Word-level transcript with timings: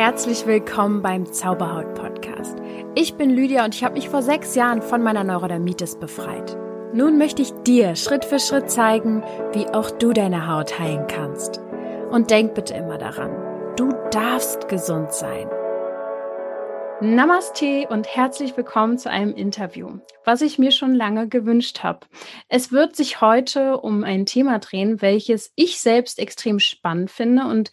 Herzlich 0.00 0.46
willkommen 0.46 1.02
beim 1.02 1.30
Zauberhaut 1.30 1.92
Podcast. 1.92 2.56
Ich 2.94 3.16
bin 3.16 3.28
Lydia 3.28 3.66
und 3.66 3.74
ich 3.74 3.84
habe 3.84 3.96
mich 3.96 4.08
vor 4.08 4.22
sechs 4.22 4.54
Jahren 4.54 4.80
von 4.80 5.02
meiner 5.02 5.24
Neurodermitis 5.24 5.96
befreit. 5.96 6.56
Nun 6.94 7.18
möchte 7.18 7.42
ich 7.42 7.52
dir 7.66 7.94
Schritt 7.96 8.24
für 8.24 8.38
Schritt 8.38 8.70
zeigen, 8.70 9.22
wie 9.52 9.66
auch 9.66 9.90
du 9.90 10.14
deine 10.14 10.48
Haut 10.48 10.78
heilen 10.78 11.06
kannst. 11.06 11.60
Und 12.10 12.30
denk 12.30 12.54
bitte 12.54 12.72
immer 12.72 12.96
daran, 12.96 13.76
du 13.76 13.92
darfst 14.10 14.68
gesund 14.68 15.12
sein. 15.12 15.50
Namaste 17.02 17.86
und 17.90 18.06
herzlich 18.06 18.56
willkommen 18.56 18.96
zu 18.96 19.10
einem 19.10 19.34
Interview, 19.34 19.98
was 20.24 20.40
ich 20.40 20.58
mir 20.58 20.70
schon 20.70 20.94
lange 20.94 21.28
gewünscht 21.28 21.82
habe. 21.82 22.06
Es 22.48 22.72
wird 22.72 22.96
sich 22.96 23.20
heute 23.20 23.76
um 23.76 24.02
ein 24.04 24.24
Thema 24.24 24.60
drehen, 24.60 25.02
welches 25.02 25.52
ich 25.56 25.78
selbst 25.78 26.18
extrem 26.18 26.58
spannend 26.58 27.10
finde 27.10 27.44
und 27.44 27.70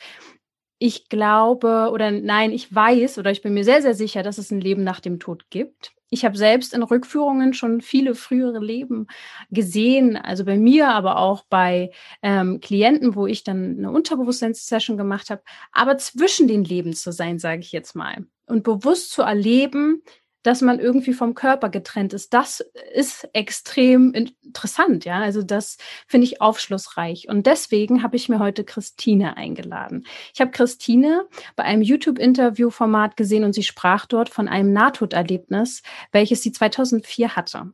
ich 0.80 1.10
glaube 1.10 1.90
oder 1.92 2.12
nein, 2.12 2.52
ich 2.52 2.74
weiß 2.74 3.18
oder 3.18 3.32
ich 3.32 3.42
bin 3.42 3.54
mir 3.54 3.64
sehr, 3.64 3.82
sehr 3.82 3.96
sicher, 3.96 4.24
dass 4.24 4.38
es 4.38 4.52
ein 4.52 4.62
Leben 4.62 4.84
nach 4.84 5.00
dem 5.00 5.20
Tod 5.20 5.50
gibt. 5.50 5.92
Ich 6.10 6.24
habe 6.24 6.38
selbst 6.38 6.74
in 6.74 6.84
Rückführungen 6.84 7.54
schon 7.54 7.82
viele 7.82 8.16
frühere 8.16 8.60
Leben 8.60 9.08
gesehen, 9.50 10.16
also 10.16 10.46
bei 10.46 10.58
mir, 10.58 10.90
aber 10.90 11.18
auch 11.18 11.44
bei 11.50 11.92
ähm, 12.22 12.62
Klienten, 12.62 13.16
wo 13.16 13.28
ich 13.28 13.44
dann 13.44 13.78
eine 13.78 13.92
Unterbewusstseinssession 13.92 14.96
gemacht 14.96 15.30
habe. 15.30 15.42
Aber 15.74 15.98
zwischen 15.98 16.48
den 16.48 16.64
Leben 16.64 16.94
zu 16.94 17.12
sein, 17.12 17.40
sage 17.40 17.60
ich 17.60 17.74
jetzt 17.74 17.94
mal, 17.94 18.26
und 18.46 18.64
bewusst 18.64 19.12
zu 19.12 19.22
erleben, 19.24 20.02
dass 20.44 20.62
man 20.62 20.80
irgendwie 20.80 21.14
vom 21.14 21.34
Körper 21.36 21.70
getrennt 21.70 22.14
ist. 22.14 22.34
Das 22.34 22.64
ist 22.94 23.28
extrem 23.34 24.14
interessant, 24.14 25.06
ja. 25.06 25.20
Also 25.20 25.44
das 25.44 25.78
finde 26.08 26.26
ich 26.26 26.42
aufschlussreich. 26.42 27.28
Und 27.30 27.48
deswegen 27.48 28.04
habe 28.04 28.16
ich 28.16 28.30
mir 28.30 28.40
heute 28.40 28.64
Christine 28.64 29.38
eingeladen. 29.38 30.06
Ich 30.34 30.42
habe 30.42 30.52
Christine 30.52 31.28
bei 31.56 31.64
einem 31.64 31.82
YouTube-Interview-Format 31.82 33.18
gesehen 33.18 33.44
und 33.44 33.54
sie 33.54 33.64
sprach 33.64 34.06
dort 34.06 34.30
von 34.30 34.48
einem 34.48 34.74
Nahtoderlebnis, 34.74 35.82
welches 36.12 36.42
sie 36.42 36.52
2004 36.52 37.36
hatte. 37.36 37.74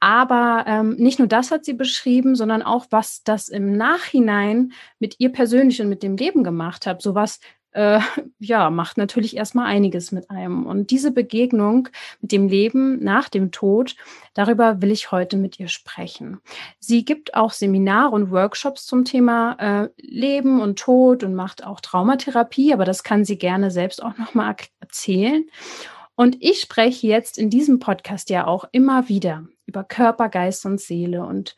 Aber 0.00 0.64
ähm, 0.66 0.96
nicht 0.96 1.18
nur 1.18 1.28
das 1.28 1.50
hat 1.50 1.64
sie 1.64 1.74
beschrieben, 1.74 2.34
sondern 2.34 2.62
auch, 2.62 2.86
was 2.90 3.22
das 3.22 3.48
im 3.48 3.76
Nachhinein 3.76 4.72
mit 4.98 5.16
ihr 5.18 5.30
persönlich 5.30 5.80
und 5.80 5.88
mit 5.88 6.02
dem 6.02 6.16
Leben 6.16 6.44
gemacht 6.44 6.86
hat. 6.86 7.02
Sowas 7.02 7.40
äh, 7.72 8.00
ja, 8.38 8.70
macht 8.70 8.98
natürlich 8.98 9.36
erstmal 9.36 9.66
einiges 9.66 10.12
mit 10.12 10.30
einem. 10.30 10.66
Und 10.66 10.90
diese 10.90 11.10
Begegnung 11.10 11.88
mit 12.20 12.32
dem 12.32 12.48
Leben 12.48 13.02
nach 13.02 13.28
dem 13.28 13.50
Tod, 13.50 13.96
darüber 14.34 14.82
will 14.82 14.90
ich 14.90 15.10
heute 15.10 15.36
mit 15.36 15.58
ihr 15.58 15.68
sprechen. 15.68 16.40
Sie 16.78 17.04
gibt 17.04 17.34
auch 17.34 17.52
Seminare 17.52 18.14
und 18.14 18.30
Workshops 18.30 18.86
zum 18.86 19.04
Thema 19.04 19.56
äh, 19.58 19.88
Leben 19.96 20.60
und 20.60 20.78
Tod 20.78 21.24
und 21.24 21.34
macht 21.34 21.64
auch 21.64 21.80
Traumatherapie, 21.80 22.72
aber 22.72 22.84
das 22.84 23.02
kann 23.02 23.24
sie 23.24 23.38
gerne 23.38 23.70
selbst 23.70 24.02
auch 24.02 24.16
nochmal 24.18 24.56
erzählen. 24.80 25.44
Und 26.14 26.36
ich 26.40 26.60
spreche 26.60 27.06
jetzt 27.06 27.38
in 27.38 27.48
diesem 27.48 27.78
Podcast 27.78 28.28
ja 28.30 28.46
auch 28.46 28.66
immer 28.72 29.08
wieder 29.08 29.46
über 29.66 29.82
Körper, 29.82 30.28
Geist 30.28 30.66
und 30.66 30.80
Seele. 30.80 31.24
Und 31.24 31.56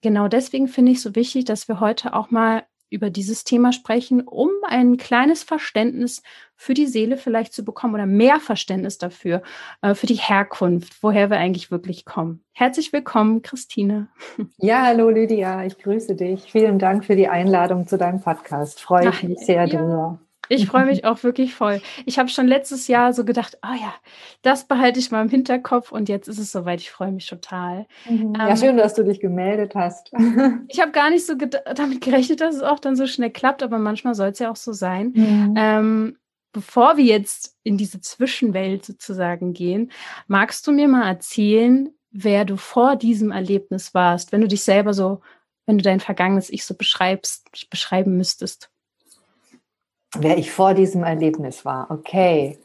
genau 0.00 0.26
deswegen 0.26 0.66
finde 0.66 0.92
ich 0.92 1.00
so 1.00 1.14
wichtig, 1.14 1.44
dass 1.44 1.68
wir 1.68 1.78
heute 1.78 2.14
auch 2.14 2.30
mal 2.30 2.64
über 2.92 3.10
dieses 3.10 3.44
Thema 3.44 3.72
sprechen, 3.72 4.20
um 4.20 4.50
ein 4.68 4.96
kleines 4.96 5.42
Verständnis 5.42 6.22
für 6.54 6.74
die 6.74 6.86
Seele 6.86 7.16
vielleicht 7.16 7.52
zu 7.52 7.64
bekommen 7.64 7.94
oder 7.94 8.06
mehr 8.06 8.38
Verständnis 8.38 8.98
dafür, 8.98 9.42
äh, 9.80 9.94
für 9.94 10.06
die 10.06 10.14
Herkunft, 10.14 11.02
woher 11.02 11.30
wir 11.30 11.38
eigentlich 11.38 11.70
wirklich 11.70 12.04
kommen. 12.04 12.44
Herzlich 12.52 12.92
willkommen, 12.92 13.42
Christine. 13.42 14.08
Ja, 14.58 14.82
hallo 14.82 15.08
Lydia, 15.08 15.64
ich 15.64 15.78
grüße 15.78 16.14
dich. 16.14 16.52
Vielen 16.52 16.78
Dank 16.78 17.04
für 17.04 17.16
die 17.16 17.28
Einladung 17.28 17.86
zu 17.86 17.98
deinem 17.98 18.20
Podcast. 18.20 18.80
Freue 18.80 19.08
ich 19.08 19.22
mich 19.22 19.38
sehr 19.40 19.64
ja. 19.64 19.66
drüber. 19.66 20.20
Ich 20.48 20.66
freue 20.66 20.86
mich 20.86 21.04
auch 21.04 21.22
wirklich 21.22 21.54
voll. 21.54 21.80
Ich 22.04 22.18
habe 22.18 22.28
schon 22.28 22.46
letztes 22.46 22.88
Jahr 22.88 23.12
so 23.12 23.24
gedacht, 23.24 23.58
oh 23.64 23.74
ja, 23.74 23.94
das 24.42 24.66
behalte 24.66 24.98
ich 24.98 25.10
mal 25.10 25.22
im 25.22 25.28
Hinterkopf 25.28 25.92
und 25.92 26.08
jetzt 26.08 26.28
ist 26.28 26.38
es 26.38 26.52
soweit. 26.52 26.80
Ich 26.80 26.90
freue 26.90 27.12
mich 27.12 27.26
total. 27.26 27.86
Mhm. 28.08 28.34
Ja, 28.36 28.48
ähm, 28.48 28.56
schön, 28.56 28.76
dass 28.76 28.94
du 28.94 29.04
dich 29.04 29.20
gemeldet 29.20 29.74
hast. 29.74 30.12
ich 30.68 30.80
habe 30.80 30.92
gar 30.92 31.10
nicht 31.10 31.26
so 31.26 31.34
damit 31.34 32.00
gerechnet, 32.00 32.40
dass 32.40 32.56
es 32.56 32.62
auch 32.62 32.80
dann 32.80 32.96
so 32.96 33.06
schnell 33.06 33.30
klappt, 33.30 33.62
aber 33.62 33.78
manchmal 33.78 34.14
soll 34.14 34.28
es 34.28 34.38
ja 34.40 34.50
auch 34.50 34.56
so 34.56 34.72
sein. 34.72 35.12
Mhm. 35.14 35.54
Ähm, 35.56 36.18
bevor 36.52 36.96
wir 36.96 37.04
jetzt 37.04 37.56
in 37.62 37.78
diese 37.78 38.00
Zwischenwelt 38.00 38.84
sozusagen 38.84 39.52
gehen, 39.52 39.90
magst 40.26 40.66
du 40.66 40.72
mir 40.72 40.88
mal 40.88 41.08
erzählen, 41.08 41.90
wer 42.10 42.44
du 42.44 42.56
vor 42.56 42.96
diesem 42.96 43.30
Erlebnis 43.30 43.94
warst, 43.94 44.32
wenn 44.32 44.42
du 44.42 44.48
dich 44.48 44.62
selber 44.62 44.92
so, 44.92 45.20
wenn 45.66 45.78
du 45.78 45.84
dein 45.84 46.00
vergangenes 46.00 46.50
Ich 46.50 46.64
so 46.64 46.74
beschreibst, 46.74 47.48
beschreiben 47.70 48.16
müsstest? 48.16 48.71
Wer 50.18 50.38
ich 50.38 50.52
vor 50.52 50.74
diesem 50.74 51.04
Erlebnis 51.04 51.64
war. 51.64 51.90
Okay. 51.90 52.58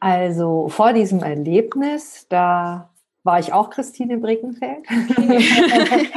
Also 0.00 0.68
vor 0.68 0.92
diesem 0.92 1.22
Erlebnis, 1.22 2.26
da 2.28 2.90
war 3.22 3.38
ich 3.38 3.52
auch 3.52 3.70
Christine 3.70 4.18
Bregenfeld. 4.18 4.84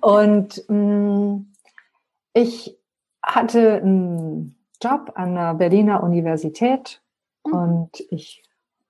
und 0.00 0.62
mh, 0.68 0.76
mm, 0.76 1.46
ich 2.34 2.76
hatte 3.22 3.80
einen 3.82 4.56
Job 4.82 5.12
an 5.14 5.34
der 5.34 5.54
Berliner 5.54 6.02
Universität 6.02 7.00
mhm. 7.44 7.52
und 7.52 8.04
ich 8.10 8.42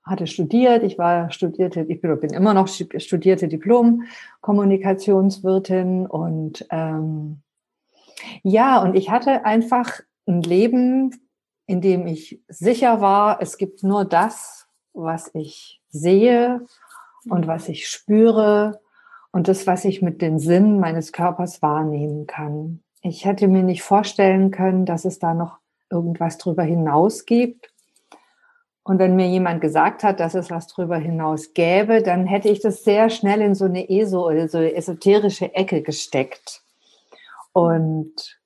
hatte 0.04 0.26
studiert, 0.26 0.82
ich 0.82 0.98
war 0.98 1.30
studierte, 1.30 1.82
ich 1.82 2.00
bin 2.00 2.30
immer 2.30 2.54
noch 2.54 2.66
studierte 2.66 3.46
Diplom-Kommunikationswirtin 3.46 6.06
und 6.06 6.66
ähm, 6.70 7.42
ja, 8.42 8.82
und 8.82 8.96
ich 8.96 9.10
hatte 9.10 9.44
einfach 9.44 10.00
ein 10.26 10.42
Leben, 10.42 11.28
in 11.66 11.80
dem 11.80 12.06
ich 12.06 12.40
sicher 12.48 13.00
war, 13.00 13.40
es 13.40 13.56
gibt 13.56 13.82
nur 13.82 14.04
das, 14.04 14.66
was 14.92 15.30
ich 15.34 15.80
sehe 15.88 16.66
und 17.28 17.46
was 17.46 17.68
ich 17.68 17.88
spüre 17.88 18.80
und 19.30 19.48
das, 19.48 19.66
was 19.66 19.84
ich 19.84 20.02
mit 20.02 20.20
den 20.22 20.38
Sinnen 20.38 20.80
meines 20.80 21.12
Körpers 21.12 21.62
wahrnehmen 21.62 22.26
kann. 22.26 22.82
Ich 23.00 23.24
hätte 23.24 23.48
mir 23.48 23.62
nicht 23.62 23.82
vorstellen 23.82 24.50
können, 24.50 24.86
dass 24.86 25.04
es 25.04 25.18
da 25.18 25.34
noch 25.34 25.58
irgendwas 25.90 26.38
drüber 26.38 26.62
hinaus 26.62 27.26
gibt. 27.26 27.72
Und 28.84 28.98
wenn 28.98 29.14
mir 29.14 29.28
jemand 29.28 29.60
gesagt 29.60 30.02
hat, 30.02 30.18
dass 30.18 30.34
es 30.34 30.50
was 30.50 30.66
drüber 30.66 30.96
hinaus 30.96 31.54
gäbe, 31.54 32.02
dann 32.02 32.26
hätte 32.26 32.48
ich 32.48 32.60
das 32.60 32.82
sehr 32.82 33.10
schnell 33.10 33.40
in 33.40 33.54
so 33.54 33.64
eine 33.64 33.88
ESO 33.88 34.26
oder 34.26 34.48
so 34.48 34.58
esoterische 34.58 35.54
Ecke 35.54 35.82
gesteckt. 35.82 36.62
Und 37.52 38.41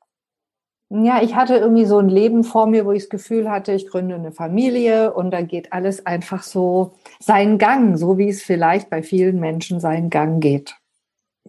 ja, 0.88 1.20
ich 1.20 1.34
hatte 1.34 1.56
irgendwie 1.56 1.84
so 1.84 1.98
ein 1.98 2.08
Leben 2.08 2.44
vor 2.44 2.66
mir, 2.66 2.86
wo 2.86 2.92
ich 2.92 3.04
das 3.04 3.08
Gefühl 3.10 3.50
hatte, 3.50 3.72
ich 3.72 3.88
gründe 3.88 4.14
eine 4.14 4.30
Familie 4.30 5.12
und 5.12 5.32
da 5.32 5.42
geht 5.42 5.72
alles 5.72 6.06
einfach 6.06 6.44
so 6.44 6.94
seinen 7.19 7.58
Gang, 7.58 7.97
so 7.97 8.19
wie 8.19 8.28
es 8.28 8.42
vielleicht 8.42 8.88
bei 8.88 9.02
vielen 9.02 9.41
Menschen 9.41 9.80
seinen 9.80 10.10
Gang 10.10 10.41
geht. 10.41 10.76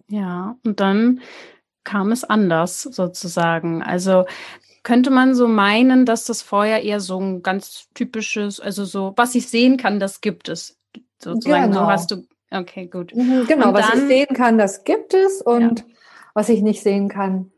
Ja, 0.08 0.56
und 0.64 0.80
dann 0.80 1.20
kam 1.84 2.10
es 2.10 2.24
anders 2.24 2.82
sozusagen. 2.82 3.82
Also 3.82 4.24
könnte 4.82 5.10
man 5.10 5.34
so 5.34 5.46
meinen, 5.46 6.04
dass 6.04 6.24
das 6.24 6.42
vorher 6.42 6.82
eher 6.82 6.98
so 6.98 7.20
ein 7.20 7.42
ganz 7.42 7.88
typisches, 7.94 8.58
also 8.58 8.84
so, 8.84 9.12
was 9.16 9.34
ich 9.36 9.48
sehen 9.48 9.76
kann, 9.76 10.00
das 10.00 10.20
gibt 10.20 10.48
es. 10.48 10.78
Sozusagen, 11.22 11.70
genau. 11.70 11.84
so 11.84 11.86
hast 11.86 12.10
du, 12.10 12.26
okay, 12.50 12.86
gut. 12.86 13.14
Mhm, 13.14 13.46
genau, 13.46 13.68
und 13.68 13.74
was 13.74 13.88
dann, 13.88 14.00
ich 14.00 14.06
sehen 14.06 14.34
kann, 14.34 14.58
das 14.58 14.84
gibt 14.84 15.14
es 15.14 15.42
und 15.42 15.80
ja. 15.80 15.84
was 16.34 16.48
ich 16.48 16.62
nicht 16.62 16.82
sehen 16.82 17.08
kann, 17.08 17.52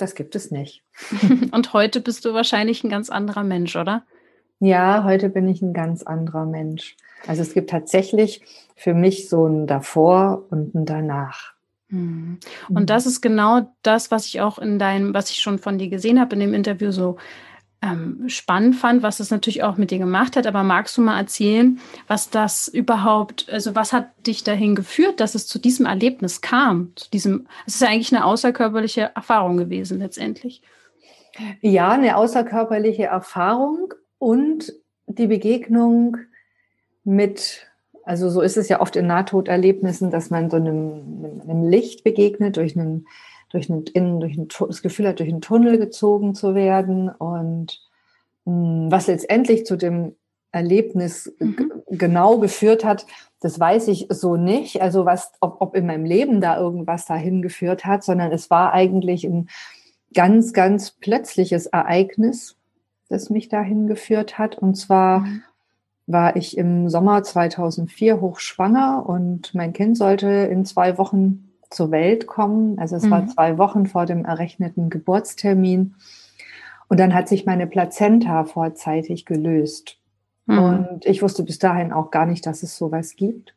das 0.00 0.14
gibt 0.14 0.34
es 0.34 0.50
nicht. 0.50 0.82
Und 1.52 1.72
heute 1.72 2.00
bist 2.00 2.24
du 2.24 2.34
wahrscheinlich 2.34 2.84
ein 2.84 2.90
ganz 2.90 3.10
anderer 3.10 3.44
Mensch, 3.44 3.76
oder? 3.76 4.04
Ja, 4.58 5.04
heute 5.04 5.30
bin 5.30 5.48
ich 5.48 5.62
ein 5.62 5.72
ganz 5.72 6.02
anderer 6.02 6.44
Mensch. 6.44 6.96
Also 7.26 7.42
es 7.42 7.54
gibt 7.54 7.70
tatsächlich 7.70 8.42
für 8.76 8.94
mich 8.94 9.28
so 9.28 9.46
ein 9.46 9.66
davor 9.66 10.44
und 10.50 10.74
ein 10.74 10.84
danach. 10.84 11.54
Hm. 11.88 12.38
Und 12.68 12.90
das 12.90 13.06
ist 13.06 13.20
genau 13.20 13.74
das, 13.82 14.10
was 14.10 14.26
ich 14.26 14.40
auch 14.40 14.58
in 14.58 14.78
deinem, 14.78 15.12
was 15.12 15.30
ich 15.30 15.38
schon 15.38 15.58
von 15.58 15.78
dir 15.78 15.88
gesehen 15.88 16.20
habe 16.20 16.34
in 16.34 16.40
dem 16.40 16.54
Interview 16.54 16.90
so 16.92 17.16
ähm, 17.82 18.28
spannend 18.28 18.76
fand, 18.76 19.02
was 19.02 19.20
es 19.20 19.30
natürlich 19.30 19.62
auch 19.62 19.76
mit 19.76 19.90
dir 19.90 19.98
gemacht 19.98 20.36
hat. 20.36 20.46
Aber 20.46 20.62
magst 20.62 20.96
du 20.96 21.02
mal 21.02 21.18
erzählen, 21.18 21.80
was 22.06 22.28
das 22.30 22.68
überhaupt, 22.68 23.48
also 23.50 23.74
was 23.74 23.92
hat 23.92 24.10
dich 24.26 24.44
dahin 24.44 24.74
geführt, 24.74 25.20
dass 25.20 25.34
es 25.34 25.46
zu 25.46 25.58
diesem 25.58 25.86
Erlebnis 25.86 26.40
kam? 26.40 26.92
Zu 26.96 27.10
diesem, 27.10 27.46
es 27.66 27.76
ist 27.76 27.80
ja 27.80 27.88
eigentlich 27.88 28.14
eine 28.14 28.24
außerkörperliche 28.24 29.12
Erfahrung 29.14 29.56
gewesen 29.56 29.98
letztendlich. 29.98 30.62
Ja, 31.62 31.92
eine 31.92 32.16
außerkörperliche 32.16 33.04
Erfahrung 33.04 33.94
und 34.18 34.74
die 35.06 35.26
Begegnung 35.26 36.18
mit, 37.04 37.66
also 38.04 38.28
so 38.28 38.42
ist 38.42 38.58
es 38.58 38.68
ja 38.68 38.80
oft 38.80 38.96
in 38.96 39.06
Nahtoderlebnissen, 39.06 40.10
dass 40.10 40.28
man 40.28 40.50
so 40.50 40.56
einem, 40.56 41.40
einem 41.42 41.68
Licht 41.68 42.04
begegnet 42.04 42.58
durch 42.58 42.76
einen 42.76 43.06
durch, 43.50 43.70
einen, 43.70 43.84
in, 43.86 44.20
durch 44.20 44.36
ein, 44.36 44.48
das 44.48 44.82
Gefühl 44.82 45.08
hat, 45.08 45.18
durch 45.18 45.28
einen 45.28 45.40
Tunnel 45.40 45.78
gezogen 45.78 46.34
zu 46.34 46.54
werden 46.54 47.08
und 47.08 47.80
mh, 48.44 48.52
hm, 48.52 48.90
was 48.90 49.06
letztendlich 49.06 49.66
zu 49.66 49.76
dem 49.76 50.14
Erlebnis 50.52 51.32
mhm. 51.38 51.70
genau 51.88 52.38
geführt 52.38 52.84
hat, 52.84 53.06
das 53.40 53.58
weiß 53.58 53.88
ich 53.88 54.06
so 54.10 54.36
nicht. 54.36 54.82
Also 54.82 55.04
was, 55.04 55.32
ob, 55.40 55.60
ob 55.60 55.76
in 55.76 55.86
meinem 55.86 56.04
Leben 56.04 56.40
da 56.40 56.58
irgendwas 56.58 57.06
dahin 57.06 57.42
geführt 57.42 57.84
hat, 57.84 58.04
sondern 58.04 58.32
es 58.32 58.50
war 58.50 58.72
eigentlich 58.72 59.24
ein 59.24 59.48
ganz, 60.12 60.52
ganz 60.52 60.90
plötzliches 60.90 61.66
Ereignis, 61.66 62.56
das 63.08 63.30
mich 63.30 63.48
dahin 63.48 63.86
geführt 63.86 64.38
hat. 64.38 64.58
Und 64.58 64.74
zwar 64.74 65.20
mhm. 65.20 65.42
war 66.06 66.36
ich 66.36 66.58
im 66.58 66.88
Sommer 66.88 67.22
2004 67.22 68.20
hochschwanger 68.20 69.04
und 69.06 69.54
mein 69.54 69.72
Kind 69.72 69.96
sollte 69.96 70.28
in 70.28 70.64
zwei 70.64 70.98
Wochen 70.98 71.49
zur 71.70 71.90
Welt 71.90 72.26
kommen. 72.26 72.78
Also 72.78 72.96
es 72.96 73.04
mhm. 73.04 73.10
war 73.10 73.26
zwei 73.28 73.58
Wochen 73.58 73.86
vor 73.86 74.06
dem 74.06 74.24
errechneten 74.24 74.90
Geburtstermin. 74.90 75.94
Und 76.88 76.98
dann 76.98 77.14
hat 77.14 77.28
sich 77.28 77.46
meine 77.46 77.66
Plazenta 77.66 78.44
vorzeitig 78.44 79.24
gelöst. 79.24 79.98
Mhm. 80.46 80.58
Und 80.58 81.06
ich 81.06 81.22
wusste 81.22 81.44
bis 81.44 81.58
dahin 81.58 81.92
auch 81.92 82.10
gar 82.10 82.26
nicht, 82.26 82.44
dass 82.46 82.62
es 82.62 82.76
sowas 82.76 83.14
gibt. 83.16 83.54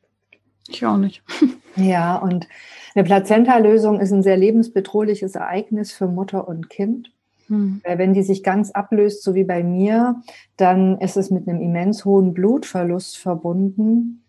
Ich 0.70 0.86
auch 0.86 0.98
nicht. 0.98 1.24
ja, 1.76 2.16
und 2.16 2.48
eine 2.96 3.04
Plazenta-Lösung 3.04 4.00
ist 4.00 4.12
ein 4.12 4.24
sehr 4.24 4.38
lebensbedrohliches 4.38 5.36
Ereignis 5.36 5.92
für 5.92 6.08
Mutter 6.08 6.48
und 6.48 6.70
Kind. 6.70 7.12
Hm. 7.48 7.82
Weil 7.84 7.98
wenn 7.98 8.14
die 8.14 8.24
sich 8.24 8.44
ganz 8.44 8.72
ablöst, 8.72 9.24
so 9.24 9.36
wie 9.36 9.44
bei 9.44 9.64
mir, 9.64 10.22
dann 10.56 11.00
ist 11.00 11.18
es 11.18 11.32
mit 11.32 11.48
einem 11.48 11.62
immens 11.62 12.06
hohen 12.06 12.34
Blutverlust 12.34 13.18
verbunden. 13.18 14.23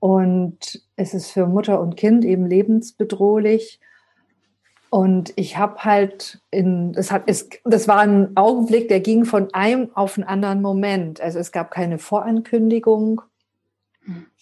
Und 0.00 0.82
es 0.96 1.14
ist 1.14 1.30
für 1.30 1.46
Mutter 1.46 1.80
und 1.80 1.96
Kind 1.96 2.24
eben 2.24 2.46
lebensbedrohlich. 2.46 3.80
Und 4.90 5.32
ich 5.36 5.58
habe 5.58 5.84
halt 5.84 6.40
in, 6.50 6.92
das 6.92 7.12
hat, 7.12 7.24
es, 7.26 7.48
das 7.64 7.88
war 7.88 7.98
ein 7.98 8.36
Augenblick, 8.36 8.88
der 8.88 9.00
ging 9.00 9.24
von 9.24 9.52
einem 9.52 9.90
auf 9.94 10.16
einen 10.16 10.26
anderen 10.26 10.62
Moment. 10.62 11.20
Also 11.20 11.38
es 11.38 11.52
gab 11.52 11.70
keine 11.70 11.98
Vorankündigung. 11.98 13.20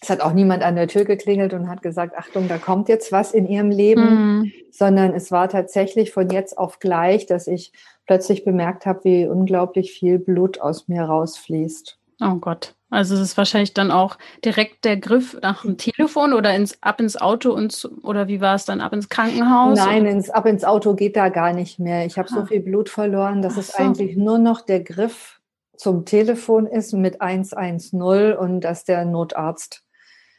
Es 0.01 0.09
hat 0.09 0.21
auch 0.21 0.31
niemand 0.31 0.63
an 0.63 0.75
der 0.75 0.87
Tür 0.87 1.03
geklingelt 1.03 1.53
und 1.53 1.67
hat 1.67 1.81
gesagt, 1.81 2.15
Achtung, 2.17 2.47
da 2.47 2.57
kommt 2.57 2.87
jetzt 2.87 3.11
was 3.11 3.33
in 3.33 3.45
ihrem 3.45 3.69
Leben, 3.69 4.39
mhm. 4.39 4.51
sondern 4.71 5.13
es 5.13 5.31
war 5.31 5.49
tatsächlich 5.49 6.13
von 6.13 6.29
jetzt 6.29 6.57
auf 6.57 6.79
gleich, 6.79 7.25
dass 7.25 7.47
ich 7.47 7.73
plötzlich 8.05 8.45
bemerkt 8.45 8.85
habe, 8.85 9.03
wie 9.03 9.27
unglaublich 9.27 9.91
viel 9.91 10.19
Blut 10.19 10.61
aus 10.61 10.87
mir 10.87 11.03
rausfließt. 11.03 11.99
Oh 12.21 12.35
Gott. 12.35 12.76
Also 12.89 13.15
es 13.15 13.21
ist 13.21 13.37
wahrscheinlich 13.37 13.73
dann 13.73 13.91
auch 13.91 14.17
direkt 14.45 14.85
der 14.85 14.95
Griff 14.95 15.37
nach 15.41 15.63
dem 15.63 15.77
Telefon 15.77 16.31
oder 16.33 16.55
ins, 16.55 16.81
ab 16.81 17.01
ins 17.01 17.17
Auto 17.17 17.51
und 17.51 17.89
oder 18.01 18.29
wie 18.29 18.39
war 18.39 18.55
es 18.55 18.63
dann 18.63 18.79
ab 18.79 18.93
ins 18.93 19.09
Krankenhaus? 19.09 19.77
Nein, 19.77 20.05
ins, 20.05 20.29
ab 20.29 20.45
ins 20.45 20.63
Auto 20.63 20.93
geht 20.93 21.17
da 21.17 21.27
gar 21.27 21.51
nicht 21.51 21.79
mehr. 21.79 22.05
Ich 22.05 22.17
habe 22.17 22.29
ah. 22.31 22.35
so 22.35 22.45
viel 22.45 22.61
Blut 22.61 22.89
verloren, 22.89 23.41
dass 23.41 23.53
Ach 23.55 23.59
es 23.59 23.67
so. 23.69 23.83
eigentlich 23.83 24.15
nur 24.15 24.37
noch 24.37 24.61
der 24.61 24.81
Griff 24.81 25.41
zum 25.75 26.05
Telefon 26.05 26.65
ist 26.65 26.93
mit 26.93 27.21
110 27.21 28.33
und 28.37 28.61
dass 28.61 28.85
der 28.85 29.03
Notarzt 29.05 29.83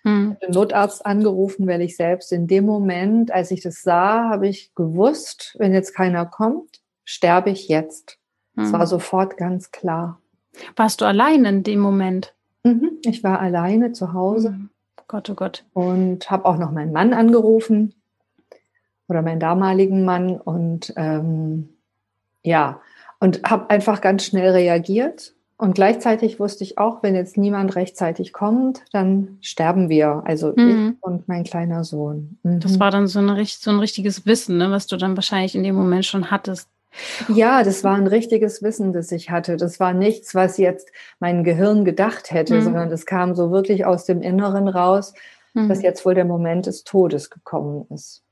hm. 0.04 0.36
den 0.42 0.50
Notarzt 0.50 1.04
angerufen, 1.04 1.66
weil 1.66 1.82
ich 1.82 1.96
selbst 1.96 2.32
in 2.32 2.46
dem 2.46 2.64
Moment, 2.64 3.30
als 3.30 3.50
ich 3.50 3.60
das 3.60 3.82
sah, 3.82 4.30
habe 4.30 4.48
ich 4.48 4.74
gewusst, 4.74 5.54
wenn 5.58 5.74
jetzt 5.74 5.94
keiner 5.94 6.24
kommt, 6.24 6.80
sterbe 7.04 7.50
ich 7.50 7.68
jetzt. 7.68 8.18
Es 8.56 8.68
hm. 8.68 8.72
war 8.72 8.86
sofort 8.86 9.36
ganz 9.36 9.70
klar. 9.70 10.20
Warst 10.76 11.00
du 11.00 11.04
allein 11.04 11.44
in 11.44 11.62
dem 11.62 11.78
Moment? 11.78 12.34
Mhm, 12.64 12.99
ich 13.05 13.25
war 13.25 13.40
alleine 13.40 13.93
zu 13.93 14.12
Hause. 14.12 14.50
Hm. 14.50 14.70
Gott, 15.06 15.31
oh 15.31 15.34
Gott. 15.34 15.64
Und 15.72 16.31
habe 16.31 16.44
auch 16.44 16.58
noch 16.58 16.70
meinen 16.70 16.93
Mann 16.93 17.14
angerufen 17.14 17.94
oder 19.08 19.22
meinen 19.22 19.40
damaligen 19.40 20.05
Mann 20.05 20.38
und 20.38 20.93
ähm, 20.96 21.70
ja, 22.43 22.81
und 23.20 23.43
habe 23.44 23.70
einfach 23.70 24.00
ganz 24.00 24.25
schnell 24.25 24.50
reagiert. 24.50 25.34
Und 25.56 25.75
gleichzeitig 25.75 26.38
wusste 26.38 26.62
ich 26.62 26.78
auch, 26.78 27.02
wenn 27.02 27.16
jetzt 27.16 27.37
niemand 27.37 27.75
rechtzeitig 27.75 28.32
kommt, 28.32 28.82
dann 28.93 29.38
sterben 29.40 29.88
wir. 29.88 30.22
Also 30.25 30.52
mhm. 30.55 30.96
ich 30.99 31.02
und 31.02 31.26
mein 31.26 31.43
kleiner 31.43 31.82
Sohn. 31.82 32.38
Mhm. 32.44 32.60
Das 32.60 32.78
war 32.78 32.93
dann 32.93 33.08
so, 33.08 33.19
eine, 33.19 33.44
so 33.44 33.70
ein 33.70 33.81
richtiges 33.81 34.25
Wissen, 34.25 34.58
ne, 34.58 34.70
was 34.70 34.87
du 34.87 34.96
dann 34.96 35.16
wahrscheinlich 35.16 35.56
in 35.56 35.64
dem 35.64 35.75
Moment 35.75 36.05
schon 36.05 36.31
hattest. 36.31 36.69
Ja, 37.28 37.62
das 37.62 37.84
war 37.84 37.94
ein 37.94 38.06
richtiges 38.06 38.62
Wissen, 38.62 38.92
das 38.92 39.12
ich 39.12 39.30
hatte. 39.30 39.56
Das 39.56 39.80
war 39.80 39.92
nichts, 39.92 40.34
was 40.34 40.58
jetzt 40.58 40.90
mein 41.20 41.44
Gehirn 41.44 41.84
gedacht 41.84 42.30
hätte, 42.30 42.56
mhm. 42.56 42.62
sondern 42.62 42.90
das 42.90 43.06
kam 43.06 43.34
so 43.34 43.50
wirklich 43.50 43.84
aus 43.84 44.04
dem 44.04 44.22
Inneren 44.22 44.68
raus, 44.68 45.14
mhm. 45.54 45.68
dass 45.68 45.82
jetzt 45.82 46.04
wohl 46.04 46.14
der 46.14 46.24
Moment 46.24 46.66
des 46.66 46.84
Todes 46.84 47.30
gekommen 47.30 47.86
ist. 47.90 48.22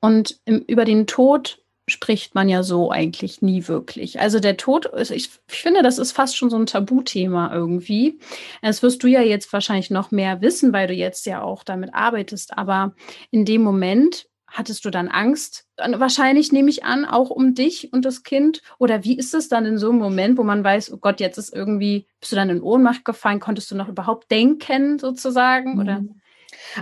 Und 0.00 0.40
im, 0.44 0.60
über 0.66 0.84
den 0.84 1.06
Tod 1.06 1.62
spricht 1.88 2.34
man 2.34 2.48
ja 2.48 2.62
so 2.62 2.90
eigentlich 2.90 3.42
nie 3.42 3.66
wirklich. 3.66 4.20
Also 4.20 4.40
der 4.40 4.56
Tod, 4.56 4.90
ich, 4.98 5.10
ich 5.10 5.30
finde, 5.46 5.82
das 5.82 5.98
ist 5.98 6.12
fast 6.12 6.36
schon 6.36 6.50
so 6.50 6.56
ein 6.56 6.66
Tabuthema 6.66 7.52
irgendwie. 7.52 8.18
Das 8.62 8.82
wirst 8.82 9.02
du 9.02 9.06
ja 9.06 9.22
jetzt 9.22 9.52
wahrscheinlich 9.52 9.90
noch 9.90 10.10
mehr 10.10 10.40
wissen, 10.40 10.72
weil 10.72 10.86
du 10.86 10.92
jetzt 10.92 11.26
ja 11.26 11.42
auch 11.42 11.64
damit 11.64 11.94
arbeitest. 11.94 12.56
Aber 12.56 12.94
in 13.30 13.44
dem 13.44 13.62
Moment 13.62 14.28
hattest 14.50 14.84
du 14.84 14.90
dann 14.90 15.08
Angst? 15.08 15.66
Wahrscheinlich 15.76 16.52
nehme 16.52 16.70
ich 16.70 16.84
an, 16.84 17.04
auch 17.04 17.30
um 17.30 17.54
dich 17.54 17.92
und 17.92 18.04
das 18.04 18.22
Kind. 18.22 18.62
Oder 18.78 19.04
wie 19.04 19.16
ist 19.16 19.34
es 19.34 19.48
dann 19.48 19.66
in 19.66 19.78
so 19.78 19.90
einem 19.90 19.98
Moment, 19.98 20.38
wo 20.38 20.42
man 20.42 20.64
weiß, 20.64 20.92
oh 20.92 20.96
Gott, 20.96 21.20
jetzt 21.20 21.38
ist 21.38 21.54
irgendwie, 21.54 22.06
bist 22.20 22.32
du 22.32 22.36
dann 22.36 22.50
in 22.50 22.62
Ohnmacht 22.62 23.04
gefallen? 23.04 23.40
Konntest 23.40 23.70
du 23.70 23.76
noch 23.76 23.88
überhaupt 23.88 24.30
denken 24.30 24.98
sozusagen? 24.98 25.80
Oder? 25.80 26.00
Mhm. 26.00 26.20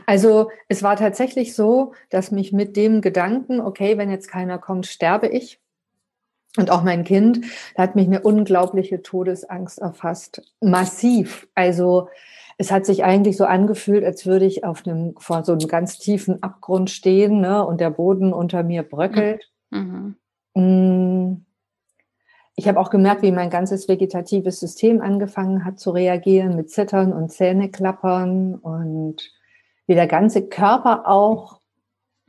Also 0.07 0.51
es 0.69 0.83
war 0.83 0.97
tatsächlich 0.97 1.55
so, 1.55 1.93
dass 2.11 2.31
mich 2.31 2.53
mit 2.53 2.77
dem 2.77 3.01
Gedanken, 3.01 3.61
okay, 3.61 3.99
wenn 3.99 4.11
jetzt 4.11 4.29
keiner 4.29 4.59
kommt, 4.59 4.87
sterbe 4.87 5.29
ich. 5.29 5.61
Und 6.57 6.71
auch 6.71 6.83
mein 6.83 7.05
Kind, 7.05 7.45
da 7.75 7.83
hat 7.83 7.97
mich 7.97 8.07
eine 8.07 8.21
unglaubliche 8.21 9.03
Todesangst 9.03 9.79
erfasst. 9.79 10.43
Massiv. 10.61 11.49
Also 11.55 12.09
es 12.59 12.73
hat 12.73 12.87
sich 12.87 13.05
eigentlich 13.05 13.37
so 13.37 13.45
angefühlt, 13.45 14.05
als 14.05 14.27
würde 14.27 14.47
ich 14.47 14.65
auf 14.65 14.87
einem, 14.87 15.15
vor 15.19 15.45
so 15.45 15.53
einem 15.53 15.69
ganz 15.69 15.99
tiefen 15.99 16.43
Abgrund 16.43 16.91
stehen 16.91 17.41
ne, 17.41 17.65
und 17.67 17.81
der 17.81 17.91
Boden 17.91 18.33
unter 18.33 18.63
mir 18.63 18.83
bröckelt. 18.83 19.51
Mhm. 19.71 20.17
Mm. 20.55 21.43
Ich 22.59 22.67
habe 22.69 22.81
auch 22.81 22.89
gemerkt, 22.89 23.21
wie 23.21 23.33
mein 23.33 23.51
ganzes 23.51 23.87
vegetatives 23.87 24.61
System 24.61 25.03
angefangen 25.03 25.67
hat 25.67 25.79
zu 25.79 25.91
reagieren 25.91 26.57
mit 26.57 26.71
Zittern 26.71 27.13
und 27.13 27.31
Zähneklappern 27.31 28.55
und 28.55 29.31
wie 29.87 29.95
der 29.95 30.07
ganze 30.07 30.49
Körper 30.49 31.07
auch 31.07 31.61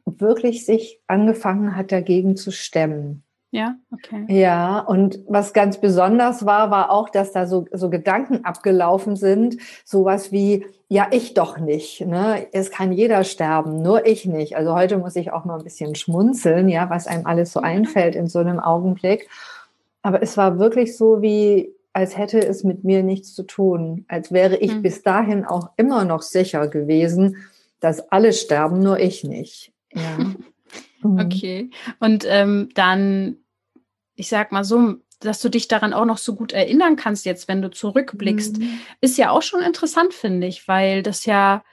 wirklich 0.05 0.65
sich 0.65 1.01
angefangen 1.07 1.77
hat, 1.77 1.93
dagegen 1.93 2.35
zu 2.35 2.51
stemmen. 2.51 3.23
Ja, 3.51 3.75
okay. 3.93 4.25
Ja, 4.27 4.79
und 4.79 5.19
was 5.27 5.53
ganz 5.53 5.79
besonders 5.79 6.45
war, 6.45 6.69
war 6.69 6.91
auch, 6.91 7.09
dass 7.09 7.31
da 7.31 7.47
so, 7.47 7.65
so 7.71 7.89
Gedanken 7.89 8.43
abgelaufen 8.43 9.15
sind, 9.15 9.57
sowas 9.85 10.33
wie, 10.33 10.65
ja, 10.89 11.07
ich 11.11 11.33
doch 11.33 11.57
nicht, 11.57 12.05
ne? 12.05 12.47
Es 12.51 12.71
kann 12.71 12.91
jeder 12.91 13.23
sterben, 13.23 13.81
nur 13.81 14.05
ich 14.05 14.25
nicht. 14.25 14.57
Also 14.57 14.75
heute 14.75 14.97
muss 14.97 15.15
ich 15.15 15.31
auch 15.31 15.45
mal 15.45 15.57
ein 15.57 15.63
bisschen 15.63 15.95
schmunzeln, 15.95 16.67
ja, 16.67 16.89
was 16.89 17.07
einem 17.07 17.25
alles 17.25 17.53
so 17.53 17.61
einfällt 17.61 18.15
in 18.15 18.27
so 18.27 18.39
einem 18.39 18.59
Augenblick. 18.59 19.29
Aber 20.01 20.21
es 20.21 20.35
war 20.35 20.59
wirklich 20.59 20.97
so 20.97 21.21
wie, 21.21 21.73
als 21.93 22.17
hätte 22.17 22.45
es 22.45 22.65
mit 22.65 22.83
mir 22.83 23.01
nichts 23.01 23.33
zu 23.33 23.43
tun, 23.43 24.05
als 24.09 24.31
wäre 24.31 24.57
ich 24.57 24.75
mhm. 24.75 24.81
bis 24.81 25.03
dahin 25.03 25.45
auch 25.45 25.69
immer 25.77 26.03
noch 26.03 26.21
sicher 26.21 26.67
gewesen, 26.67 27.37
dass 27.79 28.11
alle 28.11 28.33
sterben, 28.33 28.79
nur 28.79 28.99
ich 28.99 29.23
nicht. 29.23 29.71
Ja. 29.93 30.17
Mhm. 31.01 31.19
Okay. 31.19 31.69
Und 31.99 32.25
ähm, 32.27 32.69
dann, 32.73 33.37
ich 34.15 34.29
sag 34.29 34.51
mal 34.51 34.63
so, 34.63 34.95
dass 35.19 35.41
du 35.41 35.49
dich 35.49 35.67
daran 35.67 35.93
auch 35.93 36.05
noch 36.05 36.17
so 36.17 36.35
gut 36.35 36.53
erinnern 36.53 36.95
kannst, 36.95 37.25
jetzt, 37.25 37.47
wenn 37.47 37.61
du 37.61 37.71
zurückblickst, 37.71 38.59
mhm. 38.59 38.79
ist 39.01 39.17
ja 39.17 39.31
auch 39.31 39.41
schon 39.41 39.61
interessant, 39.61 40.13
finde 40.13 40.47
ich, 40.47 40.67
weil 40.67 41.01
das 41.01 41.25
ja, 41.25 41.63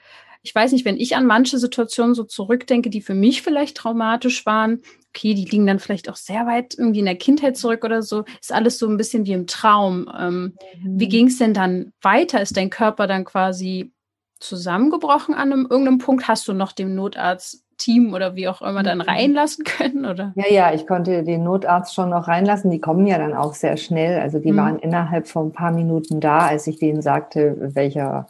ich 0.43 0.55
weiß 0.55 0.73
nicht, 0.73 0.85
wenn 0.85 0.97
ich 0.97 1.17
an 1.17 1.27
manche 1.27 1.59
Situationen 1.59 2.15
so 2.15 2.25
zurückdenke, 2.25 2.91
die 2.91 3.03
für 3.03 3.15
mich 3.15 3.43
vielleicht 3.43 3.77
traumatisch 3.77 4.47
waren, 4.47 4.81
okay, 5.11 5.35
die 5.35 5.45
liegen 5.45 5.67
dann 5.67 5.79
vielleicht 5.79 6.09
auch 6.09 6.17
sehr 6.17 6.47
weit 6.47 6.75
irgendwie 6.77 6.99
in 6.99 7.05
der 7.05 7.17
Kindheit 7.17 7.57
zurück 7.57 7.85
oder 7.85 8.03
so, 8.03 8.25
ist 8.41 8.53
alles 8.53 8.79
so 8.79 8.89
ein 8.89 8.97
bisschen 8.97 9.27
wie 9.27 9.33
im 9.33 9.47
Traum. 9.47 10.11
Ähm, 10.19 10.57
mhm. 10.81 11.01
Wie 11.01 11.09
ging 11.09 11.29
es 11.29 11.39
denn 11.39 11.55
dann 11.55 11.93
weiter? 12.03 12.41
Ist 12.41 12.57
dein 12.57 12.71
Körper 12.71 13.07
dann 13.07 13.25
quasi 13.25 13.93
zusammengebrochen 14.41 15.35
an 15.35 15.53
einem, 15.53 15.67
irgendeinem 15.71 15.99
Punkt? 15.99 16.29
Hast 16.29 16.49
du 16.49 16.53
noch 16.53 16.73
dem 16.73 16.95
Notarzt 16.95 17.64
Team 17.77 18.15
oder 18.15 18.35
wie 18.35 18.49
auch 18.49 18.63
immer 18.63 18.83
dann 18.83 18.99
mhm. 18.99 19.05
reinlassen 19.05 19.65
können, 19.65 20.07
oder? 20.07 20.33
Ja, 20.37 20.51
ja, 20.51 20.75
ich 20.75 20.87
konnte 20.87 21.23
den 21.23 21.45
Notarzt 21.45 21.95
schon 21.95 22.11
noch 22.11 22.29
reinlassen. 22.29 22.71
Die 22.71 22.81
kommen 22.81 23.07
ja 23.07 23.19
dann 23.19 23.35
auch 23.35 23.55
sehr 23.55 23.77
schnell. 23.77 24.21
Also 24.21 24.39
die 24.39 24.53
mhm. 24.53 24.57
waren 24.57 24.79
innerhalb 24.79 25.29
von 25.29 25.49
ein 25.49 25.53
paar 25.53 25.73
Minuten 25.73 26.21
da, 26.21 26.47
als 26.47 26.67
ich 26.67 26.79
denen 26.79 27.03
sagte, 27.03 27.57
welcher 27.75 28.29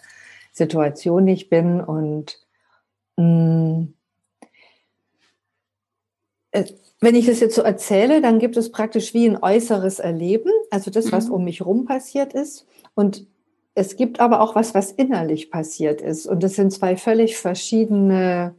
Situation 0.53 1.27
ich 1.29 1.49
bin. 1.49 1.81
Und 1.81 2.39
mh, 3.17 3.25
mm, 3.25 3.95
äh, 6.53 6.65
wenn 7.01 7.17
ich 7.17 7.27
das 7.27 7.41
jetzt 7.41 7.55
so 7.55 7.63
erzähle, 7.63 8.23
dann 8.23 8.39
gibt 8.39 8.57
es 8.57 8.73
praktisch 8.73 9.13
wie 9.13 9.29
ein 9.29 9.43
äußeres 9.43 9.99
Erleben, 9.99 10.51
also 10.71 10.91
das, 10.91 11.13
was 11.13 11.29
mhm. 11.29 11.35
um 11.35 11.45
mich 11.45 11.65
rum 11.65 11.85
passiert 11.85 12.33
ist. 12.33 12.67
Und 12.95 13.27
es 13.75 13.97
gibt 13.97 14.21
aber 14.21 14.41
auch 14.41 14.55
was, 14.55 14.75
was 14.75 14.93
innerlich 14.93 15.51
passiert 15.51 16.01
ist. 16.01 16.27
Und 16.27 16.43
das 16.43 16.55
sind 16.55 16.73
zwei 16.73 16.97
völlig 16.97 17.37
verschiedene 17.37 18.55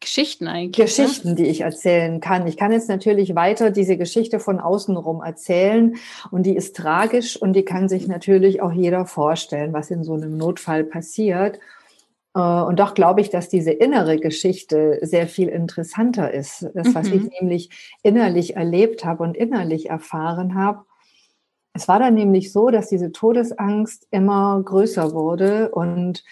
Geschichten 0.00 0.46
eigentlich. 0.46 0.78
Ne? 0.78 0.84
Geschichten, 0.84 1.28
ne? 1.30 1.34
die 1.34 1.46
ich 1.46 1.62
erzählen 1.62 2.20
kann. 2.20 2.46
Ich 2.46 2.56
kann 2.56 2.72
jetzt 2.72 2.88
natürlich 2.88 3.34
weiter 3.34 3.70
diese 3.70 3.96
Geschichte 3.96 4.38
von 4.40 4.60
außen 4.60 4.96
rum 4.96 5.22
erzählen 5.22 5.96
und 6.30 6.44
die 6.44 6.56
ist 6.56 6.76
tragisch 6.76 7.36
und 7.36 7.54
die 7.54 7.64
kann 7.64 7.88
sich 7.88 8.06
natürlich 8.06 8.62
auch 8.62 8.72
jeder 8.72 9.06
vorstellen, 9.06 9.72
was 9.72 9.90
in 9.90 10.04
so 10.04 10.14
einem 10.14 10.36
Notfall 10.36 10.84
passiert. 10.84 11.58
Äh, 12.34 12.40
und 12.40 12.78
doch 12.78 12.94
glaube 12.94 13.20
ich, 13.20 13.30
dass 13.30 13.48
diese 13.48 13.72
innere 13.72 14.18
Geschichte 14.18 14.98
sehr 15.02 15.26
viel 15.26 15.48
interessanter 15.48 16.32
ist. 16.32 16.66
Das, 16.74 16.94
was 16.94 17.08
mhm. 17.08 17.14
ich 17.14 17.40
nämlich 17.40 17.70
innerlich 18.02 18.56
erlebt 18.56 19.04
habe 19.04 19.22
und 19.24 19.36
innerlich 19.36 19.90
erfahren 19.90 20.54
habe. 20.54 20.84
es 21.74 21.88
war 21.88 21.98
dann 21.98 22.14
nämlich 22.14 22.52
so, 22.52 22.70
dass 22.70 22.88
diese 22.88 23.12
Todesangst 23.12 24.06
immer 24.10 24.60
größer 24.64 25.12
wurde 25.12 25.70
und 25.70 26.24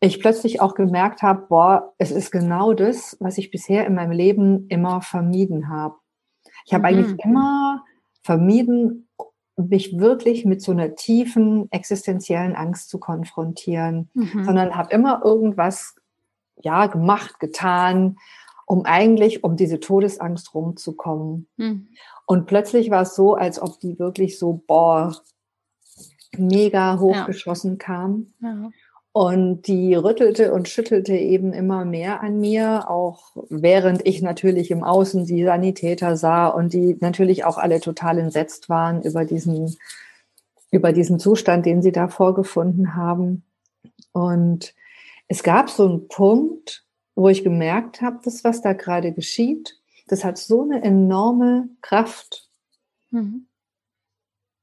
ich 0.00 0.20
plötzlich 0.20 0.60
auch 0.60 0.74
gemerkt 0.74 1.22
habe, 1.22 1.46
boah, 1.48 1.94
es 1.98 2.10
ist 2.10 2.30
genau 2.30 2.72
das, 2.72 3.16
was 3.20 3.38
ich 3.38 3.50
bisher 3.50 3.86
in 3.86 3.94
meinem 3.94 4.12
Leben 4.12 4.68
immer 4.68 5.02
vermieden 5.02 5.68
habe. 5.68 5.96
Ich 6.64 6.72
habe 6.72 6.82
mhm. 6.82 6.86
eigentlich 6.86 7.24
immer 7.24 7.84
vermieden, 8.22 9.08
mich 9.56 9.98
wirklich 9.98 10.44
mit 10.44 10.62
so 10.62 10.70
einer 10.70 10.94
tiefen 10.94 11.70
existenziellen 11.72 12.54
Angst 12.54 12.90
zu 12.90 12.98
konfrontieren, 12.98 14.08
mhm. 14.14 14.44
sondern 14.44 14.76
habe 14.76 14.92
immer 14.92 15.22
irgendwas 15.24 15.96
ja 16.60 16.86
gemacht, 16.86 17.40
getan, 17.40 18.18
um 18.66 18.84
eigentlich 18.84 19.42
um 19.42 19.56
diese 19.56 19.80
Todesangst 19.80 20.54
rumzukommen. 20.54 21.48
Mhm. 21.56 21.88
Und 22.26 22.46
plötzlich 22.46 22.90
war 22.90 23.02
es 23.02 23.16
so, 23.16 23.34
als 23.34 23.60
ob 23.60 23.80
die 23.80 23.98
wirklich 23.98 24.38
so 24.38 24.62
boah 24.66 25.16
mega 26.36 26.98
hochgeschossen 27.00 27.72
ja. 27.72 27.76
kam. 27.78 28.34
Ja. 28.40 28.70
Und 29.12 29.66
die 29.66 29.94
rüttelte 29.94 30.52
und 30.52 30.68
schüttelte 30.68 31.14
eben 31.14 31.52
immer 31.52 31.84
mehr 31.84 32.20
an 32.22 32.40
mir, 32.40 32.88
auch 32.90 33.32
während 33.48 34.06
ich 34.06 34.22
natürlich 34.22 34.70
im 34.70 34.84
Außen 34.84 35.24
die 35.24 35.44
Sanitäter 35.44 36.16
sah 36.16 36.46
und 36.46 36.72
die 36.72 36.96
natürlich 37.00 37.44
auch 37.44 37.58
alle 37.58 37.80
total 37.80 38.18
entsetzt 38.18 38.68
waren 38.68 39.02
über 39.02 39.24
diesen, 39.24 39.76
über 40.70 40.92
diesen 40.92 41.18
Zustand, 41.18 41.66
den 41.66 41.82
sie 41.82 41.90
da 41.90 42.08
vorgefunden 42.08 42.94
haben. 42.94 43.44
Und 44.12 44.74
es 45.26 45.42
gab 45.42 45.70
so 45.70 45.88
einen 45.88 46.08
Punkt, 46.08 46.84
wo 47.14 47.28
ich 47.28 47.42
gemerkt 47.42 48.00
habe, 48.00 48.20
das, 48.24 48.44
was 48.44 48.62
da 48.62 48.72
gerade 48.72 49.12
geschieht, 49.12 49.78
das 50.06 50.24
hat 50.24 50.38
so 50.38 50.62
eine 50.62 50.82
enorme 50.82 51.68
Kraft, 51.82 52.48
mhm. 53.10 53.46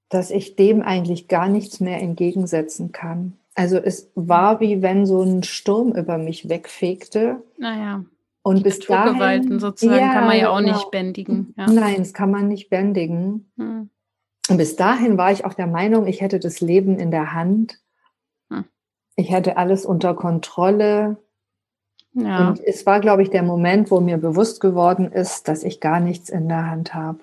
dass 0.10 0.32
ich 0.32 0.56
dem 0.56 0.82
eigentlich 0.82 1.28
gar 1.28 1.50
nichts 1.50 1.80
mehr 1.80 2.02
entgegensetzen 2.02 2.92
kann. 2.92 3.38
Also 3.56 3.78
es 3.78 4.12
war 4.16 4.60
wie 4.60 4.82
wenn 4.82 5.06
so 5.06 5.22
ein 5.24 5.44
Sturm 5.44 5.94
über 5.94 6.18
mich 6.18 6.50
wegfegte. 6.50 7.42
Naja. 7.58 8.04
Und 8.44 8.62
bis 8.62 8.80
dahin 8.80 9.60
sozusagen 9.60 10.00
ja, 10.00 10.14
kann 10.14 10.26
man 10.26 10.38
ja 10.38 10.50
auch 10.50 10.60
genau. 10.60 10.74
nicht 10.74 10.92
bändigen. 10.92 11.54
Ja. 11.58 11.66
Nein, 11.68 11.96
das 11.98 12.14
kann 12.14 12.30
man 12.30 12.48
nicht 12.48 12.70
bändigen. 12.70 13.52
Hm. 13.58 13.90
Und 14.50 14.58
bis 14.58 14.76
dahin 14.76 15.18
war 15.18 15.32
ich 15.32 15.46
auch 15.46 15.56
der 15.56 15.66
Meinung, 15.66 16.06
ich 16.06 16.22
hätte 16.22 16.40
das 16.40 16.62
Leben 16.62 17.00
in 17.00 17.10
der 17.10 17.34
Hand. 17.34 17.80
Hm. 18.52 18.66
Ich 19.16 19.32
hätte 19.32 19.58
alles 19.58 19.86
unter 19.86 20.14
Kontrolle. 20.14 21.18
Ja. 22.14 22.50
Und 22.50 22.60
es 22.60 22.86
war, 22.86 23.00
glaube 23.00 23.24
ich, 23.24 23.32
der 23.32 23.42
Moment, 23.42 23.90
wo 23.90 24.00
mir 24.00 24.18
bewusst 24.18 24.62
geworden 24.62 25.12
ist, 25.12 25.48
dass 25.48 25.64
ich 25.64 25.80
gar 25.80 26.00
nichts 26.00 26.30
in 26.30 26.48
der 26.48 26.70
Hand 26.70 26.94
habe 26.94 27.20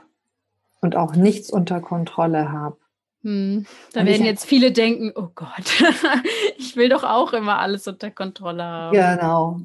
und 0.80 0.96
auch 0.96 1.14
nichts 1.14 1.50
unter 1.50 1.80
Kontrolle 1.80 2.50
habe. 2.50 2.76
Hm, 3.22 3.66
da 3.92 4.04
werden 4.04 4.26
jetzt 4.26 4.44
viele 4.44 4.72
denken, 4.72 5.12
oh 5.14 5.28
Gott, 5.34 5.82
ich 6.58 6.76
will 6.76 6.88
doch 6.88 7.04
auch 7.04 7.32
immer 7.32 7.58
alles 7.58 7.86
unter 7.86 8.10
Kontrolle 8.10 8.64
haben. 8.64 8.92
Genau. 8.96 9.60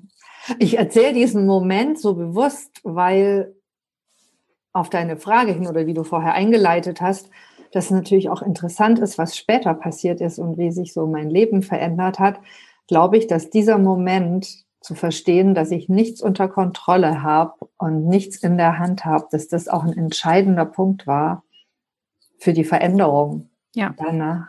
Ich 0.60 0.78
erzähle 0.78 1.14
diesen 1.14 1.46
Moment 1.46 2.00
so 2.00 2.14
bewusst, 2.14 2.80
weil 2.84 3.56
auf 4.74 4.90
deine 4.90 5.18
Frage 5.18 5.54
hin 5.54 5.68
oder 5.68 5.88
wie 5.88 5.94
du 5.94 6.04
vorher 6.04 6.34
eingeleitet 6.34 7.02
hast, 7.02 7.30
das 7.72 7.90
natürlich 7.90 8.30
auch 8.30 8.42
interessant 8.42 9.00
ist, 9.00 9.18
was 9.18 9.36
später 9.36 9.74
passiert 9.74 10.22
ist 10.22 10.40
und 10.40 10.58
wie 10.58 10.72
sich 10.72 10.94
so 10.94 11.08
mein 11.08 11.30
Leben 11.30 11.64
verändert 11.64 12.20
hat, 12.20 12.40
glaube 12.88 13.18
ich, 13.18 13.28
dass 13.28 13.50
dieser 13.50 13.78
Moment 13.78 14.48
zu 14.80 14.96
verstehen, 14.96 15.54
dass 15.54 15.72
ich 15.72 15.90
nichts 15.90 16.22
unter 16.22 16.48
Kontrolle 16.48 17.24
habe 17.24 17.54
und 17.78 18.08
nichts 18.08 18.38
in 18.38 18.58
der 18.58 18.80
Hand 18.80 19.04
habe, 19.04 19.28
dass 19.32 19.48
das 19.48 19.68
auch 19.68 19.84
ein 19.84 19.98
entscheidender 19.98 20.66
Punkt 20.66 21.08
war, 21.08 21.44
für 22.38 22.54
die 22.54 22.64
Veränderung 22.64 23.50
ja. 23.74 23.94
danach. 23.98 24.48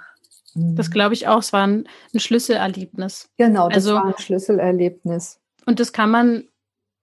Das 0.54 0.88
mhm. 0.88 0.92
glaube 0.92 1.14
ich 1.14 1.28
auch. 1.28 1.38
Es 1.38 1.52
war 1.52 1.66
ein, 1.66 1.88
ein 2.14 2.20
Schlüsselerlebnis. 2.20 3.30
Genau, 3.36 3.68
das 3.68 3.86
also, 3.86 3.94
war 3.94 4.06
ein 4.06 4.18
Schlüsselerlebnis. 4.18 5.40
Und 5.66 5.80
das 5.80 5.92
kann 5.92 6.10
man 6.10 6.44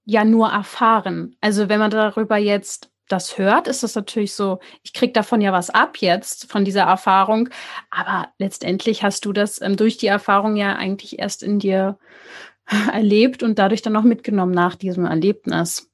ja 0.05 0.23
nur 0.23 0.49
erfahren. 0.49 1.35
Also 1.41 1.69
wenn 1.69 1.79
man 1.79 1.91
darüber 1.91 2.37
jetzt 2.37 2.89
das 3.07 3.37
hört, 3.37 3.67
ist 3.67 3.83
das 3.83 3.95
natürlich 3.95 4.33
so, 4.33 4.59
ich 4.81 4.93
kriege 4.93 5.13
davon 5.13 5.39
ja 5.41 5.53
was 5.53 5.69
ab 5.69 5.97
jetzt, 5.97 6.51
von 6.51 6.65
dieser 6.65 6.83
Erfahrung. 6.83 7.49
Aber 7.91 8.29
letztendlich 8.39 9.03
hast 9.03 9.25
du 9.25 9.33
das 9.33 9.61
ähm, 9.61 9.77
durch 9.77 9.97
die 9.97 10.07
Erfahrung 10.07 10.55
ja 10.55 10.75
eigentlich 10.75 11.19
erst 11.19 11.43
in 11.43 11.59
dir 11.59 11.97
erlebt 12.91 13.43
und 13.43 13.59
dadurch 13.59 13.81
dann 13.81 13.95
auch 13.95 14.03
mitgenommen 14.03 14.53
nach 14.53 14.75
diesem 14.75 15.05
Erlebnis. 15.05 15.91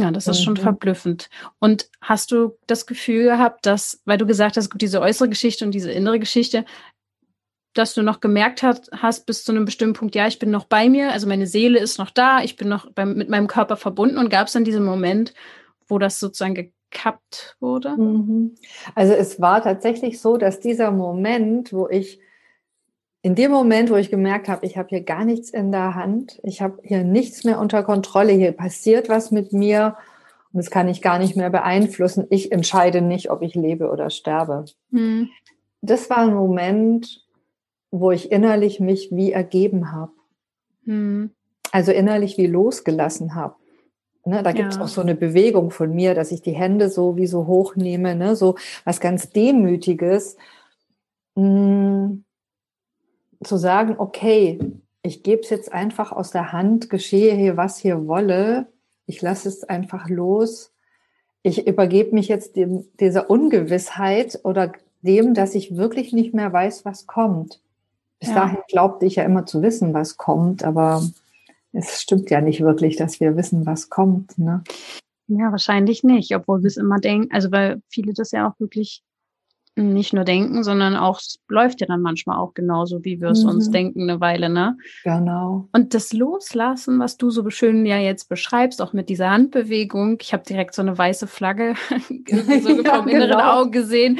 Ja, 0.00 0.12
das 0.12 0.28
ist 0.28 0.42
schon 0.42 0.54
mhm. 0.54 0.58
verblüffend. 0.58 1.28
Und 1.58 1.90
hast 2.00 2.30
du 2.30 2.56
das 2.66 2.86
Gefühl 2.86 3.24
gehabt, 3.24 3.66
dass, 3.66 4.00
weil 4.04 4.18
du 4.18 4.26
gesagt 4.26 4.56
hast, 4.56 4.70
gut, 4.70 4.80
diese 4.80 5.00
äußere 5.00 5.28
Geschichte 5.28 5.64
und 5.64 5.72
diese 5.72 5.90
innere 5.90 6.20
Geschichte, 6.20 6.64
dass 7.74 7.94
du 7.94 8.02
noch 8.02 8.20
gemerkt 8.20 8.62
hast, 8.62 8.90
hast 8.92 9.26
bis 9.26 9.44
zu 9.44 9.52
einem 9.52 9.64
bestimmten 9.64 9.94
Punkt, 9.94 10.14
ja, 10.14 10.26
ich 10.26 10.38
bin 10.38 10.50
noch 10.50 10.64
bei 10.64 10.88
mir, 10.88 11.12
also 11.12 11.26
meine 11.26 11.46
Seele 11.46 11.78
ist 11.78 11.98
noch 11.98 12.10
da, 12.10 12.42
ich 12.42 12.56
bin 12.56 12.68
noch 12.68 12.90
beim, 12.92 13.14
mit 13.14 13.28
meinem 13.28 13.46
Körper 13.48 13.76
verbunden 13.76 14.18
und 14.18 14.30
gab 14.30 14.46
es 14.46 14.52
dann 14.52 14.64
diesen 14.64 14.84
Moment, 14.84 15.34
wo 15.86 15.98
das 15.98 16.20
sozusagen 16.20 16.54
gekappt 16.54 17.56
wurde? 17.60 17.96
Mhm. 17.96 18.54
Also 18.94 19.14
es 19.14 19.40
war 19.40 19.62
tatsächlich 19.62 20.20
so, 20.20 20.36
dass 20.36 20.60
dieser 20.60 20.90
Moment, 20.90 21.72
wo 21.72 21.88
ich 21.88 22.20
in 23.22 23.34
dem 23.34 23.50
Moment, 23.50 23.90
wo 23.90 23.96
ich 23.96 24.10
gemerkt 24.10 24.48
habe, 24.48 24.64
ich 24.64 24.76
habe 24.76 24.88
hier 24.90 25.02
gar 25.02 25.24
nichts 25.24 25.50
in 25.50 25.72
der 25.72 25.94
Hand, 25.94 26.38
ich 26.44 26.62
habe 26.62 26.78
hier 26.82 27.02
nichts 27.02 27.44
mehr 27.44 27.58
unter 27.58 27.82
Kontrolle, 27.82 28.32
hier 28.32 28.52
passiert 28.52 29.08
was 29.08 29.30
mit 29.30 29.52
mir 29.52 29.96
und 30.52 30.58
das 30.58 30.70
kann 30.70 30.88
ich 30.88 31.02
gar 31.02 31.18
nicht 31.18 31.36
mehr 31.36 31.50
beeinflussen. 31.50 32.26
Ich 32.30 32.52
entscheide 32.52 33.02
nicht, 33.02 33.30
ob 33.30 33.42
ich 33.42 33.54
lebe 33.54 33.90
oder 33.90 34.10
sterbe. 34.10 34.64
Hm. 34.92 35.28
Das 35.80 36.10
war 36.10 36.18
ein 36.18 36.34
Moment, 36.34 37.26
wo 37.90 38.12
ich 38.12 38.30
innerlich 38.30 38.80
mich 38.80 39.08
wie 39.10 39.32
ergeben 39.32 39.92
habe. 39.92 40.12
Hm. 40.84 41.30
Also 41.72 41.92
innerlich 41.92 42.38
wie 42.38 42.46
losgelassen 42.46 43.34
habe. 43.34 43.56
Ne, 44.24 44.42
da 44.42 44.52
gibt 44.52 44.70
es 44.70 44.76
ja. 44.76 44.82
auch 44.82 44.88
so 44.88 45.00
eine 45.00 45.14
Bewegung 45.14 45.70
von 45.70 45.94
mir, 45.94 46.14
dass 46.14 46.32
ich 46.32 46.42
die 46.42 46.52
Hände 46.52 46.88
so 46.88 47.16
wie 47.16 47.26
so 47.26 47.46
hochnehme, 47.46 48.14
ne, 48.14 48.36
so 48.36 48.56
was 48.84 49.00
ganz 49.00 49.30
Demütiges. 49.30 50.36
Hm 51.36 52.24
zu 53.42 53.56
sagen, 53.56 53.96
okay, 53.98 54.58
ich 55.02 55.22
gebe 55.22 55.42
es 55.42 55.50
jetzt 55.50 55.72
einfach 55.72 56.12
aus 56.12 56.30
der 56.30 56.52
Hand, 56.52 56.90
geschehe 56.90 57.34
hier, 57.34 57.56
was 57.56 57.78
hier 57.78 58.06
wolle, 58.06 58.66
ich 59.06 59.22
lasse 59.22 59.48
es 59.48 59.64
einfach 59.64 60.08
los, 60.08 60.72
ich 61.42 61.66
übergebe 61.66 62.14
mich 62.14 62.28
jetzt 62.28 62.56
dem, 62.56 62.84
dieser 63.00 63.30
Ungewissheit 63.30 64.40
oder 64.44 64.72
dem, 65.02 65.34
dass 65.34 65.54
ich 65.54 65.76
wirklich 65.76 66.12
nicht 66.12 66.34
mehr 66.34 66.52
weiß, 66.52 66.84
was 66.84 67.06
kommt. 67.06 67.60
Bis 68.18 68.30
ja. 68.30 68.34
dahin 68.34 68.58
glaubte 68.68 69.06
ich 69.06 69.16
ja 69.16 69.24
immer 69.24 69.46
zu 69.46 69.62
wissen, 69.62 69.94
was 69.94 70.16
kommt, 70.16 70.64
aber 70.64 71.02
es 71.72 72.02
stimmt 72.02 72.30
ja 72.30 72.40
nicht 72.40 72.60
wirklich, 72.60 72.96
dass 72.96 73.20
wir 73.20 73.36
wissen, 73.36 73.64
was 73.64 73.88
kommt. 73.90 74.36
Ne? 74.38 74.64
Ja, 75.28 75.50
wahrscheinlich 75.52 76.02
nicht, 76.02 76.34
obwohl 76.34 76.62
wir 76.62 76.68
es 76.68 76.76
immer 76.76 76.98
denken, 76.98 77.32
also 77.32 77.52
weil 77.52 77.80
viele 77.88 78.12
das 78.12 78.32
ja 78.32 78.48
auch 78.48 78.58
wirklich 78.58 79.02
nicht 79.82 80.12
nur 80.12 80.24
denken, 80.24 80.64
sondern 80.64 80.96
auch 80.96 81.20
läuft 81.48 81.80
ja 81.80 81.86
dann 81.86 82.02
manchmal 82.02 82.38
auch 82.38 82.54
genauso, 82.54 83.04
wie 83.04 83.20
wir 83.20 83.28
es 83.28 83.42
mhm. 83.42 83.50
uns 83.50 83.70
denken, 83.70 84.02
eine 84.02 84.20
Weile, 84.20 84.48
ne? 84.48 84.76
Genau. 85.04 85.68
Und 85.72 85.94
das 85.94 86.12
Loslassen, 86.12 86.98
was 86.98 87.16
du 87.16 87.30
so 87.30 87.48
schön 87.50 87.86
ja 87.86 87.98
jetzt 87.98 88.28
beschreibst, 88.28 88.82
auch 88.82 88.92
mit 88.92 89.08
dieser 89.08 89.30
Handbewegung, 89.30 90.18
ich 90.20 90.32
habe 90.32 90.44
direkt 90.44 90.74
so 90.74 90.82
eine 90.82 90.96
weiße 90.96 91.26
Flagge 91.26 91.74
so 92.28 92.36
ja, 92.82 92.94
vom 92.94 93.08
inneren 93.08 93.30
genau. 93.30 93.60
Auge 93.60 93.70
gesehen. 93.70 94.18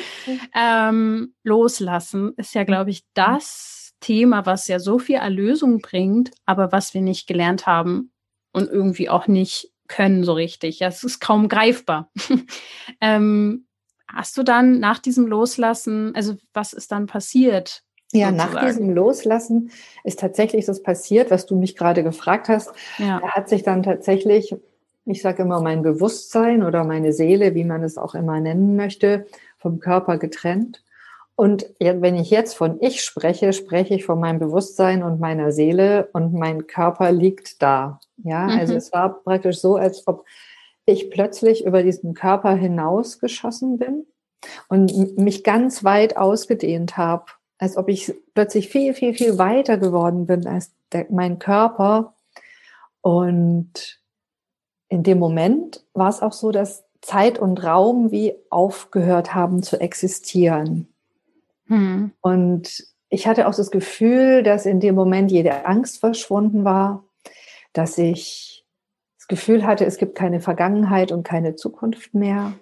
Ähm, 0.55 1.35
loslassen 1.43 2.33
ist 2.37 2.55
ja, 2.55 2.65
glaube 2.65 2.91
ich, 2.91 3.05
das 3.15 3.95
Thema, 4.01 4.47
was 4.47 4.69
ja 4.69 4.79
so 4.79 4.99
viel 4.99 5.17
Erlösung 5.17 5.81
bringt, 5.81 6.31
aber 6.47 6.73
was 6.73 6.95
wir 6.95 7.01
nicht 7.01 7.27
gelernt 7.27 7.67
haben 7.67 8.13
und 8.53 8.69
irgendwie 8.69 9.09
auch 9.09 9.27
nicht 9.27 9.73
können 9.89 10.23
so 10.23 10.35
richtig. 10.35 10.81
Ja, 10.81 10.89
es 10.89 11.03
ist 11.03 11.19
kaum 11.21 11.49
greifbar. 11.49 12.11
ähm, 13.01 13.67
Hast 14.13 14.37
du 14.37 14.43
dann 14.43 14.81
nach 14.81 14.99
diesem 14.99 15.27
Loslassen, 15.27 16.15
also 16.15 16.37
was 16.55 16.73
ist 16.73 16.93
dann 16.93 17.07
passiert? 17.07 17.83
Ja, 18.13 18.31
sozusagen? 18.31 18.55
nach 18.55 18.65
diesem 18.65 18.91
Loslassen 18.95 19.71
ist 20.03 20.19
tatsächlich 20.19 20.65
das 20.65 20.83
passiert, 20.83 21.31
was 21.31 21.45
du 21.45 21.57
mich 21.57 21.77
gerade 21.77 22.03
gefragt 22.03 22.49
hast. 22.49 22.73
Ja. 22.97 23.21
Da 23.21 23.33
hat 23.33 23.49
sich 23.49 23.63
dann 23.63 23.83
tatsächlich, 23.83 24.57
ich 25.05 25.21
sage 25.21 25.43
immer, 25.43 25.61
mein 25.61 25.83
Bewusstsein 25.83 26.63
oder 26.63 26.85
meine 26.85 27.13
Seele, 27.13 27.55
wie 27.55 27.65
man 27.65 27.83
es 27.83 27.99
auch 27.99 28.15
immer 28.15 28.41
nennen 28.41 28.77
möchte, 28.77 29.27
vom 29.59 29.79
Körper 29.79 30.17
getrennt. 30.17 30.83
Und 31.37 31.67
wenn 31.79 32.17
ich 32.17 32.31
jetzt 32.31 32.55
von 32.55 32.79
ich 32.81 33.05
spreche, 33.05 33.53
spreche 33.53 33.95
ich 33.95 34.05
von 34.05 34.19
meinem 34.19 34.41
Bewusstsein 34.41 35.05
und 35.05 35.21
meiner 35.21 35.53
Seele 35.53 36.09
und 36.13 36.33
mein 36.33 36.67
Körper 36.67 37.13
liegt 37.13 37.63
da. 37.63 38.01
Ja, 38.25 38.43
also 38.43 38.55
mhm. 38.55 38.61
also 38.61 38.75
es 38.75 38.93
war 38.93 39.23
praktisch 39.23 39.61
so, 39.61 39.77
als 39.77 40.05
ob 40.09 40.25
ich 40.91 41.11
plötzlich 41.11 41.65
über 41.65 41.83
diesen 41.83 42.15
Körper 42.15 42.55
hinausgeschossen 42.55 43.79
bin 43.79 44.07
und 44.69 45.19
mich 45.19 45.45
ganz 45.45 45.85
weit 45.85 46.17
ausgedehnt 46.17 46.97
habe, 46.97 47.27
als 47.59 47.77
ob 47.77 47.89
ich 47.89 48.15
plötzlich 48.35 48.69
viel, 48.69 48.95
viel, 48.95 49.15
viel 49.15 49.39
weiter 49.39 49.79
geworden 49.79 50.27
bin 50.27 50.47
als 50.47 50.73
der, 50.93 51.07
mein 51.11 51.39
Körper. 51.39 52.15
Und 53.01 54.01
in 54.89 55.03
dem 55.03 55.19
Moment 55.19 55.85
war 55.93 56.09
es 56.09 56.23
auch 56.23 56.33
so, 56.33 56.53
dass 56.53 56.85
Zeit 57.01 57.39
und 57.39 57.63
Raum 57.63 58.11
wie 58.11 58.35
aufgehört 58.51 59.35
haben 59.35 59.63
zu 59.63 59.81
existieren. 59.81 60.89
Mhm. 61.67 62.13
Und 62.21 62.85
ich 63.09 63.27
hatte 63.27 63.49
auch 63.49 63.55
das 63.55 63.71
Gefühl, 63.71 64.43
dass 64.43 64.67
in 64.67 64.81
dem 64.81 64.95
Moment 64.95 65.31
jede 65.31 65.67
Angst 65.67 66.01
verschwunden 66.01 66.65
war, 66.65 67.05
dass 67.73 67.99
ich 67.99 68.58
Gefühl 69.29 69.67
hatte, 69.67 69.85
es 69.85 69.99
gibt 69.99 70.15
keine 70.15 70.41
Vergangenheit 70.41 71.13
und 71.13 71.23
keine 71.23 71.55
Zukunft 71.55 72.15
mehr, 72.15 72.55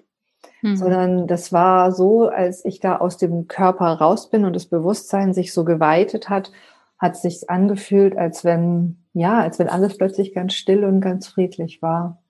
mhm. 0.63 0.77
sondern 0.77 1.27
das 1.29 1.53
war 1.53 1.93
so, 1.93 2.29
als 2.29 2.65
ich 2.65 2.81
da 2.81 2.97
aus 2.97 3.17
dem 3.17 3.47
Körper 3.47 3.87
raus 3.87 4.31
bin 4.31 4.45
und 4.45 4.53
das 4.53 4.67
Bewusstsein 4.67 5.33
sich 5.33 5.53
so 5.53 5.65
geweitet 5.65 6.29
hat, 6.29 6.51
hat 6.99 7.17
sich 7.17 7.49
angefühlt, 7.49 8.17
als 8.17 8.45
wenn, 8.45 9.05
ja, 9.13 9.39
als 9.41 9.59
wenn 9.59 9.69
alles 9.69 9.97
plötzlich 9.97 10.35
ganz 10.35 10.55
still 10.55 10.85
und 10.85 11.01
ganz 11.01 11.29
friedlich 11.29 11.83
war. 11.83 12.23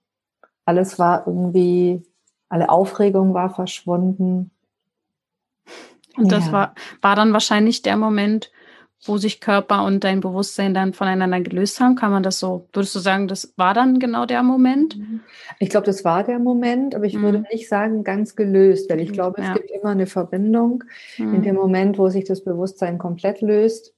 Alles 0.64 0.98
war 0.98 1.26
irgendwie, 1.26 2.02
alle 2.48 2.68
Aufregung 2.68 3.32
war 3.32 3.50
verschwunden. 3.50 4.50
Und 6.16 6.32
das 6.32 6.46
ja. 6.46 6.52
war, 6.52 6.74
war 7.00 7.16
dann 7.16 7.32
wahrscheinlich 7.32 7.82
der 7.82 7.96
Moment, 7.96 8.50
wo 9.04 9.18
sich 9.18 9.40
Körper 9.40 9.84
und 9.84 10.04
dein 10.04 10.20
Bewusstsein 10.20 10.74
dann 10.74 10.92
voneinander 10.92 11.40
gelöst 11.40 11.80
haben? 11.80 11.96
Kann 11.96 12.10
man 12.10 12.22
das 12.22 12.38
so, 12.38 12.68
würdest 12.72 12.94
du 12.94 12.98
sagen, 12.98 13.28
das 13.28 13.52
war 13.56 13.74
dann 13.74 13.98
genau 13.98 14.26
der 14.26 14.42
Moment? 14.42 14.98
Ich 15.58 15.70
glaube, 15.70 15.86
das 15.86 16.04
war 16.04 16.24
der 16.24 16.38
Moment, 16.38 16.94
aber 16.94 17.04
ich 17.04 17.14
mhm. 17.14 17.22
würde 17.22 17.44
nicht 17.52 17.68
sagen, 17.68 18.04
ganz 18.04 18.36
gelöst, 18.36 18.90
weil 18.90 19.00
ich 19.00 19.12
glaube, 19.12 19.40
es 19.40 19.48
ja. 19.48 19.54
gibt 19.54 19.70
immer 19.70 19.90
eine 19.90 20.06
Verbindung. 20.06 20.84
Mhm. 21.18 21.34
In 21.34 21.42
dem 21.42 21.54
Moment, 21.54 21.98
wo 21.98 22.08
sich 22.08 22.24
das 22.24 22.42
Bewusstsein 22.42 22.98
komplett 22.98 23.40
löst, 23.40 23.94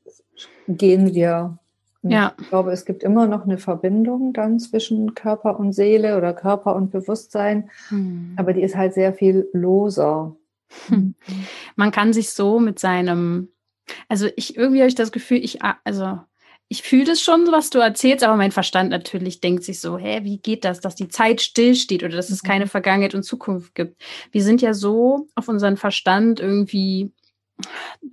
gehen 0.66 1.14
wir. 1.14 1.58
Ja. 2.02 2.34
Ich 2.40 2.48
glaube, 2.48 2.72
es 2.72 2.84
gibt 2.84 3.02
immer 3.02 3.26
noch 3.26 3.44
eine 3.44 3.58
Verbindung 3.58 4.32
dann 4.32 4.60
zwischen 4.60 5.14
Körper 5.14 5.58
und 5.58 5.72
Seele 5.72 6.16
oder 6.16 6.32
Körper 6.32 6.76
und 6.76 6.90
Bewusstsein, 6.90 7.70
mhm. 7.90 8.34
aber 8.36 8.52
die 8.52 8.62
ist 8.62 8.76
halt 8.76 8.94
sehr 8.94 9.12
viel 9.12 9.48
loser. 9.52 10.36
Man 11.76 11.90
kann 11.90 12.12
sich 12.12 12.30
so 12.30 12.60
mit 12.60 12.78
seinem 12.78 13.48
also 14.08 14.28
ich 14.36 14.56
irgendwie 14.56 14.80
habe 14.80 14.88
ich 14.88 14.94
das 14.94 15.12
Gefühl, 15.12 15.44
ich, 15.44 15.58
also 15.84 16.18
ich 16.68 16.82
fühle 16.82 17.04
das 17.04 17.22
schon, 17.22 17.50
was 17.50 17.70
du 17.70 17.78
erzählst, 17.78 18.22
aber 18.22 18.36
mein 18.36 18.52
Verstand 18.52 18.90
natürlich 18.90 19.40
denkt 19.40 19.64
sich 19.64 19.80
so, 19.80 19.96
hä, 19.96 20.20
wie 20.24 20.38
geht 20.38 20.64
das, 20.64 20.80
dass 20.80 20.94
die 20.94 21.08
Zeit 21.08 21.40
stillsteht 21.40 22.02
oder 22.02 22.14
dass 22.14 22.28
es 22.30 22.42
keine 22.42 22.66
mhm. 22.66 22.70
Vergangenheit 22.70 23.14
und 23.14 23.22
Zukunft 23.22 23.74
gibt? 23.74 24.00
Wir 24.32 24.42
sind 24.42 24.60
ja 24.60 24.74
so 24.74 25.28
auf 25.34 25.48
unseren 25.48 25.78
Verstand 25.78 26.40
irgendwie 26.40 27.12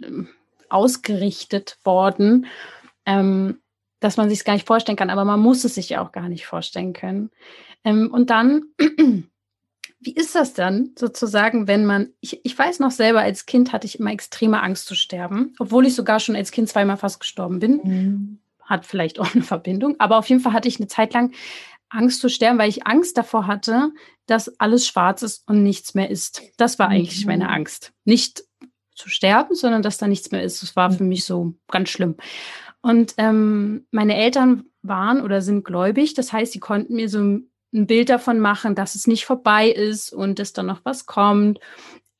ähm, 0.03 0.29
ausgerichtet 0.69 1.77
worden, 1.83 2.47
ähm, 3.05 3.59
dass 3.99 4.17
man 4.17 4.29
sich 4.29 4.39
es 4.39 4.45
gar 4.45 4.53
nicht 4.53 4.67
vorstellen 4.67 4.97
kann, 4.97 5.09
aber 5.09 5.25
man 5.25 5.39
muss 5.39 5.63
es 5.65 5.75
sich 5.75 5.89
ja 5.89 6.01
auch 6.01 6.13
gar 6.13 6.29
nicht 6.29 6.45
vorstellen 6.45 6.93
können. 6.93 7.31
Ähm, 7.83 8.09
und 8.11 8.29
dann 8.29 8.63
wie 10.05 10.13
ist 10.13 10.35
das 10.35 10.53
dann 10.53 10.91
sozusagen, 10.97 11.67
wenn 11.67 11.85
man, 11.85 12.09
ich, 12.19 12.45
ich 12.45 12.57
weiß 12.57 12.79
noch 12.79 12.91
selber, 12.91 13.21
als 13.21 13.47
Kind 13.47 13.73
hatte 13.73 13.87
ich 13.87 13.99
immer 13.99 14.11
extreme 14.11 14.61
Angst 14.61 14.85
zu 14.85 14.93
sterben, 14.93 15.55
obwohl 15.57 15.87
ich 15.87 15.95
sogar 15.95 16.19
schon 16.19 16.35
als 16.35 16.51
Kind 16.51 16.69
zweimal 16.69 16.97
fast 16.97 17.19
gestorben 17.19 17.59
bin. 17.59 17.81
Mhm. 17.83 18.39
Hat 18.61 18.85
vielleicht 18.85 19.19
auch 19.19 19.33
eine 19.33 19.43
Verbindung, 19.43 19.95
aber 19.99 20.17
auf 20.17 20.29
jeden 20.29 20.41
Fall 20.41 20.53
hatte 20.53 20.67
ich 20.67 20.79
eine 20.79 20.87
Zeit 20.87 21.13
lang 21.13 21.33
Angst 21.89 22.21
zu 22.21 22.29
sterben, 22.29 22.59
weil 22.59 22.69
ich 22.69 22.85
Angst 22.85 23.17
davor 23.17 23.47
hatte, 23.47 23.91
dass 24.27 24.59
alles 24.59 24.85
schwarz 24.87 25.23
ist 25.23 25.47
und 25.47 25.63
nichts 25.63 25.95
mehr 25.95 26.09
ist. 26.09 26.41
Das 26.57 26.77
war 26.77 26.89
eigentlich 26.89 27.25
mhm. 27.25 27.31
meine 27.31 27.49
Angst. 27.49 27.91
Nicht 28.05 28.43
zu 28.93 29.09
sterben, 29.09 29.55
sondern 29.55 29.81
dass 29.81 29.97
da 29.97 30.07
nichts 30.07 30.31
mehr 30.31 30.43
ist. 30.43 30.61
Das 30.61 30.75
war 30.75 30.91
für 30.91 31.03
mich 31.03 31.25
so 31.25 31.53
ganz 31.67 31.89
schlimm. 31.89 32.15
Und 32.81 33.15
ähm, 33.17 33.87
meine 33.91 34.15
Eltern 34.15 34.65
waren 34.83 35.21
oder 35.21 35.41
sind 35.41 35.65
gläubig, 35.65 36.13
das 36.13 36.31
heißt, 36.31 36.51
sie 36.51 36.59
konnten 36.59 36.95
mir 36.95 37.09
so 37.09 37.39
ein 37.75 37.87
Bild 37.87 38.09
davon 38.09 38.39
machen, 38.39 38.73
dass 38.73 38.95
es 38.95 39.05
nicht 39.05 39.25
vorbei 39.25 39.69
ist 39.69 40.11
und 40.11 40.39
dass 40.39 40.53
da 40.53 40.63
noch 40.63 40.81
was 40.83 41.05
kommt. 41.05 41.59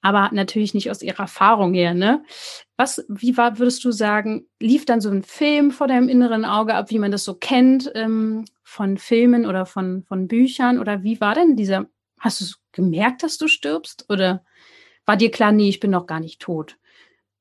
Aber 0.02 0.30
natürlich 0.32 0.76
nicht 0.76 0.92
aus 0.92 1.02
ihrer 1.02 1.22
Erfahrung 1.22 1.74
her, 1.74 1.96
ne? 1.96 2.24
Was, 2.78 3.04
wie 3.08 3.38
war, 3.38 3.58
würdest 3.58 3.84
du 3.84 3.92
sagen, 3.92 4.48
lief 4.60 4.86
dann 4.86 5.02
so 5.02 5.10
ein 5.10 5.24
Film 5.24 5.72
vor 5.72 5.88
deinem 5.88 6.10
inneren 6.10 6.46
Auge 6.46 6.76
ab, 6.76 6.92
wie 6.92 7.00
man 7.00 7.12
das 7.12 7.24
so 7.24 7.34
kennt, 7.34 7.92
ähm, 7.96 8.46
von 8.62 8.98
Filmen 8.98 9.48
oder 9.48 9.66
von, 9.66 10.04
von 10.04 10.28
Büchern? 10.28 10.78
Oder 10.78 11.02
wie 11.02 11.20
war 11.22 11.34
denn 11.34 11.56
dieser, 11.56 11.88
hast 12.20 12.42
du 12.42 12.46
gemerkt, 12.72 13.24
dass 13.24 13.40
du 13.40 13.48
stirbst? 13.48 14.06
Oder 14.10 14.44
war 15.08 15.18
dir 15.18 15.32
klar, 15.32 15.52
nee, 15.52 15.70
ich 15.70 15.80
bin 15.80 15.90
noch 15.90 16.06
gar 16.06 16.20
nicht 16.20 16.40
tot? 16.40 16.78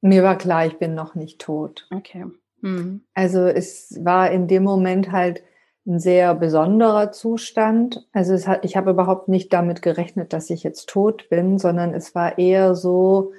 Mir 0.00 0.22
war 0.22 0.38
klar, 0.38 0.64
ich 0.66 0.78
bin 0.78 0.94
noch 0.94 1.14
nicht 1.14 1.40
tot. 1.40 1.86
Okay. 1.90 2.24
Hm. 2.62 3.02
Also 3.12 3.40
es 3.40 3.98
war 4.02 4.30
in 4.30 4.48
dem 4.48 4.62
Moment 4.62 5.12
halt, 5.12 5.42
ein 5.86 5.98
sehr 6.00 6.34
besonderer 6.34 7.12
Zustand. 7.12 8.06
Also 8.12 8.34
hat, 8.46 8.64
ich 8.64 8.76
habe 8.76 8.90
überhaupt 8.90 9.28
nicht 9.28 9.52
damit 9.52 9.82
gerechnet, 9.82 10.32
dass 10.32 10.50
ich 10.50 10.62
jetzt 10.62 10.88
tot 10.88 11.28
bin, 11.28 11.58
sondern 11.58 11.92
es 11.92 12.14
war 12.14 12.38
eher 12.38 12.74
so, 12.74 13.32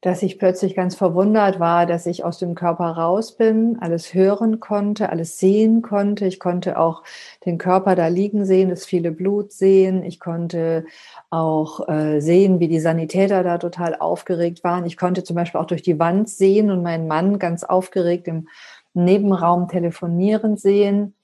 dass 0.00 0.22
ich 0.22 0.38
plötzlich 0.38 0.74
ganz 0.74 0.94
verwundert 0.94 1.60
war, 1.60 1.84
dass 1.84 2.06
ich 2.06 2.24
aus 2.24 2.38
dem 2.38 2.54
Körper 2.54 2.86
raus 2.86 3.36
bin, 3.36 3.76
alles 3.80 4.14
hören 4.14 4.58
konnte, 4.58 5.10
alles 5.10 5.38
sehen 5.38 5.82
konnte. 5.82 6.24
Ich 6.26 6.40
konnte 6.40 6.78
auch 6.78 7.02
den 7.44 7.58
Körper 7.58 7.94
da 7.94 8.06
liegen 8.06 8.46
sehen, 8.46 8.70
das 8.70 8.86
viele 8.86 9.12
Blut 9.12 9.52
sehen. 9.52 10.02
Ich 10.02 10.18
konnte 10.18 10.86
auch 11.28 11.86
äh, 11.88 12.20
sehen, 12.20 12.60
wie 12.60 12.68
die 12.68 12.80
Sanitäter 12.80 13.42
da 13.42 13.58
total 13.58 13.94
aufgeregt 13.94 14.64
waren. 14.64 14.86
Ich 14.86 14.96
konnte 14.96 15.22
zum 15.22 15.36
Beispiel 15.36 15.60
auch 15.60 15.66
durch 15.66 15.82
die 15.82 15.98
Wand 15.98 16.30
sehen 16.30 16.70
und 16.70 16.82
meinen 16.82 17.06
Mann 17.06 17.38
ganz 17.38 17.62
aufgeregt 17.62 18.26
im 18.26 18.48
Nebenraum 18.94 19.68
telefonieren 19.68 20.56
sehen. 20.56 21.14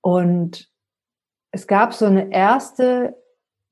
Und 0.00 0.70
es 1.50 1.66
gab 1.66 1.94
so 1.94 2.06
eine 2.06 2.30
erste 2.32 3.16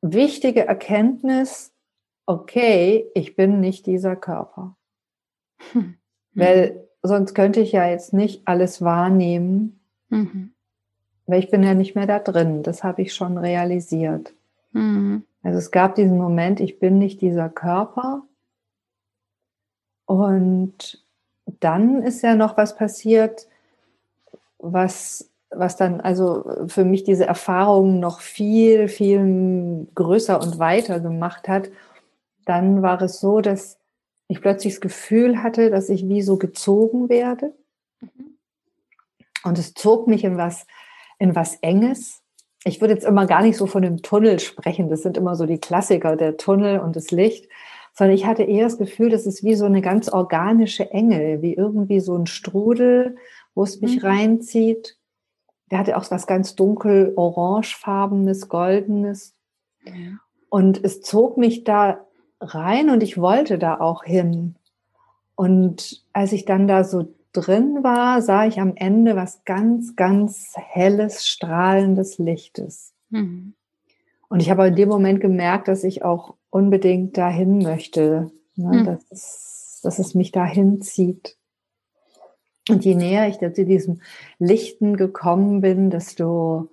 wichtige 0.01 0.67
Erkenntnis, 0.67 1.73
okay, 2.27 3.11
ich 3.15 3.37
bin 3.37 3.61
nicht 3.61 3.87
dieser 3.87 4.17
Körper. 4.17 4.77
Hm. 5.73 5.97
Weil 6.35 6.89
sonst 7.03 7.35
könnte 7.35 7.61
ich 7.61 7.73
ja 7.73 7.87
jetzt 7.89 8.13
nicht 8.13 8.47
alles 8.47 8.83
wahrnehmen, 8.83 9.81
mhm. 10.09 10.53
weil 11.27 11.39
ich 11.39 11.51
bin 11.51 11.63
ja 11.63 11.75
nicht 11.75 11.95
mehr 11.95 12.07
da 12.07 12.19
drin. 12.19 12.63
Das 12.63 12.83
habe 12.83 13.03
ich 13.03 13.15
schon 13.15 13.39
realisiert. 13.39 14.35
Mhm. 14.73 15.25
Also 15.43 15.59
es 15.59 15.71
gab 15.71 15.95
diesen 15.95 16.17
Moment, 16.17 16.61
ich 16.61 16.79
bin 16.81 16.99
nicht 16.99 17.21
dieser 17.21 17.49
Körper. 17.49 18.23
Und 20.07 21.05
dann 21.61 22.03
ist 22.03 22.23
ja 22.23 22.35
noch 22.35 22.57
was 22.57 22.77
passiert, 22.77 23.47
was 24.59 25.31
was 25.57 25.77
dann 25.77 26.01
also 26.01 26.45
für 26.69 26.85
mich 26.85 27.05
diese 27.05 27.27
Erfahrung 27.27 28.01
noch 28.01 28.21
viel, 28.21 28.89
viel 28.89 29.87
größer 29.95 30.41
und 30.41 30.59
weiter 30.59 31.01
gemacht 31.01 31.49
hat, 31.49 31.71
dann 32.45 32.83
war 32.83 33.01
es 33.03 33.21
so, 33.21 33.41
dass 33.41 33.79
ich 34.29 34.41
plötzlich 34.41 34.75
das 34.75 34.81
Gefühl 34.81 35.43
hatte, 35.43 35.71
dass 35.71 35.89
ich 35.89 36.09
wie 36.09 36.23
so 36.23 36.37
gezogen 36.37 37.09
werde. 37.09 37.55
Mhm. 38.01 38.37
Und 39.45 39.59
es 39.59 39.75
zog 39.75 40.07
mich 40.07 40.25
in 40.25 40.37
was, 40.37 40.67
in 41.19 41.35
was 41.35 41.57
Enges. 41.57 42.23
Ich 42.65 42.81
würde 42.81 42.95
jetzt 42.95 43.05
immer 43.05 43.27
gar 43.27 43.43
nicht 43.43 43.59
so 43.59 43.67
von 43.67 43.83
dem 43.83 44.01
Tunnel 44.01 44.41
sprechen. 44.41 44.89
Das 44.89 45.03
sind 45.03 45.19
immer 45.19 45.37
so 45.37 45.45
die 45.45 45.59
Klassiker, 45.59 46.17
der 46.17 46.39
Tunnel 46.39 46.81
und 46.81 46.97
das 46.97 47.11
Licht. 47.11 47.49
Sondern 47.93 48.17
ich 48.17 48.27
hatte 48.27 48.43
eher 48.43 48.65
das 48.65 48.79
Gefühl, 48.79 49.11
das 49.11 49.27
ist 49.27 49.45
wie 49.45 49.55
so 49.55 49.67
eine 49.67 49.83
ganz 49.83 50.09
organische 50.09 50.91
Enge, 50.91 51.43
wie 51.43 51.55
irgendwie 51.55 52.01
so 52.01 52.17
ein 52.17 52.27
Strudel, 52.27 53.17
wo 53.55 53.63
es 53.63 53.81
mich 53.81 54.03
mhm. 54.03 54.09
reinzieht 54.09 54.97
der 55.71 55.79
hatte 55.79 55.97
auch 55.97 56.11
was 56.11 56.27
ganz 56.27 56.55
dunkel 56.55 57.13
orangefarbenes, 57.17 58.49
goldenes. 58.49 59.35
Ja. 59.85 60.19
Und 60.49 60.83
es 60.85 61.01
zog 61.01 61.37
mich 61.37 61.65
da 61.65 62.05
rein 62.41 62.91
und 62.91 63.03
ich 63.03 63.19
wollte 63.19 63.59
da 63.59 63.81
auch 63.81 64.05
hin. 64.05 64.57
Und 65.35 66.05
als 66.13 66.33
ich 66.33 66.45
dann 66.45 66.69
da 66.69 66.85
so 66.85 67.09
drin 67.33 67.83
war, 67.83 68.23
sah 68.23 68.47
ich 68.47 68.61
am 68.61 68.75
Ende 68.77 69.17
was 69.17 69.45
ganz, 69.45 69.97
ganz 69.97 70.53
helles, 70.57 71.27
strahlendes 71.27 72.19
Lichtes. 72.19 72.95
Mhm. 73.11 73.55
Und 74.29 74.41
ich 74.41 74.51
habe 74.51 74.69
in 74.69 74.77
dem 74.77 74.89
Moment 74.89 75.21
gemerkt, 75.21 75.69
dass 75.69 75.85
ich 75.85 76.05
auch 76.05 76.35
unbedingt 76.51 77.17
dahin 77.17 77.59
möchte, 77.59 78.31
ne? 78.57 78.79
mhm. 78.79 78.85
dass, 78.85 79.05
es, 79.11 79.81
dass 79.83 79.99
es 79.99 80.15
mich 80.15 80.33
dahin 80.33 80.81
zieht. 80.81 81.37
Und 82.69 82.85
je 82.85 82.95
näher 82.95 83.29
ich 83.29 83.39
zu 83.39 83.65
diesem 83.65 84.01
Lichten 84.39 84.97
gekommen 84.97 85.61
bin, 85.61 85.91
desto 85.91 86.71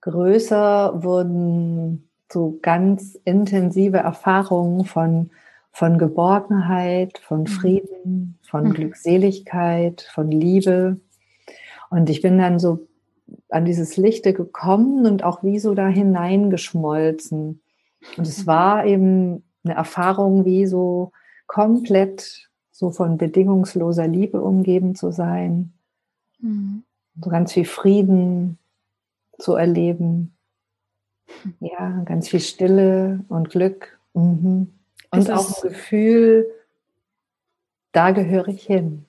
größer 0.00 1.02
wurden 1.02 2.08
so 2.30 2.58
ganz 2.62 3.18
intensive 3.24 3.98
Erfahrungen 3.98 4.84
von, 4.84 5.30
von 5.70 5.98
Geborgenheit, 5.98 7.18
von 7.18 7.40
mhm. 7.40 7.46
Frieden, 7.46 8.38
von 8.42 8.68
mhm. 8.68 8.74
Glückseligkeit, 8.74 10.08
von 10.12 10.30
Liebe. 10.30 11.00
Und 11.90 12.08
ich 12.08 12.22
bin 12.22 12.38
dann 12.38 12.58
so 12.58 12.86
an 13.48 13.64
dieses 13.64 13.96
Lichte 13.96 14.32
gekommen 14.32 15.06
und 15.06 15.24
auch 15.24 15.42
wie 15.42 15.58
so 15.58 15.74
da 15.74 15.88
hineingeschmolzen. 15.88 17.60
Und 18.16 18.26
es 18.26 18.42
mhm. 18.42 18.46
war 18.46 18.86
eben 18.86 19.44
eine 19.64 19.74
Erfahrung 19.74 20.44
wie 20.44 20.66
so 20.66 21.12
komplett 21.46 22.50
so 22.82 22.90
von 22.90 23.16
bedingungsloser 23.16 24.08
Liebe 24.08 24.40
umgeben 24.40 24.96
zu 24.96 25.12
sein, 25.12 25.72
mhm. 26.40 26.82
so 27.22 27.30
ganz 27.30 27.52
viel 27.52 27.64
Frieden 27.64 28.58
zu 29.38 29.54
erleben, 29.54 30.34
ja, 31.60 32.02
ganz 32.06 32.28
viel 32.28 32.40
Stille 32.40 33.20
und 33.28 33.50
Glück 33.50 34.00
mhm. 34.14 34.72
und 35.12 35.30
auch 35.30 35.62
ein 35.62 35.68
Gefühl 35.68 36.46
da 37.92 38.10
gehöre 38.10 38.48
ich 38.48 38.64
hin. 38.64 39.04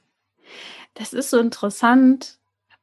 Das 0.93 1.13
ist 1.13 1.31
so 1.31 1.39
interessant, 1.39 2.37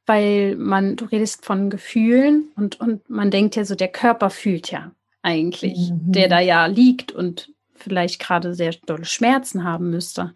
weil 0.05 0.55
man, 0.57 0.97
du 0.97 1.05
redest 1.05 1.45
von 1.45 1.69
Gefühlen 1.69 2.51
und, 2.55 2.81
und 2.81 3.09
man 3.09 3.31
denkt 3.31 3.55
ja 3.55 3.63
so, 3.63 3.75
der 3.75 3.87
Körper 3.87 4.29
fühlt 4.29 4.71
ja 4.71 4.91
eigentlich, 5.21 5.91
mhm. 5.91 6.11
der 6.11 6.27
da 6.27 6.39
ja 6.39 6.65
liegt 6.65 7.11
und 7.11 7.50
vielleicht 7.81 8.19
gerade 8.19 8.53
sehr 8.53 8.73
dolle 8.85 9.05
Schmerzen 9.05 9.63
haben 9.63 9.89
müsste. 9.89 10.33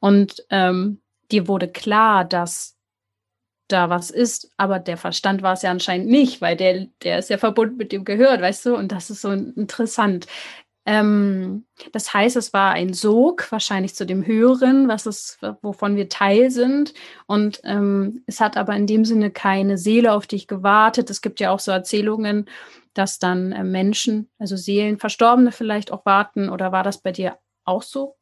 Und 0.00 0.44
ähm, 0.50 1.00
dir 1.30 1.48
wurde 1.48 1.68
klar, 1.68 2.24
dass 2.24 2.76
da 3.68 3.90
was 3.90 4.10
ist, 4.10 4.50
aber 4.56 4.78
der 4.78 4.96
Verstand 4.96 5.42
war 5.42 5.52
es 5.52 5.62
ja 5.62 5.70
anscheinend 5.70 6.08
nicht, 6.08 6.40
weil 6.40 6.56
der, 6.56 6.86
der 7.02 7.18
ist 7.18 7.30
ja 7.30 7.38
verbunden 7.38 7.76
mit 7.76 7.92
dem 7.92 8.04
Gehör, 8.04 8.40
weißt 8.40 8.66
du, 8.66 8.76
und 8.76 8.92
das 8.92 9.10
ist 9.10 9.20
so 9.20 9.30
interessant. 9.30 10.26
Ähm, 10.86 11.66
das 11.92 12.14
heißt, 12.14 12.36
es 12.36 12.54
war 12.54 12.72
ein 12.72 12.94
Sog, 12.94 13.52
wahrscheinlich 13.52 13.94
zu 13.94 14.06
dem 14.06 14.24
Höheren, 14.24 14.88
was 14.88 15.04
es, 15.04 15.38
wovon 15.60 15.96
wir 15.96 16.08
Teil 16.08 16.50
sind. 16.50 16.94
Und 17.26 17.60
ähm, 17.64 18.22
es 18.26 18.40
hat 18.40 18.56
aber 18.56 18.74
in 18.74 18.86
dem 18.86 19.04
Sinne 19.04 19.30
keine 19.30 19.76
Seele 19.76 20.14
auf 20.14 20.26
dich 20.26 20.46
gewartet. 20.46 21.10
Es 21.10 21.20
gibt 21.20 21.40
ja 21.40 21.50
auch 21.50 21.60
so 21.60 21.72
Erzählungen, 21.72 22.46
dass 22.98 23.18
dann 23.18 23.52
äh, 23.52 23.64
Menschen, 23.64 24.28
also 24.38 24.56
Seelen, 24.56 24.98
Verstorbene 24.98 25.52
vielleicht 25.52 25.92
auch 25.92 26.04
warten. 26.04 26.50
Oder 26.50 26.72
war 26.72 26.82
das 26.82 26.98
bei 26.98 27.12
dir 27.12 27.38
auch 27.64 27.82
so? 27.82 28.16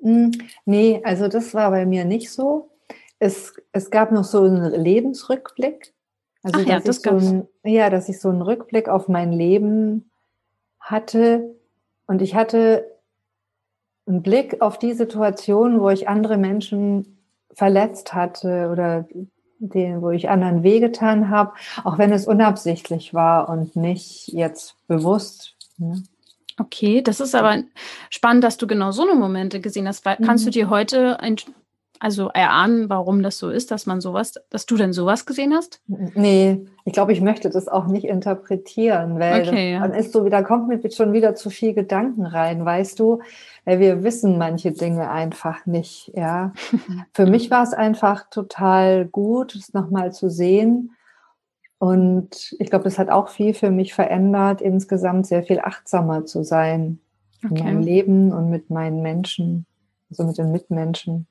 Hm, 0.00 0.32
nee, 0.64 1.00
also 1.04 1.28
das 1.28 1.54
war 1.54 1.70
bei 1.70 1.86
mir 1.86 2.04
nicht 2.04 2.30
so. 2.30 2.70
Es, 3.18 3.54
es 3.72 3.90
gab 3.90 4.12
noch 4.12 4.24
so 4.24 4.42
einen 4.42 4.72
Lebensrückblick. 4.72 5.94
Also, 6.42 6.60
Ach 6.60 6.66
ja, 6.66 6.80
das 6.80 7.02
so 7.02 7.10
ein, 7.10 7.48
ja, 7.64 7.90
dass 7.90 8.08
ich 8.08 8.20
so 8.20 8.28
einen 8.28 8.42
Rückblick 8.42 8.88
auf 8.88 9.08
mein 9.08 9.32
Leben 9.32 10.10
hatte. 10.80 11.56
Und 12.06 12.22
ich 12.22 12.34
hatte 12.34 12.86
einen 14.06 14.22
Blick 14.22 14.60
auf 14.62 14.78
die 14.78 14.94
Situation, 14.94 15.80
wo 15.80 15.90
ich 15.90 16.08
andere 16.08 16.38
Menschen 16.38 17.18
verletzt 17.52 18.14
hatte 18.14 18.70
oder 18.70 19.06
den, 19.58 20.02
wo 20.02 20.10
ich 20.10 20.28
anderen 20.30 20.62
wehgetan 20.62 21.30
habe, 21.30 21.52
auch 21.84 21.98
wenn 21.98 22.12
es 22.12 22.26
unabsichtlich 22.26 23.14
war 23.14 23.48
und 23.48 23.76
nicht 23.76 24.28
jetzt 24.28 24.76
bewusst. 24.86 25.54
Ne? 25.78 26.02
Okay, 26.58 27.02
das 27.02 27.20
ist 27.20 27.34
aber 27.34 27.62
spannend, 28.10 28.42
dass 28.44 28.56
du 28.56 28.66
genau 28.66 28.90
so 28.90 29.02
eine 29.02 29.14
Momente 29.14 29.60
gesehen 29.60 29.86
hast. 29.86 30.04
Kannst 30.04 30.44
du 30.44 30.48
mhm. 30.48 30.52
dir 30.52 30.70
heute 30.70 31.20
ein, 31.20 31.36
also 32.00 32.28
erahnen, 32.28 32.88
warum 32.88 33.22
das 33.22 33.38
so 33.38 33.50
ist, 33.50 33.70
dass 33.70 33.86
man 33.86 34.00
sowas, 34.00 34.34
dass 34.50 34.66
du 34.66 34.76
denn 34.76 34.92
sowas 34.92 35.26
gesehen 35.26 35.52
hast? 35.54 35.80
Nee, 35.86 36.64
ich 36.84 36.92
glaube, 36.92 37.12
ich 37.12 37.20
möchte 37.20 37.50
das 37.50 37.68
auch 37.68 37.86
nicht 37.86 38.04
interpretieren, 38.04 39.18
weil 39.18 39.48
okay, 39.48 39.72
ja. 39.72 39.80
dann 39.80 39.94
ist 39.94 40.12
so 40.12 40.24
wieder, 40.24 40.42
kommt 40.42 40.68
mir 40.68 40.80
schon 40.90 41.12
wieder 41.12 41.34
zu 41.34 41.50
viel 41.50 41.74
Gedanken 41.74 42.26
rein, 42.26 42.64
weißt 42.64 42.98
du? 43.00 43.20
Weil 43.64 43.80
wir 43.80 44.04
wissen 44.04 44.38
manche 44.38 44.72
Dinge 44.72 45.10
einfach 45.10 45.66
nicht, 45.66 46.12
ja. 46.14 46.52
Für 47.12 47.26
mich 47.26 47.50
war 47.50 47.62
es 47.62 47.74
einfach 47.74 48.30
total 48.30 49.06
gut, 49.06 49.54
es 49.54 49.74
nochmal 49.74 50.12
zu 50.12 50.30
sehen. 50.30 50.92
Und 51.78 52.56
ich 52.58 52.70
glaube, 52.70 52.84
das 52.84 52.98
hat 52.98 53.08
auch 53.08 53.28
viel 53.28 53.54
für 53.54 53.70
mich 53.70 53.94
verändert, 53.94 54.60
insgesamt 54.60 55.26
sehr 55.26 55.44
viel 55.44 55.60
achtsamer 55.60 56.26
zu 56.26 56.42
sein 56.42 56.98
okay. 57.44 57.54
in 57.54 57.64
meinem 57.64 57.80
Leben 57.82 58.32
und 58.32 58.50
mit 58.50 58.70
meinen 58.70 59.00
Menschen, 59.00 59.64
also 60.10 60.24
mit 60.24 60.38
den 60.38 60.50
Mitmenschen. 60.50 61.26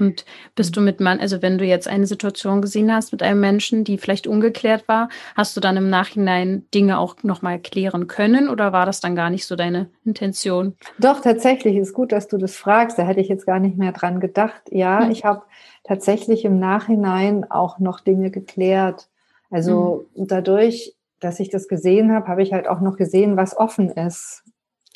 Und 0.00 0.24
bist 0.54 0.76
du 0.76 0.80
mit 0.80 1.00
Mann, 1.00 1.20
also 1.20 1.42
wenn 1.42 1.58
du 1.58 1.64
jetzt 1.64 1.88
eine 1.88 2.06
Situation 2.06 2.62
gesehen 2.62 2.92
hast 2.92 3.12
mit 3.12 3.22
einem 3.22 3.40
Menschen, 3.40 3.84
die 3.84 3.98
vielleicht 3.98 4.26
ungeklärt 4.26 4.88
war, 4.88 5.08
hast 5.36 5.56
du 5.56 5.60
dann 5.60 5.76
im 5.76 5.90
Nachhinein 5.90 6.66
Dinge 6.74 6.98
auch 6.98 7.22
nochmal 7.22 7.58
klären 7.58 8.06
können 8.06 8.48
oder 8.48 8.72
war 8.72 8.86
das 8.86 9.00
dann 9.00 9.14
gar 9.14 9.30
nicht 9.30 9.46
so 9.46 9.56
deine 9.56 9.90
Intention? 10.04 10.76
Doch, 10.98 11.20
tatsächlich 11.20 11.76
ist 11.76 11.92
gut, 11.92 12.12
dass 12.12 12.28
du 12.28 12.38
das 12.38 12.56
fragst. 12.56 12.98
Da 12.98 13.02
hätte 13.02 13.20
ich 13.20 13.28
jetzt 13.28 13.46
gar 13.46 13.60
nicht 13.60 13.76
mehr 13.76 13.92
dran 13.92 14.20
gedacht. 14.20 14.62
Ja, 14.70 15.04
hm. 15.04 15.10
ich 15.10 15.24
habe 15.24 15.42
tatsächlich 15.84 16.44
im 16.44 16.58
Nachhinein 16.58 17.50
auch 17.50 17.78
noch 17.78 18.00
Dinge 18.00 18.30
geklärt. 18.30 19.08
Also 19.50 20.06
hm. 20.14 20.26
dadurch, 20.28 20.96
dass 21.18 21.40
ich 21.40 21.50
das 21.50 21.68
gesehen 21.68 22.12
habe, 22.12 22.28
habe 22.28 22.42
ich 22.42 22.52
halt 22.52 22.66
auch 22.68 22.80
noch 22.80 22.96
gesehen, 22.96 23.36
was 23.36 23.56
offen 23.56 23.90
ist. 23.90 24.44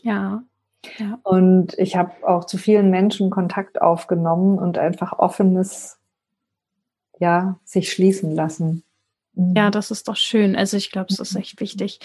Ja. 0.02 0.42
Ja. 0.98 1.18
Und 1.22 1.78
ich 1.78 1.96
habe 1.96 2.12
auch 2.26 2.44
zu 2.44 2.58
vielen 2.58 2.90
Menschen 2.90 3.30
Kontakt 3.30 3.80
aufgenommen 3.80 4.58
und 4.58 4.78
einfach 4.78 5.18
offenes, 5.18 5.98
ja, 7.18 7.58
sich 7.64 7.92
schließen 7.92 8.34
lassen. 8.34 8.84
Mhm. 9.34 9.54
Ja, 9.56 9.70
das 9.70 9.90
ist 9.90 10.08
doch 10.08 10.16
schön. 10.16 10.56
Also 10.56 10.76
ich 10.76 10.90
glaube, 10.90 11.08
es 11.10 11.18
ist 11.18 11.34
echt 11.36 11.60
wichtig, 11.60 12.00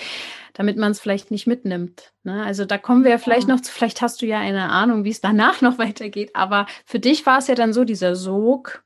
damit 0.53 0.77
man 0.77 0.91
es 0.91 0.99
vielleicht 0.99 1.31
nicht 1.31 1.47
mitnimmt. 1.47 2.13
Ne? 2.23 2.43
Also 2.43 2.65
da 2.65 2.77
kommen 2.77 3.03
wir 3.03 3.11
ja 3.11 3.17
vielleicht 3.17 3.47
ja. 3.47 3.55
noch 3.55 3.61
zu, 3.61 3.71
vielleicht 3.71 4.01
hast 4.01 4.21
du 4.21 4.25
ja 4.25 4.39
eine 4.39 4.69
Ahnung, 4.69 5.03
wie 5.03 5.11
es 5.11 5.21
danach 5.21 5.61
noch 5.61 5.77
weitergeht. 5.77 6.35
Aber 6.35 6.65
für 6.85 6.99
dich 6.99 7.25
war 7.25 7.39
es 7.39 7.47
ja 7.47 7.55
dann 7.55 7.73
so 7.73 7.83
dieser 7.83 8.15
Sog. 8.15 8.83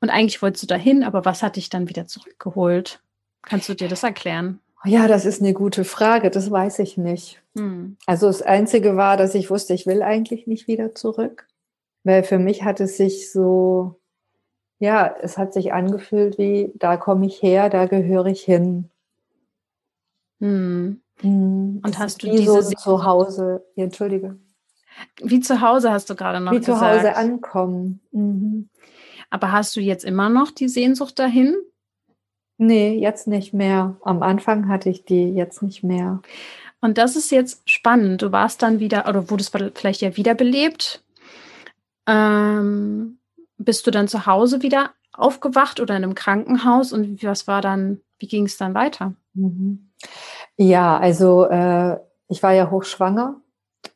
Und 0.00 0.10
eigentlich 0.10 0.42
wolltest 0.42 0.62
du 0.62 0.66
dahin, 0.66 1.02
aber 1.02 1.24
was 1.24 1.42
hat 1.42 1.56
dich 1.56 1.70
dann 1.70 1.88
wieder 1.88 2.06
zurückgeholt? 2.06 3.00
Kannst 3.42 3.68
du 3.68 3.74
dir 3.74 3.88
das 3.88 4.02
erklären? 4.02 4.60
Ja, 4.84 5.08
das 5.08 5.24
ist 5.24 5.40
eine 5.40 5.54
gute 5.54 5.84
Frage. 5.84 6.30
Das 6.30 6.50
weiß 6.50 6.78
ich 6.80 6.96
nicht. 6.96 7.42
Hm. 7.56 7.96
Also 8.06 8.26
das 8.26 8.42
Einzige 8.42 8.96
war, 8.96 9.16
dass 9.16 9.34
ich 9.34 9.50
wusste, 9.50 9.74
ich 9.74 9.86
will 9.86 10.02
eigentlich 10.02 10.46
nicht 10.46 10.68
wieder 10.68 10.94
zurück. 10.94 11.48
Weil 12.04 12.22
für 12.22 12.38
mich 12.38 12.62
hat 12.62 12.80
es 12.80 12.96
sich 12.96 13.32
so, 13.32 14.00
ja, 14.78 15.14
es 15.22 15.38
hat 15.38 15.52
sich 15.54 15.72
angefühlt 15.72 16.38
wie, 16.38 16.72
da 16.76 16.96
komme 16.96 17.26
ich 17.26 17.42
her, 17.42 17.68
da 17.68 17.86
gehöre 17.86 18.26
ich 18.26 18.42
hin. 18.42 18.90
Hm. 20.40 21.00
Hm. 21.20 21.80
Und 21.84 21.98
hast 21.98 22.22
du 22.22 22.30
diese 22.30 22.62
so 22.62 22.70
zu 22.70 23.04
Hause, 23.04 23.64
ja, 23.74 23.84
entschuldige. 23.84 24.38
Wie 25.22 25.40
zu 25.40 25.60
Hause 25.60 25.90
hast 25.90 26.08
du 26.10 26.14
gerade 26.14 26.40
noch 26.40 26.52
wie 26.52 26.58
gesagt. 26.58 26.80
Wie 26.80 26.84
zu 26.84 26.98
Hause 26.98 27.16
ankommen. 27.16 28.00
Mhm. 28.12 28.68
Aber 29.30 29.52
hast 29.52 29.76
du 29.76 29.80
jetzt 29.80 30.04
immer 30.04 30.28
noch 30.28 30.50
die 30.50 30.68
Sehnsucht 30.68 31.18
dahin? 31.18 31.54
Nee, 32.58 32.98
jetzt 32.98 33.26
nicht 33.26 33.52
mehr. 33.52 33.96
Am 34.02 34.22
Anfang 34.22 34.68
hatte 34.68 34.88
ich 34.88 35.04
die, 35.04 35.30
jetzt 35.30 35.62
nicht 35.62 35.82
mehr. 35.82 36.20
Und 36.80 36.98
das 36.98 37.16
ist 37.16 37.30
jetzt 37.30 37.68
spannend. 37.68 38.22
Du 38.22 38.32
warst 38.32 38.62
dann 38.62 38.80
wieder, 38.80 39.08
oder 39.08 39.30
wurdest 39.30 39.56
vielleicht 39.74 40.00
ja 40.00 40.16
wiederbelebt. 40.16 41.02
Ähm, 42.06 43.18
bist 43.58 43.86
du 43.86 43.90
dann 43.90 44.08
zu 44.08 44.26
Hause 44.26 44.62
wieder 44.62 44.90
aufgewacht 45.12 45.80
oder 45.80 45.96
in 45.96 46.04
einem 46.04 46.14
Krankenhaus? 46.14 46.92
Und 46.92 47.22
was 47.22 47.46
war 47.46 47.60
dann, 47.60 48.00
wie 48.18 48.28
ging 48.28 48.46
es 48.46 48.56
dann 48.56 48.74
weiter? 48.74 49.14
Mhm. 49.34 49.90
Ja, 50.56 50.96
also 50.98 51.44
äh, 51.46 51.98
ich 52.28 52.42
war 52.42 52.52
ja 52.52 52.70
hochschwanger 52.70 53.36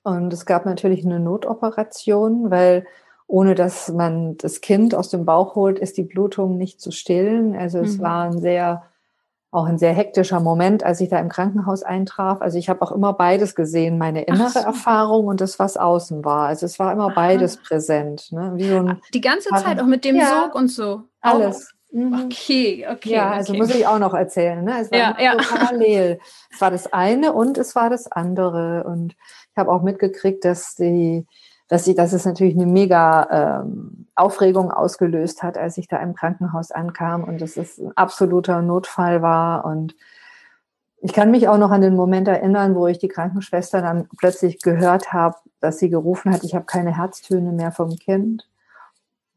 und 0.02 0.32
es 0.32 0.46
gab 0.46 0.66
natürlich 0.66 1.04
eine 1.04 1.20
Notoperation, 1.20 2.50
weil 2.50 2.86
ohne 3.30 3.54
dass 3.54 3.88
man 3.88 4.36
das 4.38 4.60
Kind 4.60 4.92
aus 4.92 5.08
dem 5.08 5.24
Bauch 5.24 5.54
holt, 5.54 5.78
ist 5.78 5.96
die 5.96 6.02
Blutung 6.02 6.58
nicht 6.58 6.80
zu 6.80 6.90
stillen. 6.90 7.56
Also 7.56 7.78
es 7.78 7.98
mhm. 7.98 8.02
war 8.02 8.24
ein 8.24 8.40
sehr, 8.40 8.82
auch 9.52 9.66
ein 9.66 9.78
sehr 9.78 9.92
hektischer 9.92 10.40
Moment, 10.40 10.82
als 10.82 11.00
ich 11.00 11.10
da 11.10 11.20
im 11.20 11.28
Krankenhaus 11.28 11.84
eintraf. 11.84 12.40
Also 12.40 12.58
ich 12.58 12.68
habe 12.68 12.82
auch 12.82 12.90
immer 12.90 13.12
beides 13.12 13.54
gesehen, 13.54 13.98
meine 13.98 14.22
innere 14.22 14.50
so. 14.50 14.58
Erfahrung 14.58 15.28
und 15.28 15.40
das, 15.40 15.60
was 15.60 15.76
außen 15.76 16.24
war. 16.24 16.48
Also 16.48 16.66
es 16.66 16.80
war 16.80 16.92
immer 16.92 17.06
Aha. 17.06 17.14
beides 17.14 17.58
präsent. 17.58 18.32
Ne? 18.32 18.50
Wie 18.56 18.68
so 18.68 18.78
ein, 18.78 19.00
die 19.14 19.20
ganze 19.20 19.50
Zeit 19.50 19.80
auch 19.80 19.86
mit 19.86 20.04
dem 20.04 20.16
ja, 20.16 20.42
Sog 20.42 20.56
und 20.56 20.66
so. 20.66 21.04
Alles. 21.20 21.72
Mhm. 21.92 22.24
Okay, 22.24 22.84
okay. 22.90 23.10
Ja, 23.10 23.30
also 23.30 23.54
muss 23.54 23.72
ich 23.72 23.86
auch 23.86 24.00
noch 24.00 24.14
erzählen. 24.14 24.64
Ne? 24.64 24.80
Es 24.80 24.90
war 24.90 24.98
ja, 24.98 25.16
ja. 25.20 25.40
So 25.40 25.54
parallel. 25.54 26.18
es 26.52 26.60
war 26.60 26.72
das 26.72 26.92
eine 26.92 27.32
und 27.32 27.58
es 27.58 27.76
war 27.76 27.90
das 27.90 28.10
andere. 28.10 28.82
Und 28.82 29.12
ich 29.12 29.56
habe 29.56 29.70
auch 29.70 29.82
mitgekriegt, 29.82 30.44
dass 30.44 30.74
die 30.74 31.26
dass 31.70 31.84
sie, 31.84 31.94
dass 31.94 32.12
es 32.12 32.24
natürlich 32.24 32.56
eine 32.56 32.66
mega 32.66 33.62
ähm, 33.62 34.08
Aufregung 34.16 34.72
ausgelöst 34.72 35.44
hat, 35.44 35.56
als 35.56 35.78
ich 35.78 35.86
da 35.86 35.98
im 35.98 36.14
Krankenhaus 36.14 36.72
ankam 36.72 37.22
und 37.22 37.40
dass 37.40 37.56
es 37.56 37.78
ein 37.78 37.96
absoluter 37.96 38.60
Notfall 38.60 39.22
war. 39.22 39.64
Und 39.64 39.94
ich 41.00 41.12
kann 41.12 41.30
mich 41.30 41.46
auch 41.46 41.58
noch 41.58 41.70
an 41.70 41.80
den 41.80 41.94
Moment 41.94 42.26
erinnern, 42.26 42.74
wo 42.74 42.88
ich 42.88 42.98
die 42.98 43.06
Krankenschwester 43.06 43.82
dann 43.82 44.08
plötzlich 44.18 44.60
gehört 44.60 45.12
habe, 45.12 45.36
dass 45.60 45.78
sie 45.78 45.90
gerufen 45.90 46.32
hat, 46.32 46.42
ich 46.42 46.56
habe 46.56 46.64
keine 46.64 46.96
Herztöne 46.96 47.52
mehr 47.52 47.70
vom 47.70 47.94
Kind. 47.94 48.48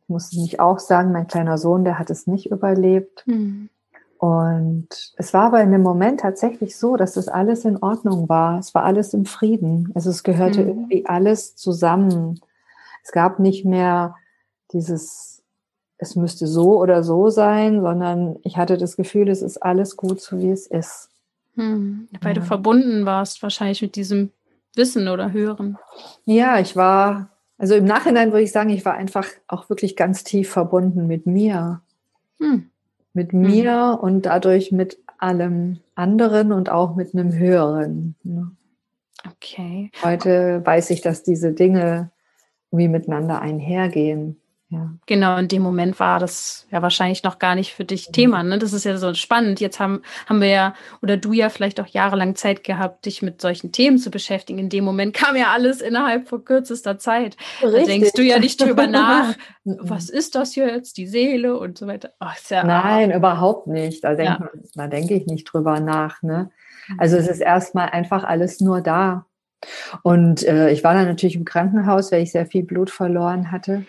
Ich 0.01 0.09
muss 0.09 0.33
nicht 0.33 0.59
auch 0.59 0.79
sagen, 0.79 1.11
mein 1.11 1.27
kleiner 1.27 1.59
Sohn, 1.59 1.85
der 1.85 1.99
hat 1.99 2.09
es 2.09 2.25
nicht 2.25 2.47
überlebt. 2.47 3.27
Mhm. 3.27 3.69
Und 4.23 4.87
es 5.17 5.33
war 5.33 5.47
aber 5.47 5.61
in 5.61 5.73
dem 5.73 5.81
Moment 5.81 6.21
tatsächlich 6.21 6.77
so, 6.77 6.95
dass 6.95 7.11
das 7.11 7.27
alles 7.27 7.65
in 7.65 7.75
Ordnung 7.83 8.29
war. 8.29 8.57
Es 8.57 8.73
war 8.73 8.85
alles 8.85 9.13
im 9.13 9.25
Frieden. 9.25 9.91
Also 9.95 10.11
es 10.11 10.23
gehörte 10.23 10.61
mhm. 10.61 10.69
irgendwie 10.69 11.05
alles 11.05 11.57
zusammen. 11.57 12.39
Es 13.03 13.11
gab 13.11 13.39
nicht 13.39 13.65
mehr 13.65 14.15
dieses, 14.71 15.43
es 15.97 16.15
müsste 16.15 16.47
so 16.47 16.79
oder 16.79 17.03
so 17.03 17.29
sein, 17.31 17.81
sondern 17.81 18.37
ich 18.43 18.55
hatte 18.55 18.77
das 18.77 18.95
Gefühl, 18.95 19.27
es 19.27 19.41
ist 19.41 19.57
alles 19.57 19.97
gut, 19.97 20.21
so 20.21 20.39
wie 20.39 20.51
es 20.51 20.67
ist. 20.67 21.09
Mhm. 21.55 22.07
Weil 22.21 22.33
ja. 22.33 22.39
du 22.39 22.45
verbunden 22.45 23.05
warst 23.05 23.43
wahrscheinlich 23.43 23.81
mit 23.81 23.97
diesem 23.97 24.31
Wissen 24.73 25.09
oder 25.09 25.33
Hören. 25.33 25.77
Ja, 26.23 26.59
ich 26.59 26.77
war, 26.77 27.27
also 27.57 27.75
im 27.75 27.83
Nachhinein 27.83 28.31
würde 28.31 28.43
ich 28.43 28.53
sagen, 28.53 28.69
ich 28.69 28.85
war 28.85 28.93
einfach 28.93 29.27
auch 29.49 29.69
wirklich 29.69 29.97
ganz 29.97 30.23
tief 30.23 30.49
verbunden 30.49 31.07
mit 31.07 31.25
mir. 31.25 31.81
Mhm 32.39 32.69
mit 33.13 33.31
hm. 33.31 33.41
mir 33.41 33.97
mhm. 33.97 34.03
und 34.03 34.25
dadurch 34.25 34.71
mit 34.71 34.97
allem 35.17 35.79
anderen 35.95 36.51
und 36.51 36.69
auch 36.69 36.95
mit 36.95 37.13
einem 37.13 37.33
höheren. 37.33 38.15
Ne? 38.23 38.51
Okay. 39.25 39.91
Heute 40.03 40.61
weiß 40.65 40.89
ich, 40.89 41.01
dass 41.01 41.23
diese 41.23 41.53
Dinge 41.53 42.11
wie 42.71 42.87
miteinander 42.87 43.41
einhergehen. 43.41 44.39
Ja. 44.73 44.89
Genau, 45.05 45.37
in 45.37 45.47
dem 45.47 45.61
Moment 45.61 45.99
war 45.99 46.19
das 46.19 46.65
ja 46.71 46.81
wahrscheinlich 46.81 47.21
noch 47.21 47.37
gar 47.37 47.53
nicht 47.53 47.73
für 47.73 47.85
dich 47.85 48.11
Thema. 48.11 48.41
Ne? 48.41 48.57
Das 48.57 48.73
ist 48.73 48.85
ja 48.85 48.97
so 48.97 49.13
spannend. 49.13 49.59
Jetzt 49.59 49.79
haben, 49.79 50.01
haben 50.25 50.41
wir 50.41 50.47
ja, 50.47 50.73
oder 51.03 51.15
du 51.15 51.31
ja 51.31 51.49
vielleicht 51.49 51.79
auch 51.79 51.85
jahrelang 51.85 52.35
Zeit 52.35 52.63
gehabt, 52.63 53.05
dich 53.05 53.21
mit 53.21 53.39
solchen 53.39 53.71
Themen 53.71 53.99
zu 53.99 54.09
beschäftigen. 54.09 54.57
In 54.57 54.69
dem 54.69 54.83
Moment 54.83 55.13
kam 55.13 55.35
ja 55.35 55.51
alles 55.53 55.79
innerhalb 55.79 56.27
von 56.27 56.43
kürzester 56.43 56.97
Zeit. 56.97 57.37
Richtig. 57.61 57.81
Da 57.81 57.85
denkst 57.85 58.11
du 58.13 58.23
ja 58.23 58.39
nicht 58.39 58.59
drüber 58.59 58.87
nach, 58.87 59.35
was 59.63 60.09
ist 60.09 60.33
das 60.33 60.55
jetzt, 60.55 60.97
die 60.97 61.07
Seele 61.07 61.59
und 61.59 61.77
so 61.77 61.85
weiter. 61.85 62.13
Oh, 62.19 62.25
ja, 62.49 62.63
Nein, 62.63 63.11
überhaupt 63.11 63.67
nicht. 63.67 64.03
Da, 64.03 64.15
denk, 64.15 64.39
ja. 64.39 64.49
da 64.73 64.87
denke 64.87 65.13
ich 65.13 65.27
nicht 65.27 65.43
drüber 65.45 65.81
nach. 65.81 66.23
Ne? 66.23 66.49
Also 66.97 67.15
es 67.17 67.27
ist 67.27 67.41
erstmal 67.41 67.89
einfach 67.89 68.23
alles 68.23 68.59
nur 68.59 68.81
da. 68.81 69.27
Und 70.01 70.43
äh, 70.43 70.71
ich 70.71 70.83
war 70.83 70.95
dann 70.95 71.05
natürlich 71.05 71.35
im 71.35 71.45
Krankenhaus, 71.45 72.11
weil 72.11 72.23
ich 72.23 72.31
sehr 72.31 72.47
viel 72.47 72.63
Blut 72.63 72.89
verloren 72.89 73.51
hatte 73.51 73.85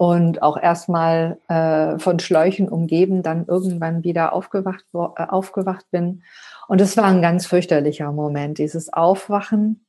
und 0.00 0.40
auch 0.40 0.56
erstmal 0.56 1.36
äh, 1.48 1.98
von 1.98 2.18
Schläuchen 2.20 2.70
umgeben, 2.70 3.22
dann 3.22 3.44
irgendwann 3.46 4.02
wieder 4.02 4.32
aufgewacht, 4.32 4.86
äh, 4.94 4.96
aufgewacht 4.96 5.90
bin. 5.90 6.22
Und 6.68 6.80
es 6.80 6.96
war 6.96 7.04
ein 7.04 7.20
ganz 7.20 7.44
fürchterlicher 7.44 8.10
Moment, 8.10 8.56
dieses 8.56 8.90
Aufwachen, 8.90 9.84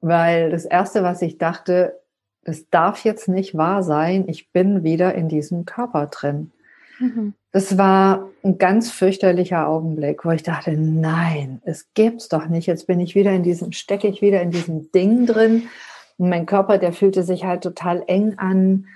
weil 0.00 0.50
das 0.50 0.64
Erste, 0.64 1.04
was 1.04 1.22
ich 1.22 1.38
dachte, 1.38 2.00
das 2.42 2.68
darf 2.70 3.04
jetzt 3.04 3.28
nicht 3.28 3.56
wahr 3.56 3.84
sein, 3.84 4.24
ich 4.26 4.50
bin 4.50 4.82
wieder 4.82 5.14
in 5.14 5.28
diesem 5.28 5.66
Körper 5.66 6.06
drin. 6.06 6.50
Mhm. 6.98 7.34
Das 7.52 7.78
war 7.78 8.28
ein 8.42 8.58
ganz 8.58 8.90
fürchterlicher 8.90 9.68
Augenblick, 9.68 10.24
wo 10.24 10.32
ich 10.32 10.42
dachte, 10.42 10.72
nein, 10.72 11.62
es 11.64 11.86
gibt's 11.94 12.28
doch 12.28 12.48
nicht. 12.48 12.66
Jetzt 12.66 12.88
bin 12.88 12.98
ich 12.98 13.14
wieder 13.14 13.30
in 13.30 13.44
diesem, 13.44 13.70
stecke 13.70 14.08
ich 14.08 14.20
wieder 14.20 14.42
in 14.42 14.50
diesem 14.50 14.90
Ding 14.90 15.26
drin. 15.26 15.68
Und 16.16 16.28
mein 16.28 16.44
Körper, 16.44 16.78
der 16.78 16.92
fühlte 16.92 17.22
sich 17.22 17.44
halt 17.44 17.62
total 17.62 18.02
eng 18.08 18.34
an 18.38 18.86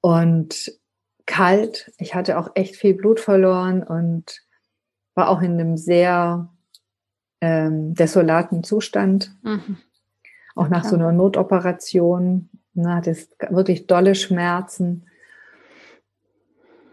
und 0.00 0.72
kalt. 1.26 1.92
Ich 1.98 2.14
hatte 2.14 2.38
auch 2.38 2.50
echt 2.54 2.76
viel 2.76 2.94
Blut 2.94 3.20
verloren 3.20 3.82
und 3.82 4.42
war 5.14 5.28
auch 5.28 5.42
in 5.42 5.52
einem 5.52 5.76
sehr 5.76 6.48
ähm, 7.40 7.94
desolaten 7.94 8.64
Zustand. 8.64 9.32
Mhm. 9.42 9.76
Auch 10.54 10.68
nach 10.68 10.84
so 10.84 10.96
einer 10.96 11.12
Notoperation. 11.12 12.48
Ne, 12.74 12.94
hatte 12.94 13.16
wirklich 13.50 13.86
dolle 13.86 14.14
Schmerzen. 14.14 15.06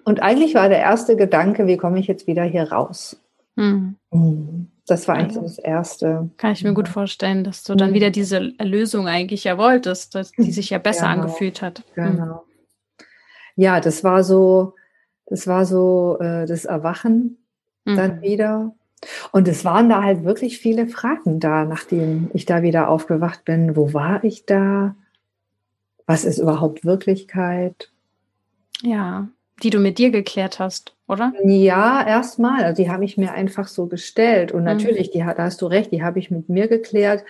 Und 0.04 0.22
eigentlich 0.22 0.54
war 0.56 0.70
der 0.70 0.80
erste 0.80 1.16
Gedanke, 1.16 1.68
wie 1.68 1.78
komme 1.78 2.00
ich 2.00 2.08
jetzt 2.08 2.28
wieder 2.28 2.44
hier 2.44 2.72
raus? 2.72 3.22
Mhm. 3.56 3.96
mhm. 4.12 4.72
Das 4.88 5.08
war 5.08 5.16
eigentlich 5.16 5.42
das 5.42 5.58
Erste. 5.58 6.30
Kann 6.38 6.52
ich 6.52 6.64
mir 6.64 6.76
gut 6.76 6.88
vorstellen, 6.88 7.44
dass 7.44 7.64
du 7.64 7.74
dann 7.74 7.90
mhm. 7.90 7.96
wieder 7.96 8.12
diese 8.12 8.54
Erlösung 8.60 9.08
eigentlich 9.08 9.44
ja 9.44 9.58
wolltest, 9.58 10.14
dass 10.14 10.32
die 10.32 10.52
sich 10.52 10.70
ja 10.70 10.78
besser 10.78 11.08
genau. 11.08 11.24
angefühlt 11.24 11.64
hat. 11.64 11.84
Mhm. 11.96 12.04
Genau. 12.04 12.44
Ja, 13.56 13.80
das 13.80 14.04
war 14.04 14.24
so, 14.24 14.76
das 15.26 15.48
war 15.48 15.66
so 15.66 16.18
äh, 16.20 16.46
das 16.46 16.66
Erwachen 16.66 17.38
dann 17.86 18.22
wieder. 18.22 18.74
Und 19.32 19.48
es 19.48 19.64
waren 19.66 19.90
da 19.90 20.02
halt 20.02 20.24
wirklich 20.24 20.58
viele 20.58 20.88
Fragen 20.88 21.40
da, 21.40 21.66
nachdem 21.66 22.30
ich 22.34 22.46
da 22.46 22.64
wieder 22.64 22.90
aufgewacht 22.90 23.46
bin. 23.46 23.76
Wo 23.76 23.94
war 23.94 24.24
ich 24.24 24.46
da? 24.46 24.96
Was 26.08 26.26
ist 26.26 26.40
überhaupt 26.40 26.86
Wirklichkeit? 26.86 27.92
Ja, 28.82 29.28
die 29.64 29.70
du 29.70 29.80
mit 29.80 29.98
dir 29.98 30.12
geklärt 30.12 30.60
hast, 30.60 30.96
oder? 31.08 31.34
Ja, 31.44 32.06
erstmal. 32.06 32.64
Also 32.64 32.84
die 32.84 32.90
habe 32.90 33.06
ich 33.06 33.18
mir 33.18 33.34
einfach 33.34 33.68
so 33.68 33.88
gestellt. 33.88 34.52
Und 34.52 34.62
mhm. 34.62 34.66
natürlich, 34.66 35.12
die, 35.12 35.20
da 35.20 35.36
hast 35.38 35.62
du 35.62 35.68
recht, 35.68 35.92
die 35.92 36.04
habe 36.04 36.20
ich 36.20 36.32
mit 36.32 36.50
mir 36.50 36.68
geklärt, 36.68 37.24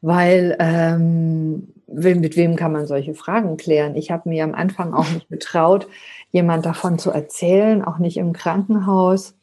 weil 0.00 0.56
ähm, 0.58 1.68
mit 1.92 2.36
wem 2.36 2.56
kann 2.56 2.72
man 2.72 2.86
solche 2.86 3.14
Fragen 3.14 3.56
klären? 3.56 3.96
Ich 3.96 4.10
habe 4.10 4.28
mir 4.28 4.44
am 4.44 4.54
Anfang 4.54 4.94
auch 4.94 5.10
nicht 5.10 5.28
getraut, 5.28 5.88
jemand 6.30 6.64
davon 6.66 6.98
zu 6.98 7.10
erzählen, 7.10 7.84
auch 7.84 7.98
nicht 7.98 8.16
im 8.16 8.32
Krankenhaus. 8.32 9.34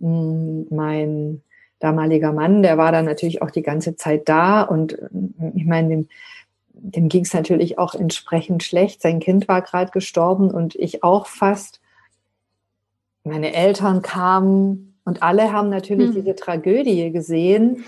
Hm, 0.00 0.66
mein 0.70 1.42
damaliger 1.78 2.32
Mann, 2.32 2.62
der 2.62 2.78
war 2.78 2.92
dann 2.92 3.04
natürlich 3.04 3.42
auch 3.42 3.50
die 3.50 3.62
ganze 3.62 3.96
Zeit 3.96 4.28
da 4.28 4.62
und 4.62 4.98
ich 5.54 5.66
meine, 5.66 5.88
dem, 5.88 6.08
dem 6.72 7.08
ging 7.08 7.24
es 7.24 7.34
natürlich 7.34 7.78
auch 7.78 7.94
entsprechend 7.94 8.62
schlecht. 8.62 9.02
Sein 9.02 9.20
Kind 9.20 9.48
war 9.48 9.62
gerade 9.62 9.90
gestorben 9.90 10.50
und 10.50 10.74
ich 10.76 11.02
auch 11.02 11.26
fast 11.26 11.80
meine 13.22 13.54
Eltern 13.54 14.02
kamen 14.02 14.98
und 15.04 15.22
alle 15.22 15.52
haben 15.52 15.70
natürlich 15.70 16.08
hm. 16.08 16.14
diese 16.14 16.34
Tragödie 16.34 17.10
gesehen, 17.10 17.84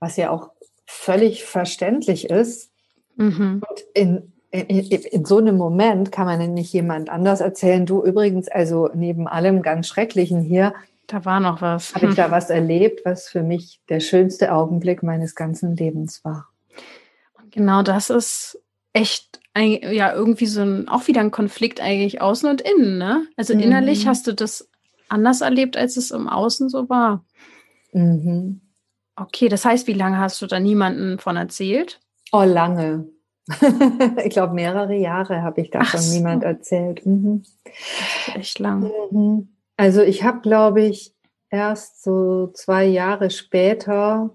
was 0.00 0.16
ja 0.16 0.30
auch 0.30 0.50
völlig 0.86 1.44
verständlich 1.44 2.30
ist. 2.30 2.71
Mhm. 3.16 3.62
Und 3.68 3.80
in, 3.94 4.32
in, 4.50 4.80
in, 4.80 5.24
so 5.24 5.38
einem 5.38 5.56
Moment 5.56 6.12
kann 6.12 6.26
man 6.26 6.54
nicht 6.54 6.72
jemand 6.72 7.08
anders 7.10 7.40
erzählen, 7.40 7.86
du 7.86 8.04
übrigens, 8.04 8.48
also 8.48 8.90
neben 8.94 9.28
allem 9.28 9.62
ganz 9.62 9.88
Schrecklichen 9.88 10.40
hier, 10.40 10.74
da 11.06 11.24
war 11.24 11.40
noch 11.40 11.60
was. 11.60 11.94
Habe 11.94 12.06
ich 12.06 12.14
da 12.14 12.30
was 12.30 12.50
erlebt, 12.50 13.04
was 13.04 13.28
für 13.28 13.42
mich 13.42 13.80
der 13.88 14.00
schönste 14.00 14.52
Augenblick 14.52 15.02
meines 15.02 15.34
ganzen 15.34 15.76
Lebens 15.76 16.24
war. 16.24 16.48
Genau 17.50 17.82
das 17.82 18.08
ist 18.08 18.58
echt 18.94 19.40
ja 19.54 20.14
irgendwie 20.14 20.46
so 20.46 20.62
ein, 20.62 20.88
auch 20.88 21.06
wieder 21.08 21.20
ein 21.20 21.30
Konflikt 21.30 21.80
eigentlich 21.80 22.22
außen 22.22 22.48
und 22.48 22.62
innen, 22.62 22.96
ne? 22.96 23.26
Also 23.36 23.52
innerlich 23.52 24.04
mhm. 24.04 24.08
hast 24.08 24.26
du 24.26 24.32
das 24.32 24.68
anders 25.08 25.42
erlebt, 25.42 25.76
als 25.76 25.98
es 25.98 26.10
im 26.10 26.28
Außen 26.28 26.70
so 26.70 26.88
war. 26.88 27.24
Mhm. 27.92 28.62
Okay, 29.14 29.48
das 29.48 29.64
heißt, 29.64 29.86
wie 29.86 29.92
lange 29.92 30.18
hast 30.18 30.40
du 30.40 30.46
da 30.46 30.58
niemanden 30.58 31.18
von 31.18 31.36
erzählt? 31.36 32.00
Oh, 32.32 32.44
lange. 32.44 33.08
ich 34.24 34.30
glaube, 34.30 34.54
mehrere 34.54 34.94
Jahre 34.94 35.42
habe 35.42 35.60
ich 35.60 35.70
davon 35.70 36.00
so. 36.00 36.14
niemand 36.14 36.44
erzählt. 36.44 37.04
Mhm. 37.04 37.42
echt 38.34 38.58
lang. 38.58 38.90
Mhm. 39.10 39.48
Also 39.76 40.02
ich 40.02 40.22
habe, 40.22 40.40
glaube 40.40 40.82
ich, 40.82 41.14
erst 41.50 42.02
so 42.02 42.48
zwei 42.48 42.84
Jahre 42.84 43.30
später 43.30 44.30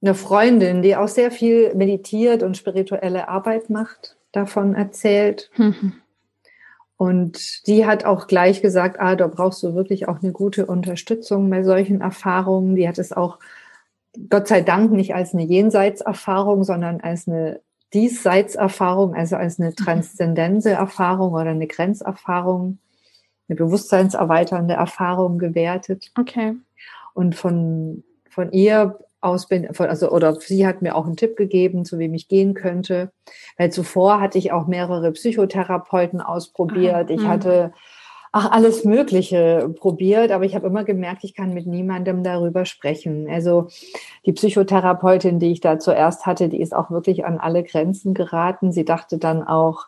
eine 0.00 0.14
Freundin, 0.14 0.82
die 0.82 0.96
auch 0.96 1.08
sehr 1.08 1.30
viel 1.30 1.74
meditiert 1.74 2.42
und 2.42 2.56
spirituelle 2.56 3.28
Arbeit 3.28 3.68
macht, 3.68 4.16
davon 4.32 4.74
erzählt. 4.74 5.50
Mhm. 5.56 5.94
Und 6.96 7.66
die 7.68 7.86
hat 7.86 8.04
auch 8.04 8.26
gleich 8.26 8.60
gesagt, 8.60 8.98
ah, 8.98 9.14
da 9.14 9.28
brauchst 9.28 9.62
du 9.62 9.74
wirklich 9.74 10.08
auch 10.08 10.20
eine 10.20 10.32
gute 10.32 10.66
Unterstützung 10.66 11.48
bei 11.48 11.62
solchen 11.62 12.00
Erfahrungen. 12.00 12.74
Die 12.74 12.88
hat 12.88 12.98
es 12.98 13.12
auch, 13.12 13.38
Gott 14.30 14.48
sei 14.48 14.62
Dank, 14.62 14.92
nicht 14.92 15.14
als 15.14 15.34
eine 15.34 15.44
Jenseitserfahrung, 15.44 16.64
sondern 16.64 17.00
als 17.00 17.28
eine 17.28 17.60
Diesseitserfahrung, 17.94 19.14
also 19.14 19.36
als 19.36 19.58
eine 19.58 19.70
mhm. 19.70 19.76
transzendenze 19.76 20.70
Erfahrung 20.70 21.32
oder 21.32 21.50
eine 21.50 21.66
Grenzerfahrung, 21.66 22.78
eine 23.48 23.56
bewusstseinserweiternde 23.56 24.74
Erfahrung 24.74 25.38
gewertet. 25.38 26.10
Okay. 26.18 26.54
Und 27.14 27.34
von, 27.34 28.04
von 28.28 28.52
ihr 28.52 28.98
aus 29.20 29.48
bin, 29.48 29.68
also 29.78 30.10
oder 30.10 30.34
sie 30.36 30.66
hat 30.66 30.82
mir 30.82 30.94
auch 30.94 31.06
einen 31.06 31.16
Tipp 31.16 31.36
gegeben, 31.36 31.84
zu 31.84 31.98
wem 31.98 32.14
ich 32.14 32.28
gehen 32.28 32.54
könnte. 32.54 33.10
Weil 33.56 33.72
zuvor 33.72 34.20
hatte 34.20 34.38
ich 34.38 34.52
auch 34.52 34.66
mehrere 34.66 35.10
Psychotherapeuten 35.12 36.20
ausprobiert. 36.20 37.10
Ich 37.10 37.22
mhm. 37.22 37.28
hatte 37.28 37.72
ach, 38.32 38.50
alles 38.50 38.84
Mögliche 38.84 39.72
probiert, 39.78 40.30
aber 40.30 40.44
ich 40.44 40.54
habe 40.54 40.66
immer 40.66 40.84
gemerkt, 40.84 41.24
ich 41.24 41.34
kann 41.34 41.54
mit 41.54 41.66
niemandem 41.66 42.22
darüber 42.22 42.64
sprechen. 42.64 43.28
Also 43.28 43.68
die 44.26 44.32
Psychotherapeutin, 44.32 45.38
die 45.38 45.52
ich 45.52 45.60
da 45.60 45.78
zuerst 45.78 46.26
hatte, 46.26 46.48
die 46.48 46.60
ist 46.60 46.74
auch 46.74 46.90
wirklich 46.90 47.24
an 47.24 47.38
alle 47.38 47.62
Grenzen 47.62 48.14
geraten. 48.14 48.72
Sie 48.72 48.84
dachte 48.84 49.18
dann 49.18 49.42
auch, 49.42 49.86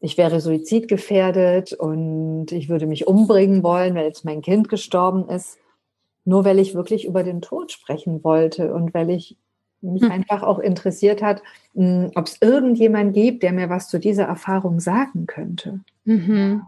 ich 0.00 0.18
wäre 0.18 0.40
suizidgefährdet 0.40 1.72
und 1.72 2.50
ich 2.50 2.68
würde 2.68 2.86
mich 2.86 3.06
umbringen 3.06 3.62
wollen, 3.62 3.94
weil 3.94 4.06
jetzt 4.06 4.24
mein 4.24 4.42
Kind 4.42 4.68
gestorben 4.68 5.28
ist 5.28 5.58
nur 6.24 6.44
weil 6.44 6.58
ich 6.58 6.74
wirklich 6.74 7.06
über 7.06 7.22
den 7.22 7.40
Tod 7.40 7.72
sprechen 7.72 8.22
wollte 8.24 8.72
und 8.72 8.94
weil 8.94 9.10
ich 9.10 9.36
mich 9.80 10.02
hm. 10.02 10.12
einfach 10.12 10.42
auch 10.42 10.60
interessiert 10.60 11.22
hat, 11.22 11.42
hm, 11.74 12.12
ob 12.14 12.26
es 12.26 12.38
irgendjemand 12.40 13.14
gibt, 13.14 13.42
der 13.42 13.52
mir 13.52 13.68
was 13.68 13.88
zu 13.88 13.98
dieser 13.98 14.24
Erfahrung 14.24 14.78
sagen 14.78 15.26
könnte. 15.26 15.80
Mhm. 16.04 16.62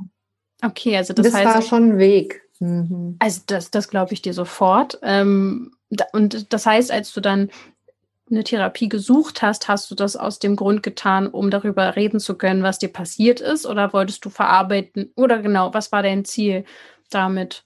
Okay, 0.64 0.96
also 0.96 1.12
das, 1.12 1.26
das 1.26 1.34
heißt, 1.34 1.54
war 1.54 1.62
schon 1.62 1.90
ein 1.90 1.98
Weg. 1.98 2.42
Mhm. 2.60 3.16
Also 3.18 3.42
das, 3.46 3.70
das 3.70 3.88
glaube 3.88 4.14
ich 4.14 4.22
dir 4.22 4.32
sofort. 4.32 4.98
Ähm, 5.02 5.72
und 6.12 6.52
das 6.52 6.66
heißt, 6.66 6.90
als 6.90 7.12
du 7.12 7.20
dann 7.20 7.50
eine 8.30 8.42
Therapie 8.42 8.88
gesucht 8.88 9.42
hast, 9.42 9.68
hast 9.68 9.90
du 9.90 9.94
das 9.94 10.16
aus 10.16 10.38
dem 10.38 10.56
Grund 10.56 10.82
getan, 10.82 11.26
um 11.26 11.50
darüber 11.50 11.94
reden 11.94 12.20
zu 12.20 12.36
können, 12.36 12.62
was 12.62 12.78
dir 12.78 12.88
passiert 12.88 13.40
ist? 13.40 13.66
Oder 13.66 13.92
wolltest 13.92 14.24
du 14.24 14.30
verarbeiten? 14.30 15.12
Oder 15.14 15.40
genau, 15.40 15.74
was 15.74 15.92
war 15.92 16.02
dein 16.02 16.24
Ziel 16.24 16.64
damit? 17.10 17.64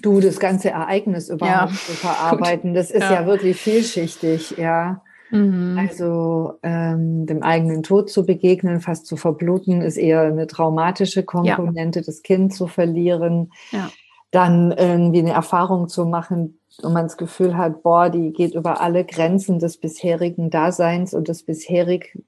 Du, 0.00 0.20
das 0.20 0.38
ganze 0.38 0.70
Ereignis 0.70 1.28
überhaupt 1.28 1.72
ja. 1.72 1.78
zu 1.78 1.92
verarbeiten, 1.92 2.74
das 2.74 2.90
ist 2.90 3.02
ja. 3.02 3.12
ja 3.12 3.26
wirklich 3.26 3.56
vielschichtig, 3.56 4.52
ja. 4.56 5.02
Mhm. 5.32 5.76
Also 5.78 6.58
ähm, 6.62 7.26
dem 7.26 7.42
eigenen 7.42 7.82
Tod 7.82 8.10
zu 8.10 8.24
begegnen, 8.24 8.80
fast 8.80 9.06
zu 9.06 9.16
verbluten, 9.16 9.82
ist 9.82 9.96
eher 9.96 10.20
eine 10.20 10.46
traumatische 10.46 11.24
Komponente, 11.24 12.00
ja. 12.00 12.06
das 12.06 12.22
Kind 12.22 12.54
zu 12.54 12.68
verlieren. 12.68 13.52
Ja. 13.72 13.90
Dann 14.30 14.72
irgendwie 14.72 15.18
eine 15.18 15.32
Erfahrung 15.32 15.88
zu 15.88 16.06
machen, 16.06 16.58
und 16.80 16.92
man 16.92 17.04
das 17.04 17.16
Gefühl 17.16 17.56
hat, 17.56 17.82
boah, 17.82 18.08
die 18.08 18.32
geht 18.32 18.54
über 18.54 18.80
alle 18.80 19.04
Grenzen 19.04 19.58
des 19.58 19.76
bisherigen 19.76 20.50
Daseins 20.50 21.12
und 21.12 21.28
des 21.28 21.42
bisherig 21.42 22.18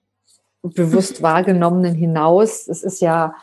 bewusst 0.62 1.22
wahrgenommenen 1.22 1.94
hinaus. 1.94 2.68
Es 2.68 2.82
ist 2.82 3.00
ja, 3.00 3.34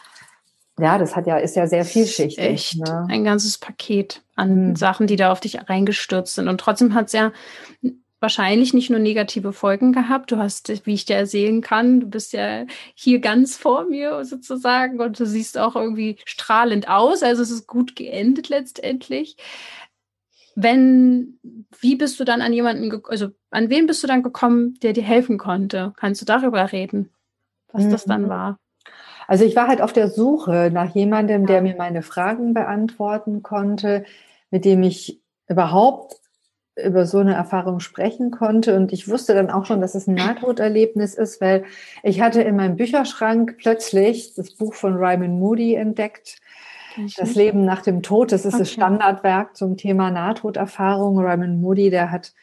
ja, 0.79 0.97
das 0.97 1.15
hat 1.15 1.27
ja, 1.27 1.37
ist 1.37 1.55
ja 1.55 1.67
sehr 1.67 1.85
vielschichtig. 1.85 2.37
Echt 2.37 2.77
ne? 2.77 3.07
ein 3.09 3.23
ganzes 3.23 3.57
Paket 3.57 4.23
an 4.35 4.69
mhm. 4.69 4.75
Sachen, 4.75 5.07
die 5.07 5.15
da 5.15 5.31
auf 5.31 5.39
dich 5.39 5.57
reingestürzt 5.69 6.35
sind. 6.35 6.47
Und 6.47 6.59
trotzdem 6.59 6.93
hat 6.93 7.07
es 7.07 7.13
ja 7.13 7.31
wahrscheinlich 8.21 8.73
nicht 8.73 8.89
nur 8.89 8.99
negative 8.99 9.51
Folgen 9.51 9.91
gehabt. 9.91 10.31
Du 10.31 10.37
hast, 10.37 10.85
wie 10.85 10.93
ich 10.93 11.05
dir 11.05 11.17
erzählen 11.17 11.59
kann, 11.59 11.99
du 11.99 12.07
bist 12.07 12.31
ja 12.31 12.65
hier 12.93 13.19
ganz 13.19 13.57
vor 13.57 13.85
mir 13.85 14.23
sozusagen 14.23 15.01
und 15.01 15.19
du 15.19 15.25
siehst 15.25 15.57
auch 15.57 15.75
irgendwie 15.75 16.17
strahlend 16.23 16.87
aus. 16.87 17.23
Also 17.23 17.41
es 17.41 17.51
ist 17.51 17.67
gut 17.67 17.95
geendet 17.95 18.47
letztendlich. 18.49 19.35
Wenn, 20.55 21.39
wie 21.79 21.95
bist 21.95 22.19
du 22.19 22.23
dann 22.23 22.41
an 22.41 22.53
jemanden, 22.53 23.01
also 23.07 23.29
an 23.49 23.69
wen 23.69 23.87
bist 23.87 24.03
du 24.03 24.07
dann 24.07 24.21
gekommen, 24.21 24.75
der 24.83 24.93
dir 24.93 25.03
helfen 25.03 25.37
konnte? 25.37 25.93
Kannst 25.97 26.21
du 26.21 26.25
darüber 26.25 26.71
reden, 26.71 27.09
was 27.71 27.85
mhm. 27.85 27.89
das 27.89 28.05
dann 28.05 28.23
mhm. 28.23 28.29
war? 28.29 28.59
Also 29.27 29.45
ich 29.45 29.55
war 29.55 29.67
halt 29.67 29.81
auf 29.81 29.93
der 29.93 30.09
Suche 30.09 30.69
nach 30.71 30.93
jemandem, 30.93 31.47
der 31.47 31.61
mir 31.61 31.75
meine 31.75 32.01
Fragen 32.01 32.53
beantworten 32.53 33.41
konnte, 33.41 34.03
mit 34.51 34.65
dem 34.65 34.83
ich 34.83 35.21
überhaupt 35.47 36.20
über 36.75 37.05
so 37.05 37.19
eine 37.19 37.33
Erfahrung 37.33 37.79
sprechen 37.79 38.31
konnte. 38.31 38.75
Und 38.75 38.93
ich 38.93 39.09
wusste 39.09 39.33
dann 39.33 39.49
auch 39.49 39.65
schon, 39.65 39.81
dass 39.81 39.95
es 39.95 40.07
ein 40.07 40.15
Nahtoderlebnis 40.15 41.15
ist, 41.15 41.41
weil 41.41 41.65
ich 42.03 42.21
hatte 42.21 42.41
in 42.41 42.55
meinem 42.55 42.77
Bücherschrank 42.77 43.57
plötzlich 43.57 44.33
das 44.35 44.55
Buch 44.55 44.73
von 44.73 44.95
Ryman 44.95 45.39
Moody 45.39 45.75
entdeckt. 45.75 46.39
Das 47.17 47.35
Leben 47.35 47.63
nach 47.63 47.81
dem 47.81 48.01
Tod, 48.01 48.31
das 48.31 48.45
ist 48.45 48.53
okay. 48.53 48.63
das 48.63 48.71
Standardwerk 48.71 49.55
zum 49.55 49.77
Thema 49.77 50.11
Nahtoderfahrung. 50.11 51.19
Ryman 51.19 51.61
Moody, 51.61 51.89
der 51.89 52.11
hat, 52.11 52.33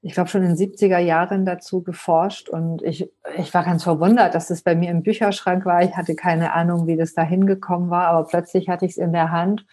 ich 0.00 0.14
glaube, 0.14 0.30
schon 0.30 0.42
in 0.42 0.56
den 0.56 0.72
70er 0.72 0.98
Jahren 0.98 1.44
dazu 1.44 1.82
geforscht 1.82 2.48
und 2.48 2.82
ich, 2.82 3.10
ich 3.36 3.52
war 3.52 3.64
ganz 3.64 3.82
verwundert, 3.82 4.34
dass 4.34 4.48
es 4.48 4.62
bei 4.62 4.74
mir 4.74 4.90
im 4.90 5.02
Bücherschrank 5.02 5.66
war. 5.66 5.82
Ich 5.82 5.96
hatte 5.96 6.14
keine 6.14 6.54
Ahnung, 6.54 6.86
wie 6.86 6.96
das 6.96 7.12
da 7.12 7.22
hingekommen 7.22 7.90
war, 7.90 8.06
aber 8.06 8.26
plötzlich 8.26 8.70
hatte 8.70 8.86
ich 8.86 8.92
es 8.92 8.98
in 8.98 9.12
der 9.12 9.30
Hand 9.30 9.66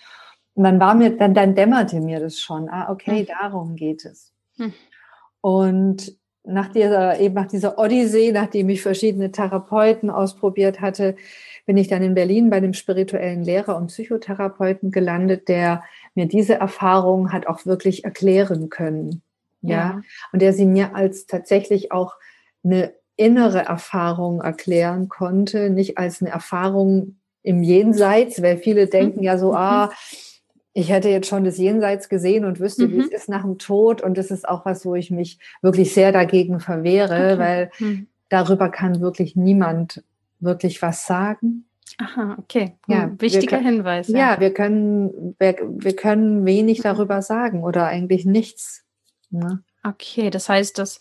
und 0.57 0.63
dann 0.63 0.79
war 0.79 0.95
mir, 0.95 1.15
dann, 1.15 1.35
dann 1.35 1.53
dämmerte 1.53 2.01
mir 2.01 2.19
das 2.19 2.39
schon, 2.39 2.67
ah, 2.67 2.91
okay, 2.91 3.21
mhm. 3.21 3.27
darum 3.27 3.75
geht 3.75 4.05
es. 4.05 4.33
Mhm. 4.57 4.73
Und 5.39 6.17
nach 6.43 6.69
dieser, 6.69 7.19
eben 7.19 7.35
nach 7.35 7.47
dieser 7.47 7.77
Odyssee, 7.77 8.31
nachdem 8.31 8.67
ich 8.69 8.81
verschiedene 8.81 9.31
Therapeuten 9.31 10.09
ausprobiert 10.09 10.81
hatte, 10.81 11.15
bin 11.67 11.77
ich 11.77 11.89
dann 11.89 12.01
in 12.01 12.15
Berlin 12.15 12.49
bei 12.49 12.59
dem 12.59 12.73
spirituellen 12.73 13.43
Lehrer 13.43 13.77
und 13.77 13.87
Psychotherapeuten 13.87 14.89
gelandet, 14.89 15.47
der 15.47 15.83
mir 16.15 16.25
diese 16.25 16.55
Erfahrung 16.55 17.31
hat 17.31 17.45
auch 17.45 17.67
wirklich 17.67 18.03
erklären 18.03 18.69
können. 18.69 19.21
Ja. 19.61 19.75
ja. 19.75 20.01
Und 20.31 20.41
der 20.41 20.53
sie 20.53 20.65
mir 20.65 20.95
als 20.95 21.27
tatsächlich 21.27 21.91
auch 21.91 22.15
eine 22.63 22.95
innere 23.15 23.59
Erfahrung 23.59 24.41
erklären 24.41 25.07
konnte, 25.07 25.69
nicht 25.69 25.99
als 25.99 26.19
eine 26.19 26.31
Erfahrung 26.31 27.17
im 27.43 27.61
Jenseits, 27.61 28.41
weil 28.41 28.57
viele 28.57 28.87
denken 28.87 29.21
ja 29.21 29.37
so, 29.37 29.49
mhm. 29.49 29.57
ah, 29.57 29.91
ich 30.77 30.89
hätte 30.89 31.09
jetzt 31.09 31.27
schon 31.27 31.43
das 31.43 31.57
Jenseits 31.57 32.07
gesehen 32.07 32.45
und 32.45 32.59
wüsste, 32.59 32.87
mhm. 32.87 32.91
wie 32.91 32.99
es 32.99 33.07
ist 33.07 33.29
nach 33.29 33.41
dem 33.41 33.57
Tod. 33.57 34.03
Und 34.03 34.15
das 34.15 34.29
ist 34.29 34.47
auch 34.47 34.63
was, 34.63 34.85
wo 34.85 34.93
ich 34.93 35.09
mich 35.09 35.39
wirklich 35.63 35.91
sehr 35.91 36.11
dagegen 36.11 36.59
verwehre, 36.59 37.33
okay. 37.33 37.39
weil 37.39 37.71
mhm. 37.79 38.07
darüber 38.29 38.69
kann 38.69 39.01
wirklich 39.01 39.35
niemand 39.35 40.03
wirklich 40.39 40.79
was 40.83 41.07
sagen. 41.07 41.65
Aha, 41.97 42.35
okay. 42.37 42.75
Ja, 42.85 43.09
wichtiger 43.17 43.57
können, 43.57 43.77
Hinweis. 43.77 44.09
Ja, 44.09 44.17
ja 44.17 44.39
wir 44.39 44.53
können, 44.53 45.35
wir, 45.39 45.55
wir, 45.67 45.95
können 45.95 46.45
wenig 46.45 46.79
mhm. 46.79 46.83
darüber 46.83 47.23
sagen 47.23 47.63
oder 47.63 47.87
eigentlich 47.87 48.25
nichts. 48.25 48.83
Ne? 49.31 49.63
Okay, 49.83 50.29
das 50.29 50.47
heißt, 50.47 50.77
das 50.77 50.99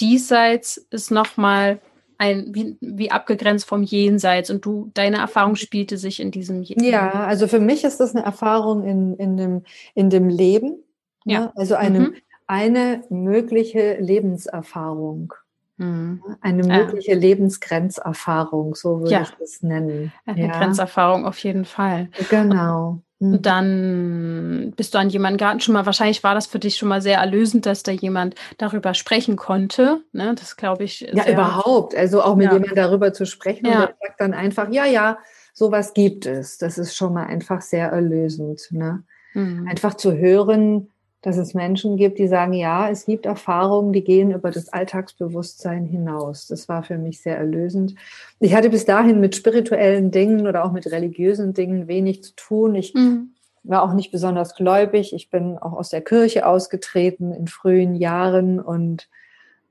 Diesseits 0.00 0.78
ist 0.90 1.10
nochmal 1.10 1.80
ein, 2.18 2.52
wie, 2.52 2.76
wie 2.80 3.10
abgegrenzt 3.10 3.66
vom 3.66 3.82
Jenseits 3.82 4.50
und 4.50 4.64
du, 4.64 4.90
deine 4.94 5.18
Erfahrung 5.18 5.54
spielte 5.54 5.96
sich 5.96 6.20
in 6.20 6.32
diesem 6.32 6.62
Jenseits. 6.62 6.90
Ja, 6.90 7.10
also 7.10 7.46
für 7.46 7.60
mich 7.60 7.84
ist 7.84 8.00
das 8.00 8.14
eine 8.14 8.24
Erfahrung 8.24 8.84
in, 8.84 9.14
in, 9.16 9.36
dem, 9.36 9.62
in 9.94 10.10
dem 10.10 10.28
Leben. 10.28 10.82
Ne? 11.24 11.32
Ja. 11.32 11.40
Ne? 11.40 11.52
Also 11.54 11.76
eine, 11.76 12.00
mhm. 12.00 12.14
eine 12.48 13.04
mögliche 13.08 13.98
Lebenserfahrung. 14.00 15.32
Mhm. 15.76 16.24
Eine 16.40 16.64
mögliche 16.64 17.12
ja. 17.12 17.18
Lebensgrenzerfahrung, 17.18 18.74
so 18.74 19.00
würde 19.00 19.12
ja. 19.12 19.22
ich 19.22 19.30
das 19.38 19.62
nennen. 19.62 20.12
Eine 20.26 20.48
ja. 20.48 20.58
Grenzerfahrung 20.58 21.24
auf 21.24 21.38
jeden 21.38 21.64
Fall. 21.64 22.08
Genau. 22.30 22.90
Und 22.90 23.02
mhm. 23.18 23.42
dann 23.42 24.72
bist 24.76 24.94
du 24.94 24.98
an 24.98 25.10
jemanden 25.10 25.38
geraten. 25.38 25.60
Schon 25.60 25.74
mal, 25.74 25.86
wahrscheinlich 25.86 26.22
war 26.22 26.34
das 26.34 26.46
für 26.46 26.58
dich 26.58 26.76
schon 26.76 26.88
mal 26.88 27.02
sehr 27.02 27.18
erlösend, 27.18 27.66
dass 27.66 27.82
da 27.82 27.92
jemand 27.92 28.34
darüber 28.58 28.94
sprechen 28.94 29.36
konnte. 29.36 30.02
Ne? 30.12 30.34
Das 30.34 30.56
glaube 30.56 30.84
ich. 30.84 31.00
Ja, 31.00 31.28
überhaupt. 31.28 31.94
Also 31.94 32.22
auch 32.22 32.36
mit 32.36 32.46
ja. 32.46 32.52
jemandem 32.52 32.76
darüber 32.76 33.12
zu 33.12 33.26
sprechen. 33.26 33.66
Ja. 33.66 33.72
Und 33.72 33.88
der 33.88 33.96
sagt 34.06 34.20
dann 34.20 34.34
einfach, 34.34 34.70
ja, 34.70 34.86
ja, 34.86 35.18
sowas 35.52 35.94
gibt 35.94 36.26
es. 36.26 36.58
Das 36.58 36.78
ist 36.78 36.96
schon 36.96 37.14
mal 37.14 37.26
einfach 37.26 37.62
sehr 37.62 37.88
erlösend. 37.88 38.60
Ne? 38.70 39.04
Mhm. 39.34 39.66
Einfach 39.68 39.94
zu 39.94 40.16
hören, 40.16 40.90
dass 41.22 41.36
es 41.36 41.52
Menschen 41.52 41.96
gibt, 41.96 42.18
die 42.18 42.28
sagen, 42.28 42.52
ja, 42.52 42.88
es 42.88 43.06
gibt 43.06 43.26
Erfahrungen, 43.26 43.92
die 43.92 44.04
gehen 44.04 44.30
über 44.30 44.50
das 44.50 44.68
Alltagsbewusstsein 44.68 45.84
hinaus. 45.84 46.46
Das 46.46 46.68
war 46.68 46.84
für 46.84 46.96
mich 46.96 47.20
sehr 47.20 47.36
erlösend. 47.36 47.96
Ich 48.38 48.54
hatte 48.54 48.70
bis 48.70 48.84
dahin 48.84 49.18
mit 49.18 49.34
spirituellen 49.34 50.12
Dingen 50.12 50.46
oder 50.46 50.64
auch 50.64 50.72
mit 50.72 50.86
religiösen 50.90 51.54
Dingen 51.54 51.88
wenig 51.88 52.22
zu 52.22 52.36
tun. 52.36 52.76
Ich 52.76 52.94
mhm. 52.94 53.32
war 53.64 53.82
auch 53.82 53.94
nicht 53.94 54.12
besonders 54.12 54.54
gläubig. 54.54 55.12
Ich 55.12 55.28
bin 55.28 55.58
auch 55.58 55.72
aus 55.72 55.88
der 55.88 56.02
Kirche 56.02 56.46
ausgetreten 56.46 57.32
in 57.32 57.48
frühen 57.48 57.96
Jahren 57.96 58.60
und 58.60 59.08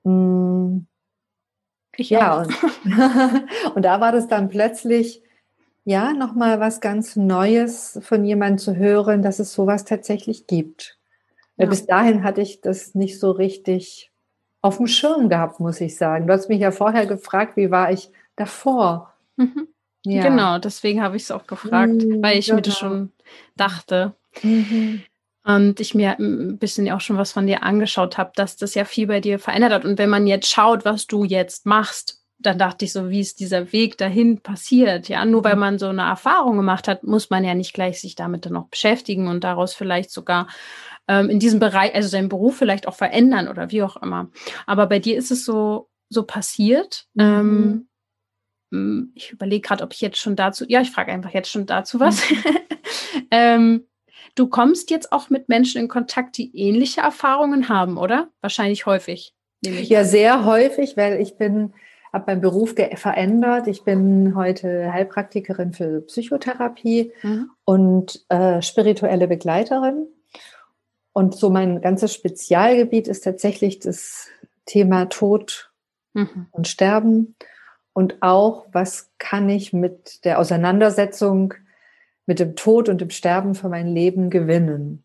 mh, 0.03 0.11
mm, 0.11 0.87
ich 1.99 2.11
ja, 2.11 2.41
und, 2.41 2.53
und 3.75 3.81
da 3.83 3.99
war 3.99 4.11
das 4.11 4.27
dann 4.27 4.49
plötzlich 4.49 5.23
ja 5.83 6.13
nochmal 6.13 6.59
was 6.59 6.79
ganz 6.79 7.15
Neues 7.15 7.97
von 8.03 8.23
jemandem 8.23 8.59
zu 8.59 8.75
hören, 8.75 9.23
dass 9.23 9.39
es 9.39 9.53
sowas 9.53 9.83
tatsächlich 9.83 10.45
gibt. 10.45 10.96
Ja. 11.57 11.65
Bis 11.65 11.85
dahin 11.85 12.23
hatte 12.23 12.41
ich 12.41 12.61
das 12.61 12.95
nicht 12.95 13.19
so 13.19 13.31
richtig 13.31 14.11
auf 14.61 14.77
dem 14.77 14.87
Schirm 14.87 15.29
gehabt, 15.29 15.59
muss 15.59 15.81
ich 15.81 15.97
sagen. 15.97 16.27
Du 16.27 16.33
hast 16.33 16.49
mich 16.49 16.59
ja 16.59 16.71
vorher 16.71 17.05
gefragt, 17.05 17.57
wie 17.57 17.71
war 17.71 17.91
ich 17.91 18.09
davor? 18.35 19.13
Mhm. 19.37 19.67
Ja. 20.05 20.23
Genau, 20.23 20.57
deswegen 20.59 21.01
habe 21.01 21.17
ich 21.17 21.23
es 21.23 21.31
auch 21.31 21.47
gefragt, 21.47 22.03
mhm, 22.03 22.21
weil 22.21 22.37
ich 22.37 22.45
genau. 22.45 22.57
mir 22.57 22.61
das 22.61 22.79
genau. 22.79 22.91
schon 22.91 23.11
dachte. 23.55 24.13
Mhm. 24.41 25.03
Und 25.43 25.79
ich 25.79 25.95
mir 25.95 26.17
ein 26.19 26.57
bisschen 26.57 26.91
auch 26.91 27.01
schon 27.01 27.17
was 27.17 27.31
von 27.31 27.47
dir 27.47 27.63
angeschaut 27.63 28.17
habe, 28.17 28.31
dass 28.35 28.57
das 28.57 28.75
ja 28.75 28.83
viel 28.83 29.07
bei 29.07 29.21
dir 29.21 29.39
verändert 29.39 29.71
hat. 29.71 29.85
Und 29.85 29.97
wenn 29.97 30.09
man 30.09 30.27
jetzt 30.27 30.49
schaut, 30.49 30.85
was 30.85 31.07
du 31.07 31.23
jetzt 31.23 31.65
machst, 31.65 32.21
dann 32.39 32.59
dachte 32.59 32.85
ich 32.85 32.93
so, 32.93 33.09
wie 33.09 33.21
ist 33.21 33.39
dieser 33.39 33.71
Weg 33.71 33.97
dahin 33.97 34.41
passiert? 34.41 35.09
Ja, 35.09 35.25
nur 35.25 35.43
weil 35.43 35.55
man 35.55 35.79
so 35.79 35.87
eine 35.87 36.03
Erfahrung 36.03 36.57
gemacht 36.57 36.87
hat, 36.87 37.03
muss 37.03 37.29
man 37.29 37.43
ja 37.43 37.55
nicht 37.55 37.73
gleich 37.73 37.99
sich 37.99 38.15
damit 38.15 38.45
dann 38.45 38.53
noch 38.53 38.67
beschäftigen 38.67 39.27
und 39.27 39.43
daraus 39.43 39.73
vielleicht 39.73 40.11
sogar 40.11 40.47
ähm, 41.07 41.29
in 41.29 41.39
diesem 41.39 41.59
Bereich, 41.59 41.95
also 41.95 42.07
seinen 42.07 42.29
Beruf 42.29 42.57
vielleicht 42.57 42.87
auch 42.87 42.95
verändern 42.95 43.47
oder 43.47 43.71
wie 43.71 43.83
auch 43.83 43.97
immer. 43.97 44.29
Aber 44.65 44.87
bei 44.87 44.99
dir 44.99 45.17
ist 45.17 45.31
es 45.31 45.45
so, 45.45 45.89
so 46.09 46.23
passiert. 46.23 47.05
Mhm. 47.13 47.87
Ähm, 48.71 49.11
ich 49.15 49.31
überlege 49.31 49.65
gerade, 49.65 49.83
ob 49.83 49.93
ich 49.93 50.01
jetzt 50.01 50.17
schon 50.17 50.35
dazu, 50.35 50.65
ja, 50.67 50.81
ich 50.81 50.91
frage 50.91 51.11
einfach 51.11 51.33
jetzt 51.33 51.49
schon 51.49 51.65
dazu 51.65 51.99
was. 51.99 52.29
Mhm. 52.29 52.37
ähm, 53.31 53.87
du 54.35 54.47
kommst 54.47 54.89
jetzt 54.89 55.11
auch 55.11 55.29
mit 55.29 55.49
Menschen 55.49 55.81
in 55.81 55.87
Kontakt, 55.87 56.37
die 56.37 56.55
ähnliche 56.57 57.01
Erfahrungen 57.01 57.69
haben, 57.69 57.97
oder? 57.97 58.29
Wahrscheinlich 58.41 58.85
häufig. 58.85 59.33
Ja, 59.63 60.03
sehr 60.03 60.45
häufig, 60.45 60.97
weil 60.97 61.19
ich 61.19 61.37
bin, 61.37 61.73
habe 62.13 62.25
meinen 62.27 62.41
Beruf 62.41 62.75
verändert. 62.95 63.67
Ich 63.67 63.83
bin 63.83 64.35
heute 64.35 64.91
Heilpraktikerin 64.93 65.73
für 65.73 66.01
Psychotherapie 66.01 67.11
mhm. 67.23 67.49
und 67.65 68.25
äh, 68.29 68.61
spirituelle 68.61 69.27
Begleiterin. 69.27 70.07
Und 71.17 71.33
so 71.33 71.49
mein 71.49 71.81
ganzes 71.81 72.13
Spezialgebiet 72.13 73.07
ist 73.07 73.23
tatsächlich 73.23 73.79
das 73.79 74.27
Thema 74.67 75.05
Tod 75.05 75.71
mhm. 76.13 76.45
und 76.51 76.67
Sterben 76.67 77.35
und 77.91 78.17
auch, 78.21 78.67
was 78.71 79.09
kann 79.17 79.49
ich 79.49 79.73
mit 79.73 80.23
der 80.25 80.37
Auseinandersetzung 80.37 81.55
mit 82.27 82.37
dem 82.37 82.55
Tod 82.55 82.87
und 82.87 83.01
dem 83.01 83.09
Sterben 83.09 83.55
für 83.55 83.67
mein 83.67 83.87
Leben 83.87 84.29
gewinnen. 84.29 85.01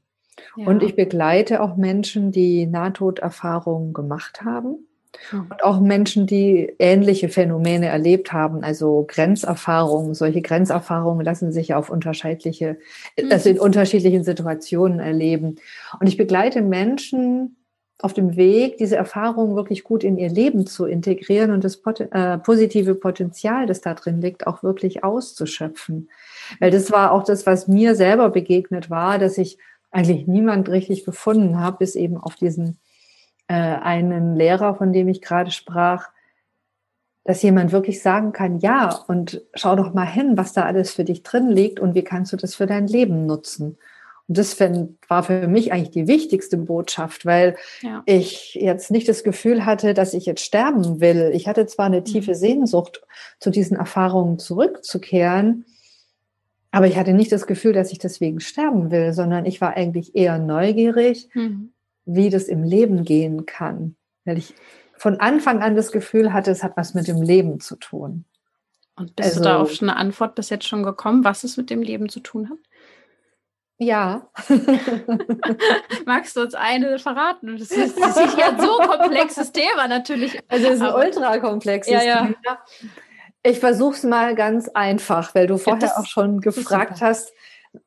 Ja. 0.55 0.67
Und 0.67 0.83
ich 0.83 0.97
begleite 0.97 1.63
auch 1.63 1.77
Menschen, 1.77 2.31
die 2.31 2.67
Nahtoderfahrungen 2.67 3.95
gemacht 3.95 4.43
haben. 4.43 4.87
Und 5.31 5.63
auch 5.63 5.81
Menschen, 5.81 6.27
die 6.27 6.73
ähnliche 6.79 7.29
Phänomene 7.29 7.87
erlebt 7.87 8.33
haben, 8.33 8.65
also 8.65 9.05
Grenzerfahrungen. 9.07 10.15
Solche 10.15 10.43
Grenzerfahrungen 10.43 11.25
lassen 11.25 11.53
sich 11.53 11.75
auf 11.75 11.91
unterschiedliche, 11.91 12.79
also 13.31 13.49
in 13.49 13.57
mhm. 13.57 13.63
unterschiedlichen 13.63 14.25
Situationen 14.25 15.01
erleben. 15.01 15.57
Und 16.01 16.07
ich 16.07 16.17
begleite 16.17 16.63
Menschen 16.63 17.57
auf 18.03 18.13
dem 18.13 18.37
Weg, 18.37 18.79
diese 18.79 18.97
Erfahrungen 18.97 19.55
wirklich 19.55 19.85
gut 19.85 20.03
in 20.03 20.19
ihr 20.19 20.29
Leben 20.31 20.67
zu 20.67 20.87
integrieren 20.87 21.53
und 21.53 21.63
das 21.63 21.81
äh, 22.11 22.39
positive 22.39 22.97
Potenzial, 22.97 23.67
das 23.67 23.81
da 23.81 23.95
drin 23.95 24.21
liegt, 24.21 24.47
auch 24.47 24.63
wirklich 24.65 25.05
auszuschöpfen. 25.05 26.11
Weil 26.59 26.73
das 26.73 26.91
war 26.91 27.13
auch 27.13 27.23
das, 27.23 27.47
was 27.47 27.69
mir 27.69 27.95
selber 27.95 28.31
begegnet 28.31 28.91
war, 28.91 29.19
dass 29.19 29.39
ich 29.39 29.59
eigentlich 29.93 30.27
niemand 30.27 30.69
richtig 30.69 31.05
gefunden 31.05 31.61
habe, 31.61 31.79
bis 31.79 31.95
eben 31.95 32.17
auf 32.17 32.35
diesen 32.35 32.79
äh, 33.53 33.79
einen 33.83 34.35
Lehrer, 34.35 34.77
von 34.77 34.95
dem 34.95 35.09
ich 35.09 35.21
gerade 35.21 35.51
sprach, 35.51 36.09
dass 37.25 37.43
jemand 37.43 37.71
wirklich 37.71 38.01
sagen 38.01 38.33
kann, 38.33 38.59
ja, 38.61 38.95
und 39.09 39.43
schau 39.55 39.77
doch 39.77 39.93
mal 39.93 40.07
hin, 40.07 40.39
was 40.39 40.55
da 40.55 40.63
alles 40.65 40.95
für 40.95 41.05
dich 41.05 41.23
drin 41.23 41.51
liegt 41.51 41.79
und 41.79 41.95
wie 41.95 42.03
kannst 42.03 42.33
du 42.33 42.39
das 42.39 42.55
für 42.55 42.67
dein 42.67 42.87
Leben 42.87 43.27
nutzen. 43.27 43.77
Und 44.27 44.39
das 44.39 44.59
war 44.59 45.23
für 45.23 45.47
mich 45.49 45.71
eigentlich 45.71 45.91
die 45.91 46.07
wichtigste 46.07 46.57
Botschaft, 46.57 47.27
weil 47.27 47.57
ja. 47.83 48.03
ich 48.07 48.55
jetzt 48.55 48.91
nicht 48.91 49.07
das 49.07 49.23
Gefühl 49.23 49.67
hatte, 49.67 49.93
dass 49.93 50.15
ich 50.15 50.25
jetzt 50.25 50.43
sterben 50.43 51.01
will. 51.01 51.31
Ich 51.35 51.47
hatte 51.47 51.67
zwar 51.67 51.87
eine 51.87 52.05
tiefe 52.05 52.31
mhm. 52.31 52.37
Sehnsucht, 52.37 53.03
zu 53.39 53.51
diesen 53.51 53.77
Erfahrungen 53.77 54.39
zurückzukehren, 54.39 55.67
aber 56.71 56.87
ich 56.87 56.97
hatte 56.97 57.13
nicht 57.13 57.31
das 57.31 57.47
Gefühl, 57.47 57.75
dass 57.75 57.93
ich 57.93 57.99
deswegen 57.99 58.41
sterben 58.41 58.91
will, 58.91 59.13
sondern 59.13 59.45
ich 59.45 59.61
war 59.61 59.77
eigentlich 59.77 60.17
eher 60.17 60.39
neugierig, 60.39 61.29
mhm. 61.35 61.72
Wie 62.05 62.31
das 62.31 62.45
im 62.45 62.63
Leben 62.63 63.05
gehen 63.05 63.47
kann. 63.47 63.97
Weil 64.25 64.39
ich 64.39 64.55
von 64.97 65.21
Anfang 65.21 65.63
an 65.63 65.75
das 65.75 65.93
Gefühl 65.93 66.33
hatte, 66.33 66.51
es 66.51 66.63
hat 66.63 66.77
was 66.77 66.95
mit 66.95 67.09
dem 67.09 67.23
Leben 67.23 67.61
zu 67.61 67.77
tun. 67.77 68.25
Und 68.95 69.17
bist 69.17 69.31
also, 69.31 69.41
du 69.41 69.49
da 69.49 69.59
auf 69.59 69.83
eine 69.83 69.97
Antwort 69.97 70.35
bis 70.35 70.51
jetzt 70.51 70.69
schon 70.69 70.83
gekommen, 70.83 71.25
was 71.25 71.45
es 71.45 71.57
mit 71.57 71.71
dem 71.71 71.83
Leben 71.83 72.09
zu 72.09 72.21
tun 72.21 72.51
hat? 72.51 72.59
Ja. 73.79 74.29
Magst 76.07 76.37
du 76.37 76.43
uns 76.43 76.55
eine 76.55 76.99
verraten? 76.99 77.57
Das 77.57 77.71
ist, 77.71 78.01
das 78.01 78.17
ist 78.17 78.39
ja 78.39 78.57
so 78.61 78.77
komplexes 78.77 79.51
Thema 79.51 79.89
natürlich. 79.89 80.39
Also 80.49 80.69
es 80.69 80.75
ist 80.75 80.83
ein 80.83 80.95
ultra 80.95 81.39
komplexes 81.39 81.93
ja, 81.93 82.03
ja. 82.03 82.27
Thema. 82.27 82.59
Ich 83.43 83.59
versuche 83.59 83.97
es 83.97 84.05
mal 84.05 84.37
ganz 84.37 84.69
einfach, 84.69 85.35
weil 85.35 85.49
du 85.49 85.59
vorher 85.59 85.89
ja, 85.89 85.97
auch 85.97 86.07
schon 86.07 86.41
gefragt 86.41 87.01
hast, 87.01 87.33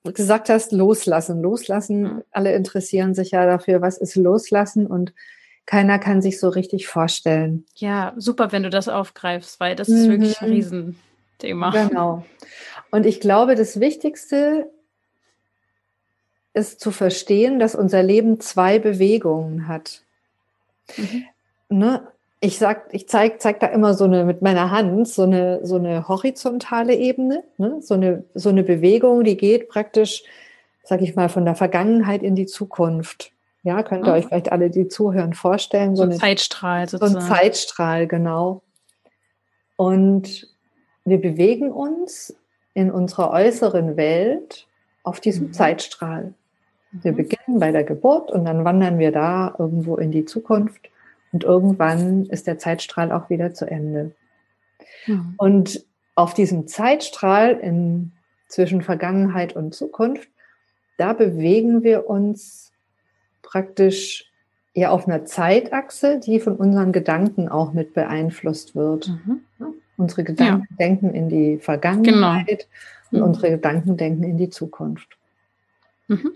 gesagt 0.03 0.49
hast, 0.49 0.71
loslassen. 0.71 1.41
Loslassen, 1.41 2.01
mhm. 2.01 2.23
alle 2.31 2.53
interessieren 2.53 3.13
sich 3.13 3.31
ja 3.31 3.45
dafür, 3.45 3.81
was 3.81 3.97
ist 3.97 4.15
loslassen 4.15 4.88
und 4.88 5.13
keiner 5.65 5.97
kann 5.97 6.21
sich 6.21 6.39
so 6.39 6.49
richtig 6.49 6.88
vorstellen. 6.88 7.65
Ja, 7.75 8.13
super, 8.17 8.51
wenn 8.51 8.63
du 8.63 8.69
das 8.69 8.88
aufgreifst, 8.88 9.59
weil 9.59 9.75
das 9.75 9.89
ist 9.89 10.05
mhm. 10.05 10.11
wirklich 10.11 10.41
ein 10.41 10.49
Riesenthema. 10.49 11.71
Genau. 11.71 12.25
Und 12.91 13.05
ich 13.05 13.19
glaube, 13.19 13.55
das 13.55 13.79
Wichtigste 13.79 14.69
ist 16.53 16.79
zu 16.79 16.91
verstehen, 16.91 17.59
dass 17.59 17.75
unser 17.75 18.03
Leben 18.03 18.39
zwei 18.39 18.79
Bewegungen 18.79 19.67
hat. 19.67 20.03
Mhm. 20.95 21.25
Ne? 21.69 22.07
Ich 22.45 22.59
sag, 22.59 22.89
ich 22.91 23.09
zeig, 23.09 23.41
zeig 23.41 23.59
da 23.59 23.67
immer 23.67 23.95
so 23.95 24.03
eine 24.03 24.23
mit 24.23 24.43
meiner 24.43 24.69
Hand 24.69 25.07
so 25.07 25.23
eine 25.23 25.65
so 25.65 25.77
eine 25.77 26.07
horizontale 26.07 26.95
Ebene, 26.95 27.43
ne? 27.57 27.81
so 27.81 27.95
eine 27.95 28.23
so 28.35 28.49
eine 28.49 28.61
Bewegung, 28.61 29.23
die 29.23 29.35
geht 29.35 29.67
praktisch, 29.67 30.23
sag 30.83 31.01
ich 31.01 31.15
mal, 31.15 31.27
von 31.27 31.43
der 31.43 31.55
Vergangenheit 31.55 32.21
in 32.21 32.35
die 32.35 32.45
Zukunft. 32.45 33.31
Ja, 33.63 33.81
könnt 33.81 34.05
ihr 34.05 34.11
mhm. 34.11 34.17
euch 34.19 34.25
vielleicht 34.27 34.51
alle, 34.51 34.69
die 34.69 34.87
zuhören, 34.87 35.33
vorstellen. 35.33 35.95
So, 35.95 36.03
so 36.03 36.11
ein 36.11 36.19
Zeitstrahl 36.19 36.87
sozusagen. 36.87 37.13
So 37.13 37.19
ein 37.19 37.35
Zeitstrahl, 37.35 38.05
genau. 38.05 38.61
Und 39.75 40.47
wir 41.03 41.19
bewegen 41.19 41.71
uns 41.71 42.37
in 42.75 42.91
unserer 42.91 43.31
äußeren 43.31 43.97
Welt 43.97 44.67
auf 45.01 45.19
diesem 45.19 45.47
mhm. 45.47 45.53
Zeitstrahl. 45.53 46.35
Wir 46.91 47.13
mhm. 47.13 47.17
beginnen 47.17 47.59
bei 47.59 47.71
der 47.71 47.83
Geburt 47.83 48.29
und 48.29 48.45
dann 48.45 48.63
wandern 48.65 48.99
wir 48.99 49.11
da 49.11 49.55
irgendwo 49.57 49.95
in 49.95 50.11
die 50.11 50.25
Zukunft 50.25 50.91
und 51.36 51.43
irgendwann 51.43 52.27
ist 52.27 52.47
der 52.47 52.57
Zeitstrahl 52.57 53.11
auch 53.11 53.29
wieder 53.29 53.53
zu 53.53 53.65
Ende. 53.69 54.11
Mhm. 55.05 55.33
Und 55.36 55.86
auf 56.15 56.33
diesem 56.33 56.65
Zeitstrahl 56.65 57.59
in, 57.61 58.13
zwischen 58.47 58.81
Vergangenheit 58.81 59.53
und 59.53 59.75
Zukunft, 59.75 60.29
da 60.95 61.11
bewegen 61.11 61.83
wir 61.83 62.09
uns 62.09 62.71
praktisch 63.41 64.31
ja 64.73 64.91
auf 64.91 65.09
einer 65.09 65.25
Zeitachse, 65.25 66.21
die 66.21 66.39
von 66.39 66.55
unseren 66.55 66.93
Gedanken 66.93 67.49
auch 67.49 67.73
mit 67.73 67.93
beeinflusst 67.93 68.73
wird. 68.73 69.09
Mhm. 69.09 69.41
Unsere 69.97 70.23
Gedanken 70.23 70.67
ja. 70.69 70.75
denken 70.77 71.13
in 71.13 71.27
die 71.27 71.57
Vergangenheit 71.57 72.69
genau. 73.11 73.11
und 73.11 73.19
mhm. 73.19 73.23
unsere 73.23 73.49
Gedanken 73.49 73.97
denken 73.97 74.23
in 74.23 74.38
die 74.38 74.49
Zukunft. 74.49 75.17
Mhm. 76.07 76.31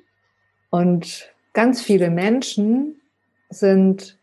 Und 0.70 1.32
ganz 1.54 1.82
viele 1.82 2.10
Menschen 2.10 3.00
sind 3.50 4.19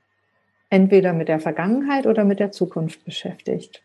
entweder 0.70 1.12
mit 1.12 1.28
der 1.28 1.40
Vergangenheit 1.40 2.06
oder 2.06 2.24
mit 2.24 2.40
der 2.40 2.52
Zukunft 2.52 3.04
beschäftigt. 3.04 3.82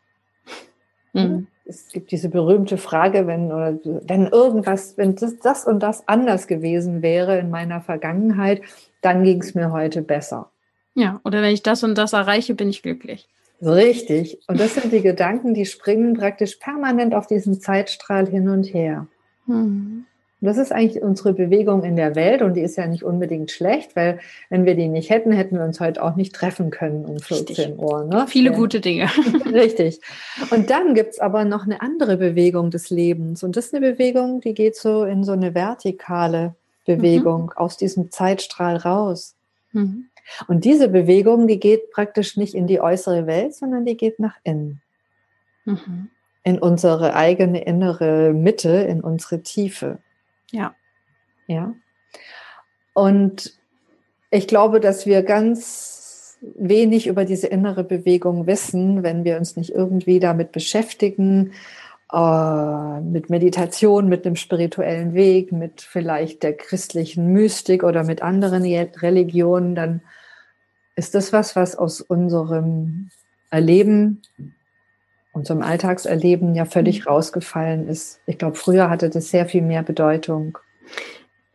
Mhm. 1.14 1.48
Es 1.66 1.90
gibt 1.90 2.12
diese 2.12 2.30
berühmte 2.30 2.78
Frage, 2.78 3.28
wenn, 3.28 3.52
oder 3.52 3.78
wenn 3.84 4.28
irgendwas, 4.28 4.98
wenn 4.98 5.16
das, 5.16 5.38
das 5.40 5.66
und 5.66 5.82
das 5.82 6.08
anders 6.08 6.48
gewesen 6.48 7.02
wäre 7.02 7.38
in 7.40 7.50
meiner 7.50 7.82
Vergangenheit, 7.82 8.62
dann 9.02 9.24
ging 9.24 9.42
es 9.42 9.56
mir 9.56 9.72
heute 9.72 10.02
besser. 10.02 10.52
Ja, 10.94 11.22
oder 11.24 11.42
wenn 11.42 11.54
ich 11.54 11.64
das 11.64 11.84
und 11.84 11.98
das 11.98 12.14
erreiche, 12.14 12.56
bin 12.56 12.70
ich 12.70 12.82
glücklich. 12.82 13.28
Richtig. 13.62 14.40
Und 14.48 14.60
das 14.60 14.76
sind 14.76 14.92
die 14.92 15.02
Gedanken, 15.02 15.54
die 15.54 15.66
springen 15.66 16.16
praktisch 16.16 16.56
permanent 16.56 17.14
auf 17.14 17.28
diesen 17.28 17.62
Zeitstrahl 17.62 18.28
hin 18.28 18.50
und 18.50 18.64
her. 18.74 19.08
Mhm. 19.46 20.06
Das 20.44 20.58
ist 20.58 20.72
eigentlich 20.72 21.04
unsere 21.04 21.34
Bewegung 21.34 21.84
in 21.84 21.96
der 21.96 22.16
Welt 22.16 22.42
und 22.42 22.56
die 22.56 22.62
ist 22.62 22.76
ja 22.76 22.88
nicht 22.88 23.04
unbedingt 23.04 23.52
schlecht, 23.52 23.96
weil 23.96 24.20
wenn 24.50 24.66
wir 24.66 24.74
die 24.74 24.88
nicht 24.88 25.12
hätten, 25.12 25.32
hätten 25.32 25.58
wir 25.58 25.64
uns 25.64 25.80
heute 25.80 26.02
auch 26.04 26.16
nicht 26.16 26.34
treffen 26.34 26.72
können 26.72 27.06
um 27.06 27.20
14 27.20 27.56
Richtig. 27.56 27.78
Uhr. 27.78 28.06
Ne? 28.06 28.26
Viele 28.28 28.50
ja. 28.50 28.58
gute 28.58 28.82
Dinge. 28.82 29.08
Richtig. 29.46 30.02
Und 30.50 30.72
dann 30.72 30.96
gibt 30.96 31.12
es 31.14 31.20
aber 31.20 31.46
noch 31.46 31.66
eine 31.66 31.82
andere 31.82 32.18
Bewegung 32.18 32.72
des 32.72 32.89
Lebens 32.89 33.44
und 33.44 33.56
das 33.56 33.68
ist 33.68 33.76
eine 33.76 33.92
Bewegung, 33.92 34.42
die 34.42 34.56
geht 34.56 34.76
so 34.76 35.04
in 35.04 35.24
so 35.24 35.34
eine 35.34 35.54
vertikale 35.54 36.56
Bewegung 36.88 37.44
mhm. 37.44 37.52
aus 37.58 37.78
diesem 37.78 38.10
Zeitstrahl 38.10 38.78
raus. 38.78 39.36
Mhm. 39.74 40.08
Und 40.48 40.66
diese 40.66 40.88
Bewegung, 40.88 41.48
die 41.48 41.60
geht 41.60 41.92
praktisch 41.92 42.36
nicht 42.36 42.56
in 42.56 42.66
die 42.66 42.82
äußere 42.82 43.28
Welt, 43.28 43.54
sondern 43.54 43.86
die 43.86 43.98
geht 43.98 44.20
nach 44.20 44.38
innen. 44.44 44.82
Mhm. 45.66 46.10
In 46.44 46.58
unsere 46.58 47.14
eigene 47.14 47.64
innere 47.64 48.34
Mitte, 48.34 48.70
in 48.70 49.02
unsere 49.02 49.44
Tiefe. 49.44 50.00
Ja. 50.52 50.76
Ja. 51.47 51.74
Und 52.93 53.54
ich 54.30 54.47
glaube, 54.47 54.80
dass 54.80 55.06
wir 55.06 55.24
ganz 55.24 56.38
wenig 56.41 57.08
über 57.08 57.26
diese 57.26 57.47
innere 57.47 57.84
Bewegung 57.84 58.47
wissen, 58.47 59.04
wenn 59.04 59.24
wir 59.24 59.38
uns 59.38 59.56
nicht 59.56 59.72
irgendwie 59.72 60.20
damit 60.20 60.52
beschäftigen, 60.52 61.54
äh, 62.12 63.02
mit 63.02 63.30
Meditation, 63.30 64.10
mit 64.10 64.26
einem 64.26 64.36
spirituellen 64.36 65.14
Weg, 65.14 65.52
mit 65.52 65.82
vielleicht 65.82 66.43
der 66.43 66.58
christlichen 66.58 67.28
Mystik 67.28 67.84
oder 67.84 68.04
mit 68.04 68.22
anderen 68.22 68.64
Religionen, 68.64 69.76
dann 69.76 70.02
ist 70.95 71.16
das 71.16 71.32
was, 71.32 71.56
was 71.56 71.76
aus 71.76 72.02
unserem 72.02 73.10
Erleben, 73.49 74.22
unserem 75.34 75.62
Alltagserleben 75.62 76.56
ja 76.56 76.66
völlig 76.66 77.02
mhm. 77.02 77.12
rausgefallen 77.12 77.88
ist. 77.88 78.20
Ich 78.26 78.38
glaube, 78.38 78.56
früher 78.56 78.90
hatte 78.90 79.10
das 79.10 79.30
sehr 79.30 79.46
viel 79.46 79.62
mehr 79.62 79.84
Bedeutung. 79.84 80.58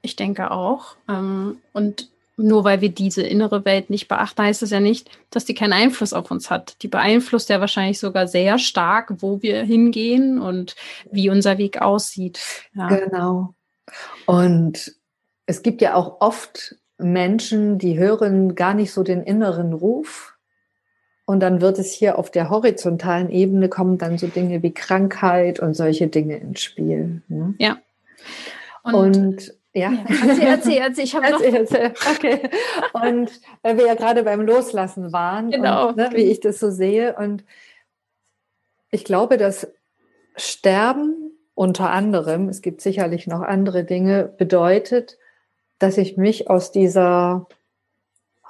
Ich 0.03 0.17
denke 0.17 0.51
auch. 0.51 0.97
Ähm, 1.09 1.59
und 1.73 2.11
nur 2.37 2.65
weil 2.65 2.81
wir 2.83 2.91
diese 2.91 3.23
innere 3.23 3.65
Welt 3.65 3.89
nicht 3.89 4.09
beachten, 4.09 4.43
heißt 4.43 4.63
es 4.63 4.71
ja 4.71 4.81
nicht, 4.81 5.11
dass 5.31 5.47
die 5.47 5.55
keinen 5.55 5.73
Einfluss 5.73 6.13
auf 6.13 6.31
uns 6.31 6.51
hat. 6.51 6.77
Die 6.83 6.89
beeinflusst 6.89 7.49
ja 7.49 7.61
wahrscheinlich 7.61 7.99
sogar 7.99 8.29
sehr 8.29 8.59
stark, 8.59 9.15
wo 9.19 9.41
wir 9.41 9.63
hingehen 9.63 10.39
und 10.41 10.77
wie 11.11 11.31
unser 11.31 11.57
Weg 11.57 11.81
aussieht. 11.81 12.41
Ja. 12.75 12.89
Genau. 12.89 13.55
Und 14.27 14.95
es 15.47 15.63
gibt 15.63 15.81
ja 15.81 15.95
auch 15.95 16.21
oft 16.21 16.77
Menschen, 16.99 17.79
die 17.79 17.99
hören 17.99 18.55
gar 18.55 18.75
nicht 18.75 18.93
so 18.93 19.03
den 19.03 19.23
inneren 19.23 19.73
Ruf. 19.73 20.36
Und 21.27 21.41
dann 21.41 21.61
wird 21.61 21.79
es 21.79 21.93
hier 21.93 22.19
auf 22.19 22.31
der 22.31 22.51
horizontalen 22.51 23.31
Ebene 23.31 23.69
kommen 23.69 23.99
dann 23.99 24.17
so 24.17 24.29
Dinge 24.29 24.63
wie 24.63 24.73
Krankheit 24.73 25.59
und 25.59 25.75
solche 25.75 26.07
Dinge 26.07 26.37
ins 26.37 26.63
Spiel. 26.63 27.21
Ne? 27.29 27.55
Ja. 27.59 27.79
Und, 28.85 29.17
und 29.17 29.55
ja. 29.73 29.91
ja. 29.91 30.05
Erzähl, 30.09 30.47
erzähl, 30.47 30.79
erzähl. 30.79 31.05
Ich 31.05 31.15
habe 31.17 31.31
noch. 31.31 31.41
Erzähl. 31.41 31.93
Okay. 32.15 32.49
Und 32.93 33.31
weil 33.63 33.77
wir 33.77 33.87
ja 33.87 33.95
gerade 33.95 34.23
beim 34.23 34.41
Loslassen 34.41 35.13
waren, 35.13 35.51
genau. 35.51 35.89
Und, 35.89 35.97
ne, 35.97 36.11
wie 36.13 36.23
ich 36.23 36.39
das 36.39 36.61
so 36.61 36.71
sehe. 36.71 37.17
Und 37.17 37.45
ich 38.93 39.05
glaube, 39.05 39.37
dass 39.37 39.67
Sterben 40.37 41.33
unter 41.55 41.91
anderem, 41.91 42.49
es 42.49 42.63
gibt 42.63 42.81
sicherlich 42.81 43.27
noch 43.27 43.43
andere 43.43 43.83
Dinge, 43.83 44.33
bedeutet, 44.39 45.19
dass 45.81 45.99
ich 45.99 46.17
mich 46.17 46.49
aus 46.49 46.71
dieser 46.71 47.49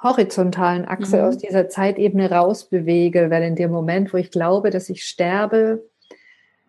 horizontalen 0.03 0.85
Achse, 0.85 1.17
mhm. 1.17 1.23
aus 1.23 1.37
dieser 1.37 1.69
Zeitebene 1.69 2.31
rausbewege, 2.31 3.29
weil 3.29 3.43
in 3.43 3.55
dem 3.55 3.71
Moment, 3.71 4.13
wo 4.13 4.17
ich 4.17 4.31
glaube, 4.31 4.69
dass 4.69 4.89
ich 4.89 5.05
sterbe, 5.05 5.83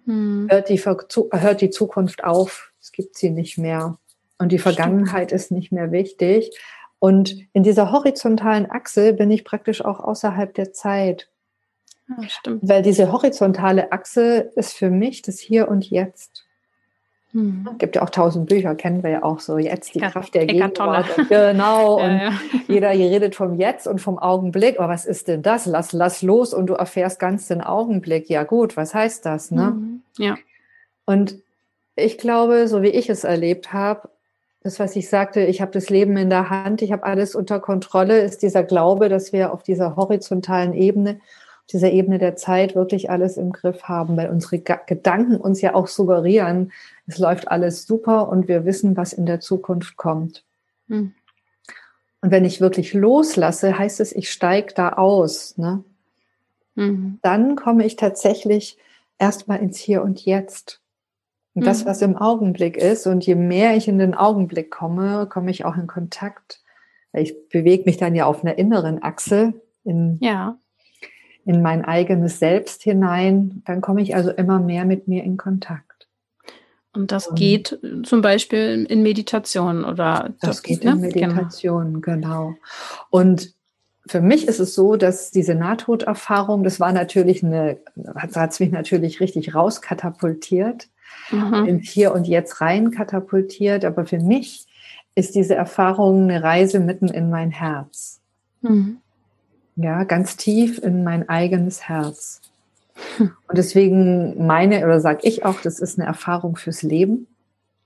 mhm. 0.06 0.48
hört, 0.50 0.68
die, 0.68 0.78
hört 0.78 1.60
die 1.60 1.70
Zukunft 1.70 2.24
auf. 2.24 2.72
Es 2.80 2.92
gibt 2.92 3.16
sie 3.16 3.30
nicht 3.30 3.58
mehr. 3.58 3.98
Und 4.38 4.52
die 4.52 4.58
Vergangenheit 4.58 5.28
Stimmt. 5.28 5.40
ist 5.40 5.50
nicht 5.50 5.72
mehr 5.72 5.92
wichtig. 5.92 6.56
Und 7.00 7.36
in 7.52 7.62
dieser 7.62 7.92
horizontalen 7.92 8.70
Achse 8.70 9.12
bin 9.12 9.30
ich 9.30 9.44
praktisch 9.44 9.84
auch 9.84 10.00
außerhalb 10.00 10.54
der 10.54 10.72
Zeit. 10.72 11.28
Ja, 12.08 12.16
ah, 12.18 12.28
stimmt. 12.28 12.60
Weil 12.62 12.82
diese 12.82 13.12
horizontale 13.12 13.92
Achse 13.92 14.50
ist 14.56 14.72
für 14.72 14.90
mich 14.90 15.22
das 15.22 15.38
Hier 15.38 15.68
und 15.68 15.88
Jetzt. 15.88 16.44
Mhm. 17.38 17.68
Gibt 17.78 17.96
ja 17.96 18.02
auch 18.02 18.10
tausend 18.10 18.48
Bücher, 18.48 18.74
kennen 18.74 19.02
wir 19.02 19.10
ja 19.10 19.22
auch 19.22 19.38
so. 19.38 19.58
Jetzt 19.58 19.94
die 19.94 19.98
Eckart, 19.98 20.12
Kraft 20.12 20.34
der 20.34 20.46
Gegenwart. 20.46 21.06
Genau. 21.28 21.94
Und 22.02 22.18
ja. 22.18 22.32
jeder 22.66 22.90
redet 22.90 23.36
vom 23.36 23.54
Jetzt 23.54 23.86
und 23.86 24.00
vom 24.00 24.18
Augenblick. 24.18 24.78
Aber 24.78 24.92
was 24.92 25.06
ist 25.06 25.28
denn 25.28 25.42
das? 25.42 25.66
Lass, 25.66 25.92
lass 25.92 26.22
los 26.22 26.52
und 26.52 26.66
du 26.66 26.74
erfährst 26.74 27.20
ganz 27.20 27.46
den 27.46 27.60
Augenblick. 27.60 28.28
Ja 28.28 28.42
gut, 28.42 28.76
was 28.76 28.94
heißt 28.94 29.24
das? 29.24 29.50
Ne? 29.50 29.74
Mhm. 29.76 30.02
Ja. 30.18 30.36
Und 31.04 31.36
ich 31.94 32.18
glaube, 32.18 32.66
so 32.66 32.82
wie 32.82 32.88
ich 32.88 33.08
es 33.08 33.24
erlebt 33.24 33.72
habe, 33.72 34.08
das, 34.62 34.80
was 34.80 34.96
ich 34.96 35.08
sagte, 35.08 35.40
ich 35.42 35.60
habe 35.60 35.70
das 35.70 35.88
Leben 35.88 36.16
in 36.16 36.30
der 36.30 36.50
Hand, 36.50 36.82
ich 36.82 36.90
habe 36.90 37.04
alles 37.04 37.34
unter 37.34 37.60
Kontrolle, 37.60 38.20
ist 38.20 38.42
dieser 38.42 38.64
Glaube, 38.64 39.08
dass 39.08 39.32
wir 39.32 39.52
auf 39.52 39.62
dieser 39.62 39.94
horizontalen 39.96 40.72
Ebene, 40.72 41.20
auf 41.60 41.66
dieser 41.72 41.90
Ebene 41.92 42.18
der 42.18 42.34
Zeit 42.34 42.74
wirklich 42.74 43.10
alles 43.10 43.36
im 43.36 43.52
Griff 43.52 43.84
haben, 43.84 44.16
weil 44.16 44.28
unsere 44.28 44.58
Gedanken 44.58 45.36
uns 45.36 45.60
ja 45.60 45.74
auch 45.74 45.86
suggerieren, 45.86 46.72
es 47.08 47.18
läuft 47.18 47.48
alles 47.50 47.86
super 47.86 48.28
und 48.28 48.46
wir 48.48 48.64
wissen, 48.64 48.96
was 48.96 49.12
in 49.12 49.26
der 49.26 49.40
Zukunft 49.40 49.96
kommt. 49.96 50.44
Mhm. 50.86 51.14
Und 52.20 52.30
wenn 52.30 52.44
ich 52.44 52.60
wirklich 52.60 52.94
loslasse, 52.94 53.78
heißt 53.78 54.00
es, 54.00 54.12
ich 54.12 54.30
steige 54.30 54.74
da 54.74 54.90
aus. 54.94 55.56
Ne? 55.56 55.84
Mhm. 56.74 57.18
Dann 57.22 57.56
komme 57.56 57.84
ich 57.86 57.96
tatsächlich 57.96 58.76
erstmal 59.18 59.60
ins 59.60 59.78
Hier 59.78 60.02
und 60.02 60.24
Jetzt. 60.24 60.80
Und 61.54 61.64
das, 61.66 61.84
Mhm. 61.84 61.88
was 61.88 62.02
im 62.02 62.16
Augenblick 62.16 62.76
ist. 62.76 63.06
Und 63.06 63.24
je 63.24 63.34
mehr 63.36 63.76
ich 63.76 63.88
in 63.88 63.98
den 63.98 64.14
Augenblick 64.14 64.70
komme, 64.70 65.26
komme 65.28 65.50
ich 65.50 65.64
auch 65.64 65.76
in 65.76 65.86
Kontakt. 65.86 66.60
Ich 67.12 67.48
bewege 67.48 67.84
mich 67.86 67.96
dann 67.96 68.14
ja 68.14 68.26
auf 68.26 68.44
einer 68.44 68.58
inneren 68.58 69.02
Achse 69.02 69.54
in, 69.82 70.18
Ja. 70.20 70.58
in 71.44 71.62
mein 71.62 71.84
eigenes 71.84 72.38
Selbst 72.38 72.82
hinein. 72.82 73.62
Dann 73.64 73.80
komme 73.80 74.02
ich 74.02 74.14
also 74.14 74.30
immer 74.30 74.58
mehr 74.60 74.84
mit 74.84 75.08
mir 75.08 75.24
in 75.24 75.36
Kontakt. 75.36 75.87
Und 76.94 77.12
das 77.12 77.34
geht 77.34 77.78
äh, 77.82 78.02
zum 78.02 78.22
Beispiel 78.22 78.86
in 78.88 79.02
Meditation 79.02 79.84
oder 79.84 80.30
Das 80.40 80.62
geht 80.62 80.84
ne? 80.84 80.92
in 80.92 81.00
Meditation, 81.00 82.00
genau. 82.00 82.54
Und 83.10 83.54
für 84.06 84.20
mich 84.20 84.48
ist 84.48 84.58
es 84.58 84.74
so, 84.74 84.96
dass 84.96 85.30
diese 85.30 85.54
Nahtoderfahrung, 85.54 86.64
das 86.64 86.80
war 86.80 86.92
natürlich 86.92 87.44
eine, 87.44 87.78
hat 88.14 88.52
es 88.52 88.60
mich 88.60 88.70
natürlich 88.70 89.20
richtig 89.20 89.54
rauskatapultiert, 89.54 90.88
Genau. 91.30 91.62
Mhm. 91.62 91.68
ins 91.68 91.90
Hier 91.90 92.12
und 92.14 92.26
Jetzt 92.26 92.60
rein 92.60 92.90
katapultiert. 92.90 93.84
Aber 93.84 94.06
für 94.06 94.18
mich 94.18 94.66
ist 95.14 95.34
diese 95.34 95.54
Erfahrung 95.54 96.24
eine 96.24 96.42
Reise 96.42 96.80
mitten 96.80 97.08
in 97.08 97.30
mein 97.30 97.50
Herz. 97.50 98.20
Mhm. 98.62 98.98
Ja, 99.76 100.04
ganz 100.04 100.36
tief 100.36 100.78
in 100.78 101.04
mein 101.04 101.28
eigenes 101.28 101.88
Herz. 101.88 102.40
Und 103.18 103.56
deswegen 103.56 104.46
meine, 104.46 104.84
oder 104.84 105.00
sage 105.00 105.20
ich 105.22 105.44
auch, 105.44 105.60
das 105.60 105.80
ist 105.80 105.98
eine 105.98 106.06
Erfahrung 106.06 106.56
fürs 106.56 106.82
Leben. 106.82 107.26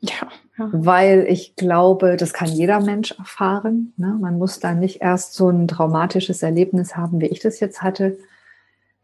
Ja. 0.05 0.29
ja. 0.59 0.69
weil 0.73 1.27
ich 1.29 1.55
glaube, 1.55 2.17
das 2.17 2.33
kann 2.33 2.49
jeder 2.49 2.81
Mensch 2.81 3.13
erfahren. 3.13 3.93
Ne? 3.97 4.19
Man 4.21 4.37
muss 4.37 4.59
da 4.59 4.75
nicht 4.75 5.01
erst 5.01 5.35
so 5.35 5.49
ein 5.49 5.69
traumatisches 5.69 6.43
Erlebnis 6.43 6.97
haben, 6.97 7.21
wie 7.21 7.27
ich 7.27 7.39
das 7.39 7.61
jetzt 7.61 7.83
hatte, 7.83 8.19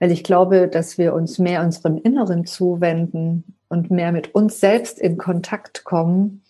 weil 0.00 0.10
ich 0.10 0.24
glaube, 0.24 0.66
dass 0.66 0.98
wir 0.98 1.14
uns 1.14 1.38
mehr 1.38 1.62
unserem 1.62 1.98
Inneren 1.98 2.46
zuwenden 2.46 3.44
und 3.68 3.92
mehr 3.92 4.10
mit 4.10 4.34
uns 4.34 4.58
selbst 4.58 4.98
in 4.98 5.18
Kontakt 5.18 5.84
kommen. 5.84 6.42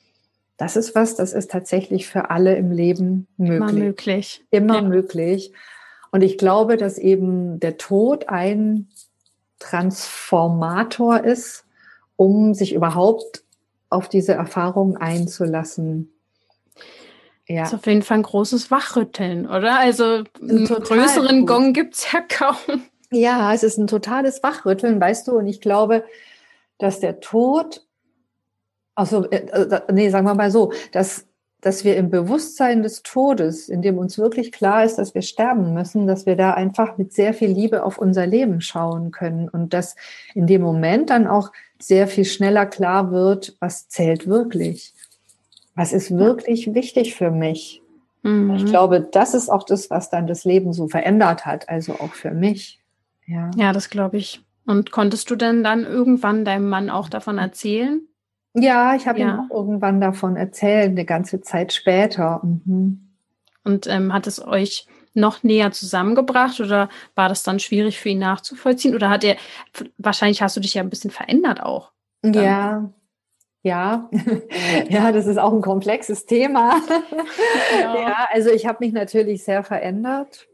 Das 0.57 0.77
ist 0.77 0.95
was, 0.95 1.15
das 1.15 1.35
ist 1.35 1.51
tatsächlich 1.51 2.07
für 2.09 2.31
alle 2.31 2.57
im 2.57 2.71
Leben 2.71 3.27
möglich. 3.37 3.61
Mal 3.61 3.73
möglich. 3.75 4.45
Immer 4.51 4.77
Ja. 4.77 4.83
möglich. 4.83 5.53
Und 6.11 6.23
ich 6.23 6.39
glaube, 6.39 6.79
dass 6.79 6.97
eben 6.97 7.61
der 7.61 7.77
Tod 7.77 8.31
ein 8.31 8.89
Transformator 9.59 11.25
ist, 11.25 11.65
um 12.17 12.55
sich 12.55 12.75
überhaupt 12.75 13.45
auf 13.91 14.09
diese 14.09 14.35
Erfahrung 14.35 14.97
einzulassen. 14.97 16.13
Ja, 17.47 17.63
Ist 17.63 17.75
auf 17.75 17.87
jeden 17.87 18.03
Fall 18.03 18.19
ein 18.19 18.23
großes 18.25 18.71
Wachrütteln, 18.71 19.47
oder? 19.47 19.79
Also 19.79 20.25
einen 20.41 20.67
größeren 20.67 21.41
gut. 21.41 21.49
Gong 21.49 21.73
gibt 21.73 21.95
es 21.95 22.13
ja 22.13 22.21
kaum. 22.21 22.83
ja, 23.11 23.55
es 23.55 23.63
ist 23.63 23.79
ein 23.79 23.87
totales 23.87 24.43
Wachrütteln, 24.43 25.01
weißt 25.01 25.29
du, 25.29 25.39
und 25.39 25.47
ich 25.47 25.63
glaube, 25.63 26.05
dass 26.77 27.01
der 27.01 27.21
Tod, 27.21 27.87
also, 28.95 29.31
äh, 29.31 29.47
äh, 29.47 29.81
nee, 29.93 30.11
sagen 30.11 30.27
wir 30.27 30.35
mal 30.35 30.51
so, 30.51 30.73
dass, 30.93 31.28
dass 31.61 31.85
wir 31.85 31.97
im 31.97 32.09
Bewusstsein 32.11 32.83
des 32.83 33.03
Todes, 33.03 33.69
in 33.69 33.83
dem 33.83 33.99
uns 33.99 34.17
wirklich 34.17 34.53
klar 34.53 34.85
ist, 34.85 34.97
dass 34.97 35.15
wir 35.15 35.23
sterben 35.23 35.75
müssen, 35.75 36.07
dass 36.07 36.25
wir 36.25 36.37
da 36.37 36.53
einfach 36.55 36.99
mit 36.99 37.13
sehr 37.13 37.35
viel 37.35 37.51
Liebe 37.51 37.83
auf 37.83 37.99
unser 37.99 38.27
Leben 38.27 38.61
schauen 38.61 39.11
können 39.11 39.49
und 39.49 39.75
dass 39.75 39.97
in 40.35 40.47
dem 40.47 40.63
Moment 40.63 41.11
dann 41.11 41.27
auch 41.27 41.51
sehr 41.81 42.07
viel 42.07 42.25
schneller 42.25 42.67
klar 42.67 43.11
wird, 43.11 43.57
was 43.61 43.89
zählt 43.89 44.27
wirklich. 44.29 44.95
Was 45.75 45.93
ist 45.93 46.17
wirklich 46.17 46.75
wichtig 46.75 47.15
für 47.15 47.31
mich? 47.31 47.83
Mhm. 48.23 48.55
Ich 48.57 48.67
glaube, 48.67 49.01
das 49.01 49.35
ist 49.35 49.49
auch 49.49 49.65
das, 49.65 49.91
was 49.91 50.11
dann 50.11 50.27
das 50.27 50.45
Leben 50.45 50.73
so 50.73 50.89
verändert 50.89 51.45
hat, 51.45 51.69
also 51.69 51.95
auch 51.95 52.15
für 52.15 52.33
mich. 52.33 52.81
Ja, 53.27 53.51
Ja, 53.57 53.73
das 53.73 53.91
glaube 53.91 54.17
ich. 54.17 54.43
Und 54.67 54.91
konntest 54.91 55.31
du 55.31 55.37
denn 55.37 55.65
dann 55.65 55.85
irgendwann 55.85 56.45
deinem 56.45 56.69
Mann 56.69 56.91
auch 56.91 57.09
davon 57.09 57.39
erzählen? 57.39 58.08
Ja 58.63 58.95
ich 58.95 59.07
habe 59.07 59.21
Ja. 59.21 59.29
ihm 59.29 59.41
auch 59.41 59.55
irgendwann 59.55 60.01
davon 60.01 60.37
erzählt, 60.37 60.91
eine 60.91 61.05
ganze 61.05 61.41
Zeit 61.41 61.73
später. 61.73 62.41
Mhm. 62.43 63.09
Und 63.65 63.87
ähm, 63.87 64.13
hat 64.13 64.27
es 64.27 64.45
euch 64.45 64.87
noch 65.15 65.43
näher 65.43 65.73
zusammengebracht 65.73 66.61
oder 66.61 66.89
war 67.15 67.29
das 67.29 67.43
dann 67.43 67.59
schwierig 67.59 67.99
für 67.99 68.11
ihn 68.11 68.19
nachzuvollziehen? 68.21 68.95
Oder 68.95 69.11
hat 69.11 69.25
er, 69.25 69.37
wahrscheinlich 69.99 70.43
hast 70.43 70.57
du 70.57 70.61
dich 70.61 70.75
ja 70.75 70.83
ein 70.83 70.91
bisschen 70.91 71.11
verändert 71.11 71.63
auch. 71.63 71.93
Ja, 72.25 72.91
ja, 73.63 74.09
ja, 74.89 75.13
das 75.13 75.27
ist 75.27 75.39
auch 75.39 75.53
ein 75.53 75.61
komplexes 75.63 76.27
Thema. 76.27 76.81
Ja, 77.81 78.29
also 78.33 78.51
ich 78.51 78.67
habe 78.67 78.79
mich 78.81 78.93
natürlich 78.93 79.45
sehr 79.45 79.63
verändert. 79.63 80.49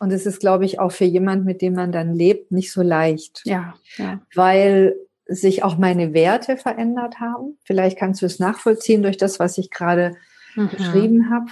Und 0.00 0.12
es 0.12 0.26
ist, 0.26 0.38
glaube 0.38 0.64
ich, 0.64 0.78
auch 0.78 0.92
für 0.92 1.04
jemand, 1.04 1.44
mit 1.44 1.60
dem 1.60 1.74
man 1.74 1.90
dann 1.90 2.14
lebt, 2.14 2.52
nicht 2.52 2.70
so 2.72 2.82
leicht. 2.82 3.42
Ja, 3.44 3.74
ja. 3.96 4.20
weil 4.34 4.94
sich 5.28 5.62
auch 5.62 5.76
meine 5.78 6.14
Werte 6.14 6.56
verändert 6.56 7.20
haben. 7.20 7.58
Vielleicht 7.64 7.98
kannst 7.98 8.22
du 8.22 8.26
es 8.26 8.38
nachvollziehen 8.38 9.02
durch 9.02 9.16
das, 9.18 9.38
was 9.38 9.58
ich 9.58 9.70
gerade 9.70 10.16
Mhm. 10.56 10.68
beschrieben 10.70 11.30
habe. 11.30 11.46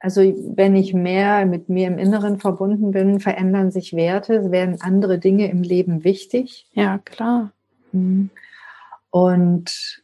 Also 0.00 0.22
wenn 0.22 0.74
ich 0.74 0.94
mehr 0.94 1.44
mit 1.44 1.68
mir 1.68 1.86
im 1.86 1.98
Inneren 1.98 2.40
verbunden 2.40 2.90
bin, 2.92 3.20
verändern 3.20 3.70
sich 3.70 3.92
Werte, 3.94 4.50
werden 4.50 4.80
andere 4.80 5.18
Dinge 5.18 5.50
im 5.50 5.62
Leben 5.62 6.04
wichtig. 6.04 6.66
Ja, 6.72 6.96
klar. 6.98 7.52
Und 9.10 10.02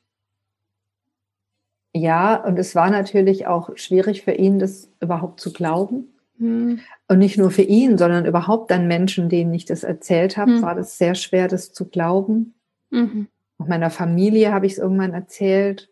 ja, 1.94 2.44
und 2.44 2.58
es 2.58 2.74
war 2.74 2.90
natürlich 2.90 3.46
auch 3.46 3.70
schwierig 3.76 4.22
für 4.22 4.32
ihn, 4.32 4.58
das 4.58 4.90
überhaupt 5.00 5.40
zu 5.40 5.50
glauben. 5.52 6.08
Mhm. 6.36 6.80
Und 7.08 7.18
nicht 7.18 7.38
nur 7.38 7.50
für 7.50 7.62
ihn, 7.62 7.96
sondern 7.96 8.26
überhaupt 8.26 8.70
an 8.72 8.86
Menschen, 8.86 9.30
denen 9.30 9.54
ich 9.54 9.64
das 9.64 9.82
erzählt 9.82 10.36
habe, 10.36 10.56
Hm. 10.56 10.62
war 10.62 10.74
das 10.74 10.98
sehr 10.98 11.14
schwer, 11.14 11.48
das 11.48 11.72
zu 11.72 11.86
glauben. 11.88 12.52
Mhm. 12.90 13.28
Auch 13.58 13.66
meiner 13.68 13.90
Familie 13.90 14.52
habe 14.52 14.66
ich 14.66 14.72
es 14.72 14.78
irgendwann 14.78 15.14
erzählt. 15.14 15.90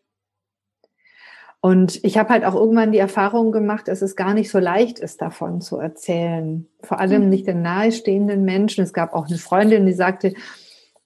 Und 1.60 2.04
ich 2.04 2.18
habe 2.18 2.28
halt 2.28 2.44
auch 2.44 2.54
irgendwann 2.54 2.92
die 2.92 2.98
Erfahrung 2.98 3.50
gemacht, 3.50 3.88
dass 3.88 4.02
es 4.02 4.16
gar 4.16 4.34
nicht 4.34 4.50
so 4.50 4.58
leicht 4.58 4.98
ist, 4.98 5.22
davon 5.22 5.62
zu 5.62 5.78
erzählen. 5.78 6.66
Vor 6.82 7.00
allem 7.00 7.24
Mhm. 7.24 7.28
nicht 7.30 7.46
den 7.46 7.62
nahestehenden 7.62 8.44
Menschen. 8.44 8.84
Es 8.84 8.92
gab 8.92 9.14
auch 9.14 9.28
eine 9.28 9.38
Freundin, 9.38 9.86
die 9.86 9.94
sagte, 9.94 10.34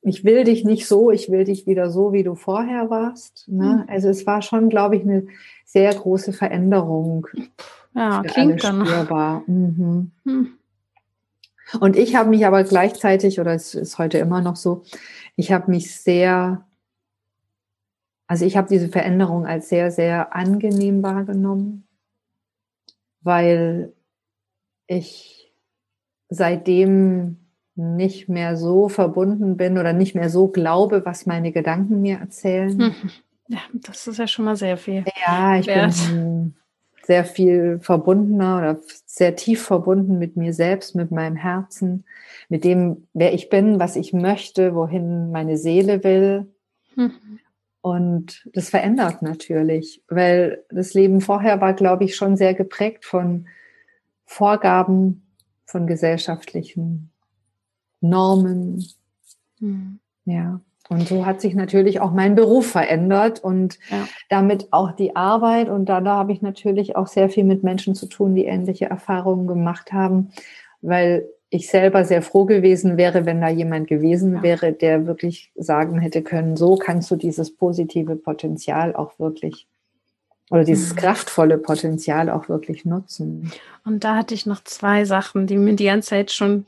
ich 0.03 0.25
will 0.25 0.43
dich 0.45 0.65
nicht 0.65 0.87
so, 0.89 1.13
ich 1.13 1.31
will 1.31 1.45
dich 1.45 1.67
wieder 1.69 1.91
so, 1.91 2.13
wie 2.13 2.25
du 2.25 2.35
vorher 2.35 2.91
warst. 2.91 3.45
Ne? 3.49 3.85
Mhm. 3.85 3.93
Also 3.93 4.09
es 4.09 4.27
war 4.27 4.43
schon, 4.43 4.69
glaube 4.69 4.97
ich, 4.97 5.03
eine 5.03 5.27
sehr 5.65 5.95
große 5.95 6.33
Veränderung 6.33 7.29
Ja, 7.95 8.23
klingt 8.23 8.65
dann. 8.65 8.85
spürbar. 8.85 9.43
Mhm. 9.47 10.11
Hm. 10.25 10.53
Und 11.81 11.97
ich 11.97 12.17
habe 12.17 12.31
mich 12.31 12.47
aber 12.47 12.65
gleichzeitig, 12.65 13.39
oder 13.41 13.53
es 13.53 13.75
ist 13.75 13.99
heute 13.99 14.19
immer 14.19 14.41
noch 14.41 14.57
so, 14.57 14.83
ich 15.39 15.53
habe 15.53 15.71
mich 15.71 15.95
sehr, 15.95 16.67
also 18.27 18.45
ich 18.45 18.57
habe 18.57 18.69
diese 18.69 18.89
Veränderung 18.89 19.47
als 19.47 19.69
sehr, 19.69 19.93
sehr 19.93 20.35
angenehm 20.35 21.01
wahrgenommen, 21.05 21.87
weil 23.21 23.93
ich 24.89 25.55
seitdem 26.29 27.37
nicht 27.77 28.29
mehr 28.29 28.57
so 28.57 28.89
verbunden 28.89 29.57
bin 29.57 29.79
oder 29.79 29.93
nicht 29.93 30.17
mehr 30.17 30.29
so 30.29 30.49
glaube, 30.49 31.05
was 31.05 31.25
meine 31.25 31.53
Gedanken 31.53 32.03
mir 32.03 32.19
erzählen. 32.19 32.77
Mhm. 32.77 33.11
Ja, 33.47 33.61
das 33.75 34.09
ist 34.09 34.19
ja 34.19 34.27
schon 34.27 34.45
mal 34.45 34.57
sehr 34.57 34.77
viel. 34.77 35.05
Ja, 35.25 35.57
ich 35.57 35.69
Wert. 35.69 35.95
bin 36.09 36.57
sehr 37.09 37.25
viel 37.25 37.79
verbundener 37.81 38.59
oder 38.59 38.81
sehr 39.07 39.35
tief 39.35 39.63
verbunden 39.63 40.19
mit 40.19 40.37
mir 40.37 40.53
selbst, 40.53 40.95
mit 40.95 41.11
meinem 41.11 41.37
Herzen, 41.37 42.05
mit 42.51 42.65
dem, 42.65 43.09
wer 43.15 43.33
ich 43.33 43.49
bin, 43.49 43.81
was 43.81 43.97
ich 43.97 44.13
möchte, 44.13 44.75
wohin 44.75 45.31
meine 45.31 45.57
Seele 45.57 46.05
will. 46.05 46.53
Mhm. 46.97 47.39
Und 47.81 48.47
das 48.53 48.69
verändert 48.69 49.23
natürlich, 49.23 50.03
weil 50.09 50.63
das 50.69 50.93
Leben 50.93 51.23
vorher 51.23 51.63
war, 51.63 51.73
glaube 51.73 52.05
ich, 52.05 52.15
schon 52.15 52.37
sehr 52.37 52.53
geprägt 52.53 53.07
von 53.07 53.47
Vorgaben, 54.27 55.23
von 55.65 55.87
gesellschaftlichen 55.87 57.11
Normen. 58.03 58.85
Mhm. 59.61 59.99
Ja. 60.27 60.61
Und 60.89 61.07
so 61.07 61.27
hat 61.27 61.41
sich 61.41 61.55
natürlich 61.55 62.01
auch 62.01 62.13
mein 62.13 62.35
Beruf 62.35 62.67
verändert 62.71 63.45
und 63.45 63.79
ja. 63.91 64.09
damit 64.29 64.69
auch 64.73 64.93
die 64.93 65.17
Arbeit. 65.17 65.69
Und 65.69 65.87
da, 65.87 66.01
da 66.01 66.17
habe 66.17 66.33
ich 66.33 66.41
natürlich 66.41 66.97
auch 66.97 67.07
sehr 67.07 67.29
viel 67.29 67.45
mit 67.45 67.63
Menschen 67.63 67.95
zu 67.95 68.07
tun, 68.07 68.35
die 68.35 68.47
ähnliche 68.47 68.87
Erfahrungen 68.87 69.47
gemacht 69.47 69.93
haben, 69.93 70.31
weil 70.81 71.29
ich 71.51 71.69
selber 71.69 72.05
sehr 72.05 72.23
froh 72.23 72.45
gewesen 72.45 72.97
wäre, 72.97 73.27
wenn 73.27 73.41
da 73.41 73.49
jemand 73.49 73.89
gewesen 73.89 74.37
ja. 74.37 74.43
wäre, 74.43 74.73
der 74.73 75.07
wirklich 75.07 75.51
sagen 75.57 75.99
hätte 75.99 76.23
können, 76.23 76.57
so 76.57 76.77
kannst 76.77 77.11
du 77.11 77.17
dieses 77.17 77.55
positive 77.55 78.17
Potenzial 78.17 78.95
auch 78.95 79.19
wirklich 79.19 79.67
oder 80.51 80.65
dieses 80.65 80.95
mhm. 80.95 80.97
kraftvolle 80.97 81.59
Potenzial 81.59 82.31
auch 82.31 82.49
wirklich 82.49 82.85
nutzen. 82.85 83.53
Und 83.85 84.05
da 84.05 84.17
hatte 84.17 84.35
ich 84.35 84.47
noch 84.47 84.65
zwei 84.65 85.05
Sachen, 85.05 85.47
die 85.47 85.59
mir 85.59 85.75
die 85.75 85.85
ganze 85.85 86.11
Zeit 86.11 86.31
schon 86.31 86.67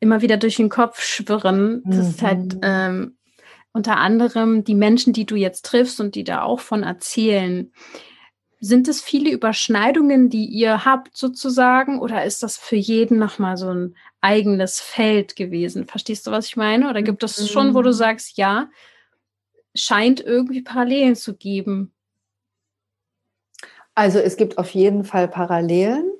immer 0.00 0.22
wieder 0.22 0.36
durch 0.36 0.56
den 0.56 0.68
Kopf 0.68 1.02
schwirren. 1.02 1.82
Das 1.84 1.96
mhm. 1.96 2.02
ist 2.02 2.22
halt 2.22 2.54
mhm. 2.54 2.60
ähm, 2.62 3.17
unter 3.78 3.98
anderem 3.98 4.64
die 4.64 4.74
Menschen, 4.74 5.12
die 5.12 5.24
du 5.24 5.36
jetzt 5.36 5.64
triffst 5.64 6.00
und 6.00 6.16
die 6.16 6.24
da 6.24 6.42
auch 6.42 6.58
von 6.58 6.82
erzählen. 6.82 7.72
Sind 8.58 8.88
es 8.88 9.00
viele 9.00 9.30
Überschneidungen, 9.30 10.30
die 10.30 10.46
ihr 10.46 10.84
habt 10.84 11.16
sozusagen, 11.16 12.00
oder 12.00 12.24
ist 12.24 12.42
das 12.42 12.56
für 12.56 12.74
jeden 12.74 13.20
nochmal 13.20 13.56
so 13.56 13.68
ein 13.68 13.94
eigenes 14.20 14.80
Feld 14.80 15.36
gewesen? 15.36 15.86
Verstehst 15.86 16.26
du, 16.26 16.32
was 16.32 16.46
ich 16.46 16.56
meine? 16.56 16.90
Oder 16.90 17.02
gibt 17.02 17.22
es 17.22 17.48
schon, 17.48 17.74
wo 17.74 17.82
du 17.82 17.90
mhm. 17.90 17.94
sagst, 17.94 18.36
ja, 18.36 18.68
scheint 19.76 20.18
irgendwie 20.18 20.62
Parallelen 20.62 21.14
zu 21.14 21.36
geben? 21.36 21.92
Also 23.94 24.18
es 24.18 24.36
gibt 24.36 24.58
auf 24.58 24.70
jeden 24.70 25.04
Fall 25.04 25.28
Parallelen. 25.28 26.10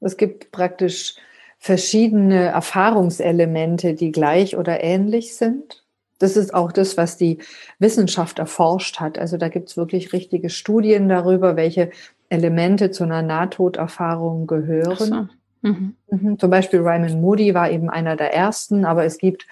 Es 0.00 0.16
gibt 0.16 0.50
praktisch 0.50 1.14
verschiedene 1.58 2.46
Erfahrungselemente, 2.46 3.94
die 3.94 4.10
gleich 4.10 4.56
oder 4.56 4.82
ähnlich 4.82 5.36
sind. 5.36 5.85
Das 6.18 6.36
ist 6.36 6.54
auch 6.54 6.72
das, 6.72 6.96
was 6.96 7.16
die 7.16 7.38
Wissenschaft 7.78 8.38
erforscht 8.38 9.00
hat. 9.00 9.18
Also 9.18 9.36
da 9.36 9.48
gibt 9.48 9.68
es 9.68 9.76
wirklich 9.76 10.12
richtige 10.12 10.50
Studien 10.50 11.08
darüber, 11.08 11.56
welche 11.56 11.90
Elemente 12.28 12.90
zu 12.90 13.04
einer 13.04 13.22
Nahtoderfahrung 13.22 14.46
gehören. 14.46 14.96
So. 14.96 15.28
Mhm. 15.62 15.96
Mhm. 16.10 16.38
Zum 16.38 16.50
Beispiel 16.50 16.80
Raymond 16.80 17.20
Moody 17.20 17.54
war 17.54 17.70
eben 17.70 17.90
einer 17.90 18.16
der 18.16 18.34
ersten, 18.34 18.84
aber 18.84 19.04
es 19.04 19.18
gibt, 19.18 19.46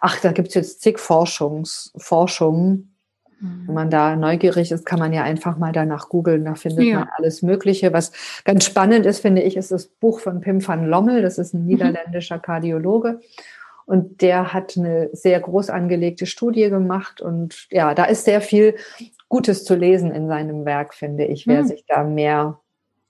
ach, 0.00 0.20
da 0.20 0.32
gibt 0.32 0.48
es 0.48 0.54
jetzt 0.54 0.80
zig 0.82 0.98
Forschungs, 0.98 1.92
Forschungen. 1.96 2.94
Mhm. 3.40 3.64
Wenn 3.66 3.74
man 3.74 3.90
da 3.90 4.16
neugierig 4.16 4.72
ist, 4.72 4.84
kann 4.84 4.98
man 4.98 5.12
ja 5.12 5.22
einfach 5.22 5.58
mal 5.58 5.72
danach 5.72 6.08
googeln, 6.08 6.44
da 6.44 6.54
findet 6.54 6.86
ja. 6.86 7.00
man 7.00 7.08
alles 7.16 7.42
Mögliche. 7.42 7.92
Was 7.92 8.12
ganz 8.44 8.64
spannend 8.64 9.06
ist, 9.06 9.20
finde 9.20 9.42
ich, 9.42 9.56
ist 9.56 9.70
das 9.70 9.86
Buch 9.86 10.20
von 10.20 10.40
Pim 10.40 10.66
van 10.66 10.86
Lommel, 10.86 11.22
das 11.22 11.38
ist 11.38 11.54
ein 11.54 11.62
mhm. 11.62 11.68
niederländischer 11.68 12.38
Kardiologe. 12.38 13.20
Und 13.88 14.20
der 14.20 14.52
hat 14.52 14.76
eine 14.76 15.08
sehr 15.14 15.40
groß 15.40 15.70
angelegte 15.70 16.26
Studie 16.26 16.68
gemacht. 16.68 17.22
Und 17.22 17.66
ja, 17.70 17.94
da 17.94 18.04
ist 18.04 18.26
sehr 18.26 18.42
viel 18.42 18.76
Gutes 19.30 19.64
zu 19.64 19.74
lesen 19.74 20.10
in 20.10 20.28
seinem 20.28 20.66
Werk, 20.66 20.92
finde 20.92 21.24
ich, 21.24 21.46
wer 21.46 21.62
mhm. 21.62 21.68
sich 21.68 21.86
da 21.88 22.04
mehr, 22.04 22.60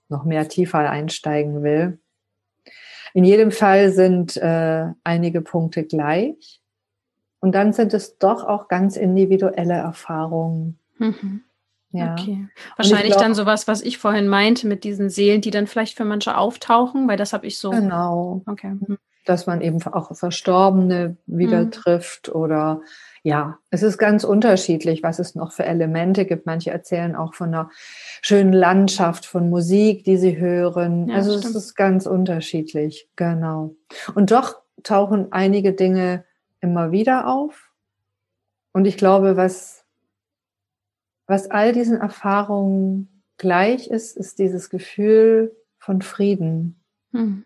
noch 0.07 0.23
mehr 0.23 0.47
tiefer 0.47 0.89
einsteigen 0.89 1.63
will. 1.63 1.99
In 3.13 3.25
jedem 3.25 3.51
Fall 3.51 3.91
sind 3.91 4.37
äh, 4.37 4.85
einige 5.03 5.41
Punkte 5.41 5.83
gleich. 5.83 6.61
Und 7.41 7.55
dann 7.55 7.73
sind 7.73 7.93
es 7.93 8.17
doch 8.17 8.45
auch 8.45 8.69
ganz 8.69 8.95
individuelle 8.95 9.73
Erfahrungen. 9.73 10.79
Mhm. 10.97 11.43
Ja. 11.91 12.13
Okay. 12.13 12.47
Wahrscheinlich 12.77 13.11
glaub, 13.11 13.23
dann 13.23 13.33
sowas, 13.33 13.67
was 13.67 13.81
ich 13.81 13.97
vorhin 13.97 14.29
meinte, 14.29 14.65
mit 14.65 14.85
diesen 14.85 15.09
Seelen, 15.09 15.41
die 15.41 15.51
dann 15.51 15.67
vielleicht 15.67 15.97
für 15.97 16.05
manche 16.05 16.37
auftauchen, 16.37 17.09
weil 17.09 17.17
das 17.17 17.33
habe 17.33 17.47
ich 17.47 17.57
so. 17.57 17.71
Genau. 17.71 18.43
Okay. 18.45 18.77
Mhm 18.79 18.97
dass 19.29 19.45
man 19.45 19.61
eben 19.61 19.81
auch 19.83 20.15
Verstorbene 20.15 21.15
wieder 21.27 21.65
mhm. 21.65 21.71
trifft 21.71 22.29
oder 22.29 22.81
ja, 23.21 23.59
es 23.69 23.83
ist 23.83 23.97
ganz 23.97 24.23
unterschiedlich, 24.23 25.03
was 25.03 25.19
es 25.19 25.35
noch 25.35 25.51
für 25.51 25.65
Elemente 25.65 26.25
gibt. 26.25 26.45
Manche 26.45 26.71
erzählen 26.71 27.15
auch 27.15 27.35
von 27.35 27.49
einer 27.49 27.69
schönen 28.21 28.53
Landschaft, 28.53 29.25
von 29.25 29.49
Musik, 29.49 30.03
die 30.03 30.17
sie 30.17 30.37
hören. 30.37 31.09
Ja, 31.09 31.15
also 31.15 31.37
stimmt. 31.37 31.55
es 31.55 31.55
ist 31.55 31.75
ganz 31.75 32.07
unterschiedlich, 32.07 33.07
genau. 33.15 33.75
Und 34.15 34.31
doch 34.31 34.55
tauchen 34.81 35.31
einige 35.31 35.73
Dinge 35.73 36.23
immer 36.59 36.91
wieder 36.91 37.27
auf. 37.27 37.69
Und 38.71 38.85
ich 38.85 38.97
glaube, 38.97 39.37
was, 39.37 39.85
was 41.27 41.51
all 41.51 41.73
diesen 41.73 41.97
Erfahrungen 41.97 43.21
gleich 43.37 43.87
ist, 43.87 44.17
ist 44.17 44.39
dieses 44.39 44.69
Gefühl 44.69 45.55
von 45.77 46.01
Frieden 46.01 46.79
hm. 47.11 47.43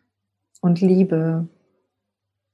und 0.62 0.82
Liebe 0.82 1.48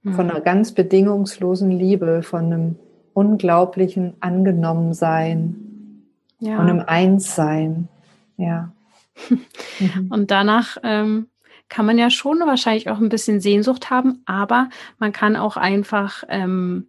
von 0.03 0.13
mhm. 0.13 0.31
einer 0.31 0.41
ganz 0.41 0.73
bedingungslosen 0.73 1.71
Liebe, 1.71 2.23
von 2.23 2.45
einem 2.45 2.75
unglaublichen 3.13 4.13
Angenommensein, 4.21 6.05
ja. 6.39 6.55
von 6.55 6.69
einem 6.69 6.83
Einssein. 6.85 7.89
Ja. 8.37 8.71
Und 10.09 10.31
danach 10.31 10.77
ähm, 10.83 11.27
kann 11.67 11.85
man 11.85 11.97
ja 11.97 12.09
schon 12.09 12.39
wahrscheinlich 12.39 12.89
auch 12.89 12.99
ein 12.99 13.09
bisschen 13.09 13.41
Sehnsucht 13.41 13.89
haben, 13.89 14.21
aber 14.25 14.69
man 14.97 15.11
kann 15.11 15.35
auch 15.35 15.57
einfach 15.57 16.23
ähm, 16.29 16.87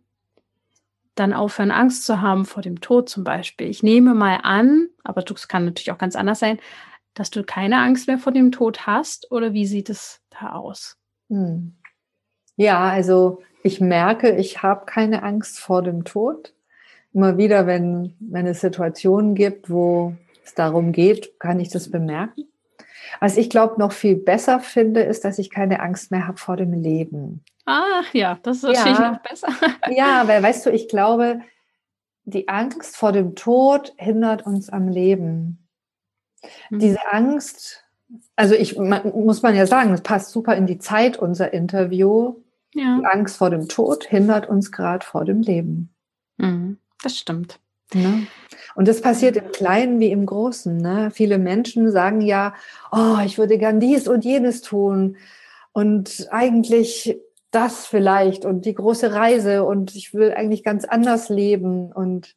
dann 1.15 1.33
aufhören, 1.33 1.71
Angst 1.71 2.05
zu 2.07 2.21
haben 2.21 2.47
vor 2.47 2.63
dem 2.63 2.81
Tod 2.81 3.09
zum 3.09 3.25
Beispiel. 3.25 3.69
Ich 3.69 3.83
nehme 3.83 4.15
mal 4.15 4.41
an, 4.43 4.89
aber 5.05 5.23
das 5.23 5.49
kann 5.49 5.65
natürlich 5.65 5.91
auch 5.91 5.99
ganz 5.99 6.17
anders 6.17 6.39
sein, 6.39 6.59
dass 7.15 7.31
du 7.31 7.43
keine 7.43 7.79
Angst 7.81 8.07
mehr 8.07 8.19
vor 8.19 8.33
dem 8.33 8.53
Tod 8.53 8.87
hast 8.87 9.31
oder 9.31 9.53
wie 9.53 9.67
sieht 9.67 9.91
es 9.91 10.23
da 10.31 10.53
aus? 10.53 10.97
Hm. 11.29 11.75
Ja, 12.61 12.91
also 12.91 13.41
ich 13.63 13.81
merke, 13.81 14.37
ich 14.37 14.63
habe 14.63 14.85
keine 14.85 15.23
Angst 15.23 15.61
vor 15.61 15.81
dem 15.81 16.05
Tod. 16.05 16.53
Immer 17.15 17.39
wieder, 17.39 17.67
wenn, 17.67 18.15
wenn 18.21 18.47
es 18.47 18.61
Situationen 18.61 19.35
gibt, 19.35 19.71
wo 19.71 20.15
es 20.45 20.53
darum 20.53 20.93
geht, 20.93 21.41
kann 21.41 21.59
ich 21.59 21.71
das 21.71 21.91
bemerken. 21.91 22.45
Was 23.19 23.39
ich 23.39 23.49
glaube, 23.49 23.81
noch 23.81 23.93
viel 23.93 24.15
besser 24.15 24.61
finde, 24.61 25.01
ist, 25.01 25.25
dass 25.25 25.39
ich 25.39 25.49
keine 25.49 25.81
Angst 25.81 26.11
mehr 26.11 26.29
habe 26.29 26.37
vor 26.37 26.59
dem 26.59 26.75
Leben. 26.75 27.43
Ah, 27.65 28.03
ja, 28.13 28.39
das 28.43 28.59
ist 28.59 28.65
natürlich 28.65 28.99
ja, 28.99 29.13
noch 29.13 29.23
besser. 29.23 29.49
ja, 29.91 30.29
weil 30.29 30.43
weißt 30.43 30.67
du, 30.67 30.71
ich 30.71 30.87
glaube, 30.87 31.41
die 32.25 32.49
Angst 32.49 32.95
vor 32.95 33.13
dem 33.13 33.37
Tod 33.37 33.95
hindert 33.97 34.45
uns 34.45 34.69
am 34.69 34.87
Leben. 34.87 35.67
Mhm. 36.69 36.79
Diese 36.79 37.11
Angst, 37.11 37.87
also 38.37 38.55
ich 38.55 38.77
man, 38.77 39.11
muss 39.15 39.41
man 39.41 39.57
ja 39.57 39.67
sagen, 39.67 39.93
das 39.93 40.03
passt 40.03 40.31
super 40.31 40.55
in 40.57 40.67
die 40.67 40.79
Zeit, 40.79 41.17
unser 41.17 41.55
Interview. 41.55 42.35
Ja. 42.75 42.99
Die 42.99 43.07
Angst 43.07 43.37
vor 43.37 43.51
dem 43.51 43.69
Tod 43.69 44.05
hindert 44.05 44.49
uns 44.49 44.71
gerade 44.71 45.05
vor 45.05 45.25
dem 45.25 45.43
Leben. 45.43 45.93
Mhm, 46.37 46.79
das 47.03 47.19
stimmt. 47.19 47.59
Ne? 47.93 48.27
Und 48.77 48.87
das 48.87 49.01
passiert 49.01 49.37
im 49.37 49.51
Kleinen 49.51 49.99
wie 49.99 50.13
im 50.13 50.27
Großen. 50.27 50.77
Ne? 50.77 51.11
Viele 51.13 51.39
Menschen 51.39 51.91
sagen 51.91 52.21
ja, 52.21 52.55
oh, 52.93 53.19
ich 53.25 53.39
würde 53.39 53.59
gern 53.59 53.81
dies 53.81 54.07
und 54.07 54.25
jenes 54.25 54.63
tun 54.63 55.17
und 55.73 56.29
eigentlich 56.31 57.19
das 57.51 57.87
vielleicht 57.87 58.45
und 58.45 58.65
die 58.65 58.75
große 58.75 59.13
Reise 59.13 59.65
und 59.65 59.97
ich 59.97 60.15
will 60.15 60.33
eigentlich 60.33 60.63
ganz 60.63 60.85
anders 60.85 61.29
leben 61.29 61.93
und 61.93 62.37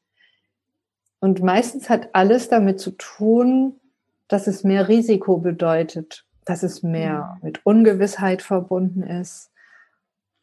und 1.20 1.42
meistens 1.42 1.90
hat 1.90 2.10
alles 2.14 2.50
damit 2.50 2.82
zu 2.82 2.92
tun, 2.92 3.80
dass 4.28 4.46
es 4.46 4.66
mehr 4.66 4.90
Risiko 4.90 5.38
bedeutet, 5.38 6.26
dass 6.44 6.64
es 6.64 6.84
mehr 6.84 7.38
mit 7.42 7.66
Ungewissheit 7.66 8.42
verbunden 8.42 9.04
ist, 9.04 9.53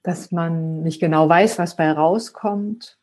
dass 0.02 0.32
man 0.32 0.82
nicht 0.82 1.00
genau 1.00 1.28
weiß, 1.28 1.58
was 1.58 1.76
bei 1.76 1.90
rauskommt. 1.90 2.98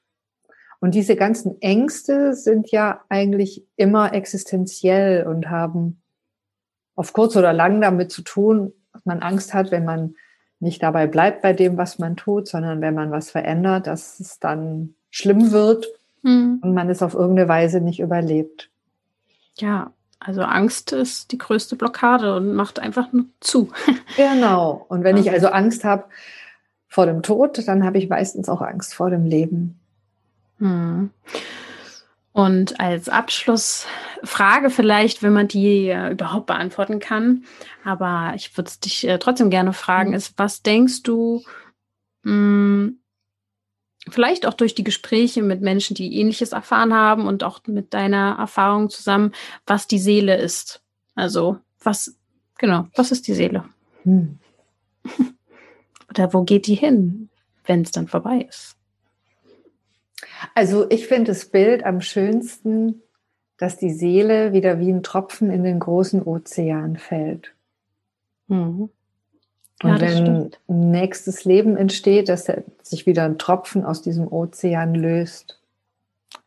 Und 0.79 0.93
diese 0.93 1.15
ganzen 1.15 1.61
Ängste 1.61 2.33
sind 2.33 2.71
ja 2.71 3.01
eigentlich 3.09 3.65
immer 3.75 4.13
existenziell 4.13 5.25
und 5.25 5.49
haben 5.49 6.01
auf 6.95 7.13
kurz 7.13 7.35
oder 7.35 7.53
lang 7.53 7.81
damit 7.81 8.11
zu 8.11 8.21
tun, 8.21 8.73
dass 8.93 9.05
man 9.05 9.21
Angst 9.21 9.53
hat, 9.53 9.71
wenn 9.71 9.85
man 9.85 10.15
nicht 10.59 10.81
dabei 10.81 11.07
bleibt 11.07 11.41
bei 11.41 11.53
dem, 11.53 11.77
was 11.77 11.99
man 11.99 12.15
tut, 12.15 12.47
sondern 12.47 12.81
wenn 12.81 12.95
man 12.95 13.11
was 13.11 13.29
verändert, 13.29 13.87
dass 13.87 14.19
es 14.19 14.39
dann 14.39 14.95
schlimm 15.09 15.51
wird 15.51 15.87
mhm. 16.23 16.59
und 16.61 16.73
man 16.73 16.89
es 16.89 17.03
auf 17.03 17.13
irgendeine 17.13 17.47
Weise 17.47 17.79
nicht 17.81 17.99
überlebt. 17.99 18.69
Ja, 19.57 19.91
also 20.19 20.41
Angst 20.41 20.91
ist 20.93 21.31
die 21.31 21.37
größte 21.37 21.75
Blockade 21.75 22.35
und 22.35 22.53
macht 22.53 22.79
einfach 22.79 23.11
nur 23.13 23.25
zu. 23.39 23.69
genau. 24.17 24.85
Und 24.89 25.03
wenn 25.03 25.17
ich 25.17 25.31
also 25.31 25.47
Angst 25.47 25.83
habe, 25.83 26.05
vor 26.87 27.05
dem 27.05 27.21
Tod, 27.21 27.67
dann 27.67 27.83
habe 27.83 27.97
ich 27.97 28.09
meistens 28.09 28.49
auch 28.49 28.61
Angst 28.61 28.93
vor 28.93 29.09
dem 29.09 29.25
Leben. 29.25 29.79
Hm. 30.59 31.11
Und 32.37 32.79
als 32.79 33.09
Abschlussfrage 33.09 34.69
vielleicht, 34.69 35.23
wenn 35.23 35.33
man 35.33 35.47
die 35.47 35.89
äh, 35.89 36.11
überhaupt 36.11 36.45
beantworten 36.45 36.99
kann, 36.99 37.45
aber 37.83 38.33
ich 38.35 38.55
würde 38.55 38.67
es 38.67 38.79
dich 38.79 39.07
äh, 39.07 39.17
trotzdem 39.17 39.49
gerne 39.49 39.73
fragen, 39.73 40.09
mhm. 40.09 40.15
ist, 40.15 40.33
was 40.37 40.61
denkst 40.61 41.01
du, 41.01 41.41
mh, 42.21 42.31
hm, 42.31 42.99
vielleicht 44.07 44.45
auch 44.45 44.53
durch 44.53 44.75
die 44.75 44.83
Gespräche 44.83 45.41
mit 45.41 45.61
Menschen, 45.61 45.95
die 45.95 46.19
ähnliches 46.19 46.51
erfahren 46.51 46.93
haben 46.93 47.25
und 47.25 47.43
auch 47.43 47.61
mit 47.65 47.95
deiner 47.95 48.35
Erfahrung 48.37 48.91
zusammen, 48.91 49.31
was 49.65 49.87
die 49.87 49.99
Seele 49.99 50.37
ist? 50.37 50.81
Also, 51.15 51.57
was, 51.81 52.15
genau, 52.59 52.87
was 52.95 53.11
ist 53.11 53.27
die 53.27 53.33
Seele? 53.33 53.65
Hm. 54.03 54.37
Oder 56.09 56.33
wo 56.33 56.43
geht 56.43 56.67
die 56.67 56.75
hin, 56.75 57.29
wenn 57.65 57.81
es 57.81 57.91
dann 57.91 58.07
vorbei 58.07 58.47
ist? 58.49 58.75
Also 60.55 60.89
ich 60.89 61.07
finde 61.07 61.31
das 61.31 61.45
Bild 61.45 61.83
am 61.83 62.01
schönsten, 62.01 63.01
dass 63.57 63.77
die 63.77 63.91
Seele 63.91 64.53
wieder 64.53 64.79
wie 64.79 64.91
ein 64.91 65.03
Tropfen 65.03 65.51
in 65.51 65.63
den 65.63 65.79
großen 65.79 66.21
Ozean 66.21 66.97
fällt. 66.97 67.53
Mhm. 68.47 68.89
Ja, 69.83 69.93
und 69.93 70.01
wenn 70.01 70.17
stimmt. 70.17 70.59
ein 70.67 70.91
nächstes 70.91 71.45
Leben 71.45 71.77
entsteht, 71.77 72.29
dass 72.29 72.51
sich 72.81 73.05
wieder 73.05 73.25
ein 73.25 73.37
Tropfen 73.37 73.83
aus 73.83 74.01
diesem 74.01 74.31
Ozean 74.31 74.95
löst. 74.95 75.61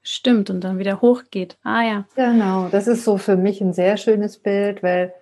Stimmt, 0.03 0.51
und 0.51 0.63
dann 0.63 0.79
wieder 0.79 1.01
hochgeht. 1.01 1.59
Ah 1.63 1.83
ja. 1.83 2.05
Genau, 2.17 2.69
das 2.69 2.87
ist 2.87 3.05
so 3.05 3.19
für 3.19 3.37
mich 3.37 3.61
ein 3.61 3.73
sehr 3.73 3.97
schönes 3.97 4.39
Bild, 4.39 4.83
weil 4.83 5.15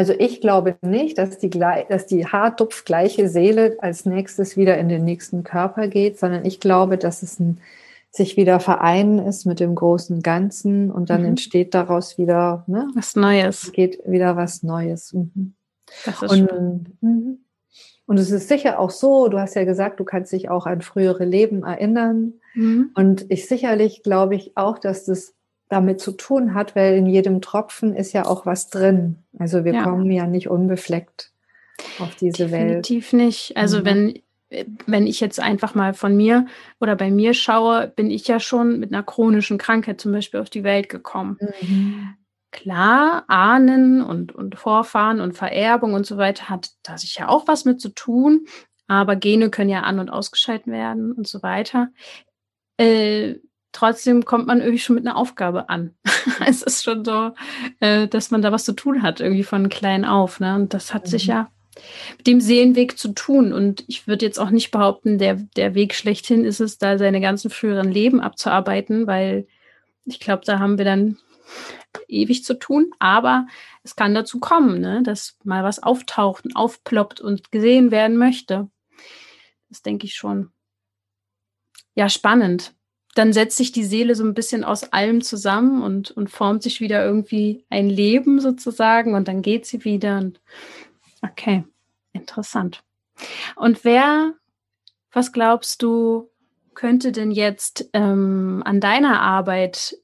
also 0.00 0.14
ich 0.18 0.40
glaube 0.40 0.78
nicht, 0.80 1.18
dass 1.18 1.36
die, 1.36 1.50
dass 1.50 2.06
die 2.06 2.24
haardupfgleiche 2.24 3.28
Seele 3.28 3.76
als 3.80 4.06
nächstes 4.06 4.56
wieder 4.56 4.78
in 4.78 4.88
den 4.88 5.04
nächsten 5.04 5.44
Körper 5.44 5.88
geht, 5.88 6.18
sondern 6.18 6.46
ich 6.46 6.58
glaube, 6.58 6.96
dass 6.96 7.22
es 7.22 7.38
ein 7.38 7.60
sich 8.10 8.38
wieder 8.38 8.60
vereinen 8.60 9.18
ist 9.18 9.44
mit 9.44 9.60
dem 9.60 9.74
großen 9.74 10.22
Ganzen 10.22 10.90
und 10.90 11.10
dann 11.10 11.20
mhm. 11.20 11.28
entsteht 11.28 11.74
daraus 11.74 12.16
wieder 12.16 12.64
ne, 12.66 12.88
was 12.94 13.14
Neues. 13.14 13.72
Geht 13.72 14.00
wieder 14.06 14.38
was 14.38 14.62
Neues. 14.62 15.12
Mhm. 15.12 15.52
Das 16.06 16.22
ist 16.22 16.30
und, 16.30 17.02
mhm. 17.02 17.44
und 18.06 18.18
es 18.18 18.30
ist 18.30 18.48
sicher 18.48 18.80
auch 18.80 18.90
so, 18.90 19.28
du 19.28 19.38
hast 19.38 19.54
ja 19.54 19.64
gesagt, 19.64 20.00
du 20.00 20.04
kannst 20.04 20.32
dich 20.32 20.48
auch 20.48 20.64
an 20.64 20.80
frühere 20.80 21.26
Leben 21.26 21.62
erinnern. 21.62 22.32
Mhm. 22.54 22.92
Und 22.94 23.26
ich 23.28 23.46
sicherlich 23.46 24.02
glaube 24.02 24.34
ich 24.34 24.56
auch, 24.56 24.78
dass 24.78 25.04
das 25.04 25.34
damit 25.70 26.00
zu 26.00 26.12
tun 26.12 26.52
hat, 26.52 26.76
weil 26.76 26.96
in 26.96 27.06
jedem 27.06 27.40
Tropfen 27.40 27.94
ist 27.94 28.12
ja 28.12 28.26
auch 28.26 28.44
was 28.44 28.68
drin. 28.68 29.16
Also 29.38 29.64
wir 29.64 29.72
ja. 29.72 29.82
kommen 29.82 30.10
ja 30.10 30.26
nicht 30.26 30.48
unbefleckt 30.48 31.32
auf 31.98 32.14
diese 32.16 32.44
Definitiv 32.44 32.52
Welt. 32.52 32.68
Definitiv 32.88 33.12
nicht. 33.14 33.56
Also 33.56 33.80
mhm. 33.80 33.84
wenn 33.84 34.14
wenn 34.86 35.06
ich 35.06 35.20
jetzt 35.20 35.38
einfach 35.38 35.76
mal 35.76 35.94
von 35.94 36.16
mir 36.16 36.46
oder 36.80 36.96
bei 36.96 37.10
mir 37.10 37.34
schaue, 37.34 37.86
bin 37.86 38.10
ich 38.10 38.26
ja 38.26 38.40
schon 38.40 38.80
mit 38.80 38.92
einer 38.92 39.04
chronischen 39.04 39.58
Krankheit 39.58 40.00
zum 40.00 40.10
Beispiel 40.10 40.40
auf 40.40 40.50
die 40.50 40.64
Welt 40.64 40.88
gekommen. 40.88 41.38
Mhm. 41.60 42.14
Klar, 42.50 43.24
Ahnen 43.28 44.02
und, 44.02 44.34
und 44.34 44.58
Vorfahren 44.58 45.20
und 45.20 45.36
Vererbung 45.36 45.94
und 45.94 46.04
so 46.04 46.16
weiter 46.16 46.48
hat 46.48 46.70
da 46.82 46.98
sicher 46.98 47.28
auch 47.28 47.46
was 47.46 47.64
mit 47.64 47.80
zu 47.80 47.90
tun, 47.90 48.46
aber 48.88 49.14
Gene 49.14 49.50
können 49.50 49.70
ja 49.70 49.82
an- 49.82 50.00
und 50.00 50.10
ausgeschalten 50.10 50.72
werden 50.72 51.12
und 51.12 51.28
so 51.28 51.44
weiter. 51.44 51.90
Äh, 52.76 53.36
trotzdem 53.72 54.24
kommt 54.24 54.46
man 54.46 54.60
irgendwie 54.60 54.78
schon 54.78 54.96
mit 54.96 55.06
einer 55.06 55.16
Aufgabe 55.16 55.68
an. 55.68 55.94
es 56.46 56.62
ist 56.62 56.84
schon 56.84 57.04
so, 57.04 57.32
äh, 57.80 58.08
dass 58.08 58.30
man 58.30 58.42
da 58.42 58.52
was 58.52 58.64
zu 58.64 58.72
tun 58.72 59.02
hat, 59.02 59.20
irgendwie 59.20 59.44
von 59.44 59.68
klein 59.68 60.04
auf. 60.04 60.40
Ne? 60.40 60.54
Und 60.54 60.74
das 60.74 60.92
hat 60.94 61.06
mhm. 61.06 61.10
sich 61.10 61.26
ja 61.26 61.50
mit 62.18 62.26
dem 62.26 62.40
Seelenweg 62.40 62.98
zu 62.98 63.08
tun. 63.14 63.52
Und 63.52 63.84
ich 63.86 64.06
würde 64.06 64.26
jetzt 64.26 64.38
auch 64.38 64.50
nicht 64.50 64.70
behaupten, 64.70 65.18
der, 65.18 65.34
der 65.34 65.74
Weg 65.74 65.94
schlechthin 65.94 66.44
ist 66.44 66.60
es, 66.60 66.78
da 66.78 66.98
seine 66.98 67.20
ganzen 67.20 67.50
früheren 67.50 67.90
Leben 67.90 68.20
abzuarbeiten, 68.20 69.06
weil 69.06 69.46
ich 70.04 70.20
glaube, 70.20 70.44
da 70.44 70.58
haben 70.58 70.78
wir 70.78 70.84
dann 70.84 71.18
ewig 72.08 72.44
zu 72.44 72.58
tun. 72.58 72.90
Aber 72.98 73.46
es 73.82 73.96
kann 73.96 74.14
dazu 74.14 74.40
kommen, 74.40 74.80
ne, 74.80 75.02
dass 75.02 75.36
mal 75.44 75.64
was 75.64 75.82
auftaucht 75.82 76.44
und 76.44 76.56
aufploppt 76.56 77.20
und 77.20 77.50
gesehen 77.52 77.90
werden 77.90 78.16
möchte. 78.16 78.68
Das 79.68 79.82
denke 79.82 80.06
ich 80.06 80.14
schon. 80.14 80.50
Ja, 81.94 82.08
spannend. 82.08 82.74
Dann 83.14 83.32
setzt 83.32 83.56
sich 83.56 83.72
die 83.72 83.84
Seele 83.84 84.14
so 84.14 84.24
ein 84.24 84.34
bisschen 84.34 84.64
aus 84.64 84.92
allem 84.92 85.20
zusammen 85.20 85.82
und, 85.82 86.10
und 86.12 86.30
formt 86.30 86.62
sich 86.62 86.80
wieder 86.80 87.04
irgendwie 87.04 87.64
ein 87.68 87.88
Leben 87.88 88.40
sozusagen 88.40 89.14
und 89.14 89.26
dann 89.26 89.42
geht 89.42 89.66
sie 89.66 89.84
wieder. 89.84 90.18
Und 90.18 90.40
Okay, 91.22 91.64
interessant. 92.12 92.82
Und 93.56 93.84
wer, 93.84 94.34
was 95.12 95.32
glaubst 95.32 95.82
du, 95.82 96.30
könnte 96.74 97.12
denn 97.12 97.30
jetzt 97.30 97.90
ähm, 97.92 98.62
an 98.64 98.80
deiner 98.80 99.20
Arbeit 99.20 99.96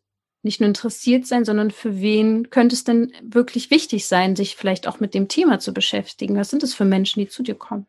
nicht 0.42 0.60
nur 0.60 0.68
interessiert 0.68 1.26
sein, 1.26 1.44
sondern 1.44 1.70
für 1.70 2.00
wen 2.00 2.50
könnte 2.50 2.74
es 2.74 2.84
denn 2.84 3.12
wirklich 3.22 3.70
wichtig 3.70 4.06
sein, 4.06 4.36
sich 4.36 4.56
vielleicht 4.56 4.86
auch 4.86 5.00
mit 5.00 5.14
dem 5.14 5.28
Thema 5.28 5.58
zu 5.58 5.72
beschäftigen? 5.72 6.36
Was 6.36 6.50
sind 6.50 6.62
es 6.62 6.74
für 6.74 6.84
Menschen, 6.84 7.20
die 7.20 7.28
zu 7.28 7.42
dir 7.42 7.54
kommen? 7.54 7.86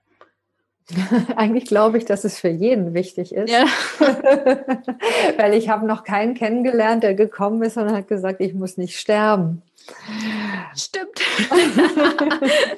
Eigentlich 1.35 1.65
glaube 1.65 1.97
ich, 1.97 2.05
dass 2.05 2.23
es 2.23 2.39
für 2.39 2.49
jeden 2.49 2.93
wichtig 2.93 3.33
ist, 3.33 3.51
ja. 3.51 3.65
weil 5.37 5.53
ich 5.53 5.69
habe 5.69 5.85
noch 5.85 6.03
keinen 6.03 6.33
kennengelernt, 6.33 7.03
der 7.03 7.13
gekommen 7.13 7.61
ist 7.63 7.77
und 7.77 7.91
hat 7.91 8.07
gesagt, 8.07 8.39
ich 8.39 8.53
muss 8.53 8.77
nicht 8.77 8.97
sterben. 8.97 9.61
Stimmt. 10.75 11.19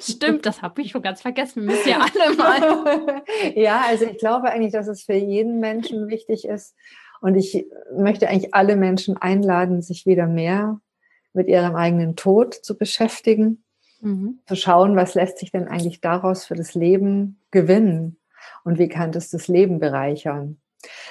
Stimmt, 0.00 0.46
das 0.46 0.62
habe 0.62 0.82
ich 0.82 0.90
schon 0.90 1.02
ganz 1.02 1.22
vergessen. 1.22 1.64
Müssen 1.64 1.88
ja 1.88 1.98
alle 1.98 2.36
mal. 2.36 3.22
ja, 3.54 3.82
also 3.88 4.04
ich 4.04 4.18
glaube 4.18 4.50
eigentlich, 4.50 4.72
dass 4.72 4.88
es 4.88 5.02
für 5.02 5.14
jeden 5.14 5.60
Menschen 5.60 6.08
wichtig 6.08 6.44
ist. 6.44 6.74
Und 7.20 7.34
ich 7.34 7.66
möchte 7.96 8.28
eigentlich 8.28 8.54
alle 8.54 8.76
Menschen 8.76 9.16
einladen, 9.16 9.82
sich 9.82 10.06
wieder 10.06 10.26
mehr 10.26 10.80
mit 11.32 11.48
ihrem 11.48 11.76
eigenen 11.76 12.16
Tod 12.16 12.54
zu 12.54 12.76
beschäftigen, 12.76 13.64
mhm. 14.00 14.38
zu 14.46 14.56
schauen, 14.56 14.96
was 14.96 15.14
lässt 15.14 15.38
sich 15.38 15.52
denn 15.52 15.68
eigentlich 15.68 16.00
daraus 16.00 16.44
für 16.44 16.54
das 16.54 16.74
Leben 16.74 17.40
gewinnen 17.50 18.16
und 18.64 18.78
wie 18.78 18.88
kann 18.88 19.12
das 19.12 19.30
das 19.30 19.48
Leben 19.48 19.78
bereichern. 19.78 20.58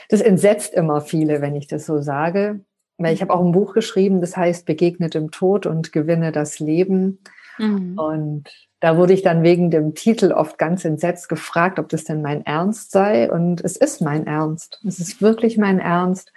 Das 0.09 0.21
entsetzt 0.21 0.73
immer 0.73 1.01
viele, 1.01 1.41
wenn 1.41 1.55
ich 1.55 1.67
das 1.67 1.85
so 1.85 2.01
sage, 2.01 2.61
weil 2.97 3.13
ich 3.13 3.21
habe 3.21 3.33
auch 3.33 3.43
ein 3.43 3.51
Buch 3.51 3.73
geschrieben, 3.73 4.21
das 4.21 4.35
heißt 4.35 4.65
Begegnet 4.65 5.15
im 5.15 5.31
Tod 5.31 5.65
und 5.65 5.91
gewinne 5.91 6.31
das 6.31 6.59
Leben. 6.59 7.19
Mhm. 7.57 7.97
Und 7.97 8.49
da 8.79 8.97
wurde 8.97 9.13
ich 9.13 9.21
dann 9.21 9.43
wegen 9.43 9.71
dem 9.71 9.93
Titel 9.93 10.31
oft 10.31 10.57
ganz 10.57 10.85
entsetzt 10.85 11.29
gefragt, 11.29 11.79
ob 11.79 11.89
das 11.89 12.03
denn 12.03 12.21
mein 12.21 12.45
Ernst 12.45 12.91
sei. 12.91 13.31
Und 13.31 13.63
es 13.63 13.77
ist 13.77 14.01
mein 14.01 14.25
Ernst. 14.25 14.81
Es 14.85 14.99
ist 14.99 15.21
wirklich 15.21 15.57
mein 15.57 15.79
Ernst. 15.79 16.33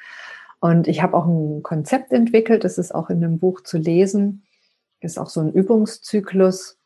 Und 0.61 0.86
ich 0.86 1.03
habe 1.03 1.16
auch 1.16 1.26
ein 1.26 1.62
Konzept 1.62 2.12
entwickelt, 2.12 2.62
das 2.62 2.78
ist 2.78 2.94
auch 2.94 3.11
in 3.11 3.20
dem 3.20 3.38
Buch 3.40 3.62
zu 3.62 3.78
lesen. 3.78 4.44
Ist 5.03 5.18
auch 5.18 5.28
so 5.28 5.40
ein 5.40 5.53
Übungszyklus, 5.53 6.78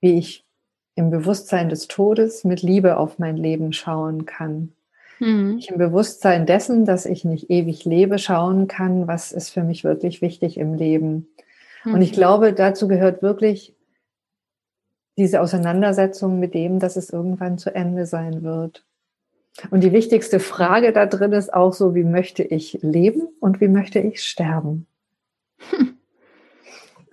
wie 0.00 0.18
ich 0.18 0.44
im 0.94 1.10
Bewusstsein 1.10 1.68
des 1.68 1.88
Todes 1.88 2.44
mit 2.44 2.62
Liebe 2.62 2.96
auf 2.96 3.18
mein 3.18 3.36
Leben 3.36 3.72
schauen 3.72 4.26
kann. 4.26 4.72
Mhm. 5.18 5.58
Ich 5.58 5.70
im 5.70 5.78
Bewusstsein 5.78 6.46
dessen, 6.46 6.84
dass 6.84 7.06
ich 7.06 7.24
nicht 7.24 7.50
ewig 7.50 7.84
lebe, 7.84 8.18
schauen 8.18 8.68
kann, 8.68 9.06
was 9.06 9.32
ist 9.32 9.50
für 9.50 9.62
mich 9.62 9.84
wirklich 9.84 10.20
wichtig 10.20 10.58
im 10.58 10.74
Leben. 10.74 11.28
Mhm. 11.84 11.94
Und 11.94 12.02
ich 12.02 12.12
mhm. 12.12 12.16
glaube, 12.16 12.52
dazu 12.52 12.88
gehört 12.88 13.22
wirklich 13.22 13.74
diese 15.16 15.40
Auseinandersetzung 15.40 16.40
mit 16.40 16.54
dem, 16.54 16.78
dass 16.78 16.96
es 16.96 17.10
irgendwann 17.10 17.58
zu 17.58 17.74
Ende 17.74 18.06
sein 18.06 18.42
wird. 18.42 18.84
Und 19.70 19.84
die 19.84 19.92
wichtigste 19.92 20.40
Frage 20.40 20.92
da 20.92 21.04
drin 21.04 21.32
ist 21.32 21.52
auch 21.52 21.74
so, 21.74 21.94
wie 21.94 22.04
möchte 22.04 22.42
ich 22.42 22.78
leben 22.80 23.28
und 23.40 23.60
wie 23.60 23.68
möchte 23.68 23.98
ich 23.98 24.22
sterben? 24.22 24.86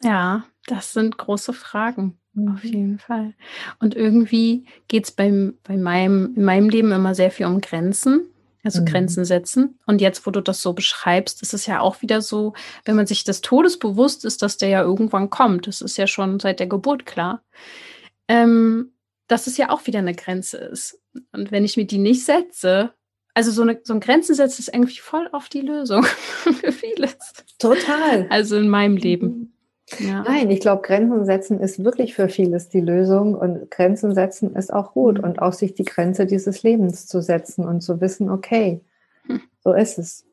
Ja, 0.03 0.45
das 0.67 0.93
sind 0.93 1.17
große 1.17 1.53
Fragen. 1.53 2.19
Auf 2.47 2.63
mhm. 2.63 2.69
jeden 2.69 2.99
Fall. 2.99 3.33
Und 3.79 3.95
irgendwie 3.95 4.65
geht 4.87 5.05
es 5.05 5.11
bei 5.11 5.31
meinem, 5.67 6.33
in 6.35 6.43
meinem 6.43 6.69
Leben 6.69 6.91
immer 6.91 7.15
sehr 7.15 7.31
viel 7.31 7.47
um 7.47 7.59
Grenzen, 7.59 8.29
also 8.63 8.81
mhm. 8.81 8.85
Grenzen 8.85 9.25
setzen. 9.25 9.79
Und 9.85 9.99
jetzt, 9.99 10.25
wo 10.25 10.31
du 10.31 10.41
das 10.41 10.61
so 10.61 10.73
beschreibst, 10.73 11.41
ist 11.41 11.53
es 11.53 11.65
ja 11.65 11.81
auch 11.81 12.01
wieder 12.01 12.21
so, 12.21 12.53
wenn 12.85 12.95
man 12.95 13.07
sich 13.07 13.23
des 13.23 13.41
Todes 13.41 13.79
bewusst 13.79 14.25
ist, 14.25 14.41
dass 14.41 14.57
der 14.57 14.69
ja 14.69 14.81
irgendwann 14.81 15.29
kommt. 15.29 15.67
Das 15.67 15.81
ist 15.81 15.97
ja 15.97 16.07
schon 16.07 16.39
seit 16.39 16.59
der 16.59 16.67
Geburt 16.67 17.05
klar. 17.05 17.43
Ähm, 18.27 18.91
dass 19.27 19.47
es 19.47 19.57
ja 19.57 19.69
auch 19.69 19.85
wieder 19.85 19.99
eine 19.99 20.15
Grenze 20.15 20.57
ist. 20.57 21.01
Und 21.31 21.51
wenn 21.51 21.65
ich 21.65 21.77
mir 21.77 21.85
die 21.85 21.97
nicht 21.97 22.25
setze, 22.25 22.93
also 23.33 23.51
so, 23.51 23.61
eine, 23.61 23.79
so 23.83 23.93
ein 23.93 23.99
Grenzen 23.99 24.35
setzen 24.35 24.61
ist 24.61 24.73
irgendwie 24.73 24.97
voll 24.97 25.29
auf 25.31 25.49
die 25.49 25.61
Lösung 25.61 26.03
für 26.59 26.71
vieles. 26.71 27.17
Total. 27.59 28.27
Also 28.29 28.57
in 28.57 28.69
meinem 28.69 28.97
Leben. 28.97 29.53
Ja. 29.97 30.23
Nein, 30.23 30.51
ich 30.51 30.59
glaube, 30.59 30.81
Grenzen 30.81 31.25
setzen 31.25 31.59
ist 31.59 31.83
wirklich 31.83 32.13
für 32.13 32.29
vieles 32.29 32.69
die 32.69 32.81
Lösung 32.81 33.35
und 33.35 33.71
Grenzen 33.71 34.13
setzen 34.13 34.55
ist 34.55 34.71
auch 34.73 34.93
gut 34.93 35.17
mhm. 35.17 35.23
und 35.23 35.41
auch 35.41 35.53
sich 35.53 35.73
die 35.73 35.85
Grenze 35.85 36.25
dieses 36.25 36.63
Lebens 36.63 37.07
zu 37.07 37.21
setzen 37.21 37.65
und 37.65 37.81
zu 37.81 37.99
wissen, 37.99 38.29
okay, 38.29 38.81
hm. 39.25 39.41
so 39.63 39.73
ist 39.73 39.97
es. 39.97 40.25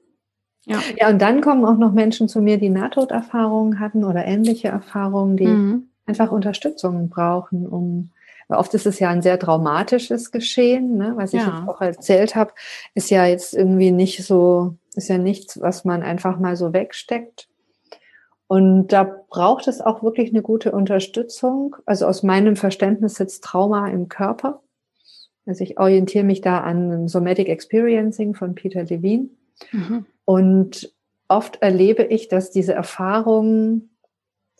Ja. 0.66 0.80
ja, 0.98 1.08
und 1.08 1.22
dann 1.22 1.40
kommen 1.42 1.64
auch 1.64 1.78
noch 1.78 1.92
Menschen 1.92 2.28
zu 2.28 2.42
mir, 2.42 2.58
die 2.58 2.70
Nahtoderfahrungen 2.70 3.78
hatten 3.78 4.04
oder 4.04 4.24
ähnliche 4.24 4.68
Erfahrungen, 4.68 5.36
die 5.36 5.46
mhm. 5.46 5.88
einfach 6.06 6.32
Unterstützung 6.32 7.08
brauchen, 7.08 7.68
um 7.68 8.10
oft 8.48 8.74
ist 8.74 8.86
es 8.86 8.98
ja 8.98 9.10
ein 9.10 9.22
sehr 9.22 9.38
traumatisches 9.38 10.30
Geschehen, 10.30 10.96
ne? 10.96 11.14
was 11.16 11.32
ich 11.32 11.40
ja. 11.40 11.46
jetzt 11.46 11.68
auch 11.68 11.80
erzählt 11.80 12.36
habe, 12.36 12.52
ist 12.94 13.10
ja 13.10 13.26
jetzt 13.26 13.54
irgendwie 13.54 13.90
nicht 13.90 14.24
so, 14.24 14.76
ist 14.94 15.08
ja 15.08 15.18
nichts, 15.18 15.60
was 15.60 15.84
man 15.84 16.02
einfach 16.02 16.38
mal 16.38 16.56
so 16.56 16.72
wegsteckt, 16.72 17.48
und 18.48 18.88
da 18.88 19.02
braucht 19.28 19.66
es 19.66 19.80
auch 19.80 20.02
wirklich 20.02 20.30
eine 20.30 20.42
gute 20.42 20.72
Unterstützung. 20.72 21.76
Also 21.84 22.06
aus 22.06 22.22
meinem 22.22 22.56
Verständnis 22.56 23.14
sitzt 23.14 23.42
Trauma 23.42 23.88
im 23.88 24.08
Körper. 24.08 24.62
Also 25.46 25.64
ich 25.64 25.78
orientiere 25.78 26.24
mich 26.24 26.40
da 26.40 26.60
an 26.60 27.08
Somatic 27.08 27.48
Experiencing 27.48 28.34
von 28.34 28.54
Peter 28.54 28.84
Levine. 28.84 29.30
Mhm. 29.72 30.06
Und 30.24 30.92
oft 31.28 31.60
erlebe 31.62 32.04
ich, 32.04 32.28
dass 32.28 32.50
diese 32.50 32.72
Erfahrungen, 32.72 33.90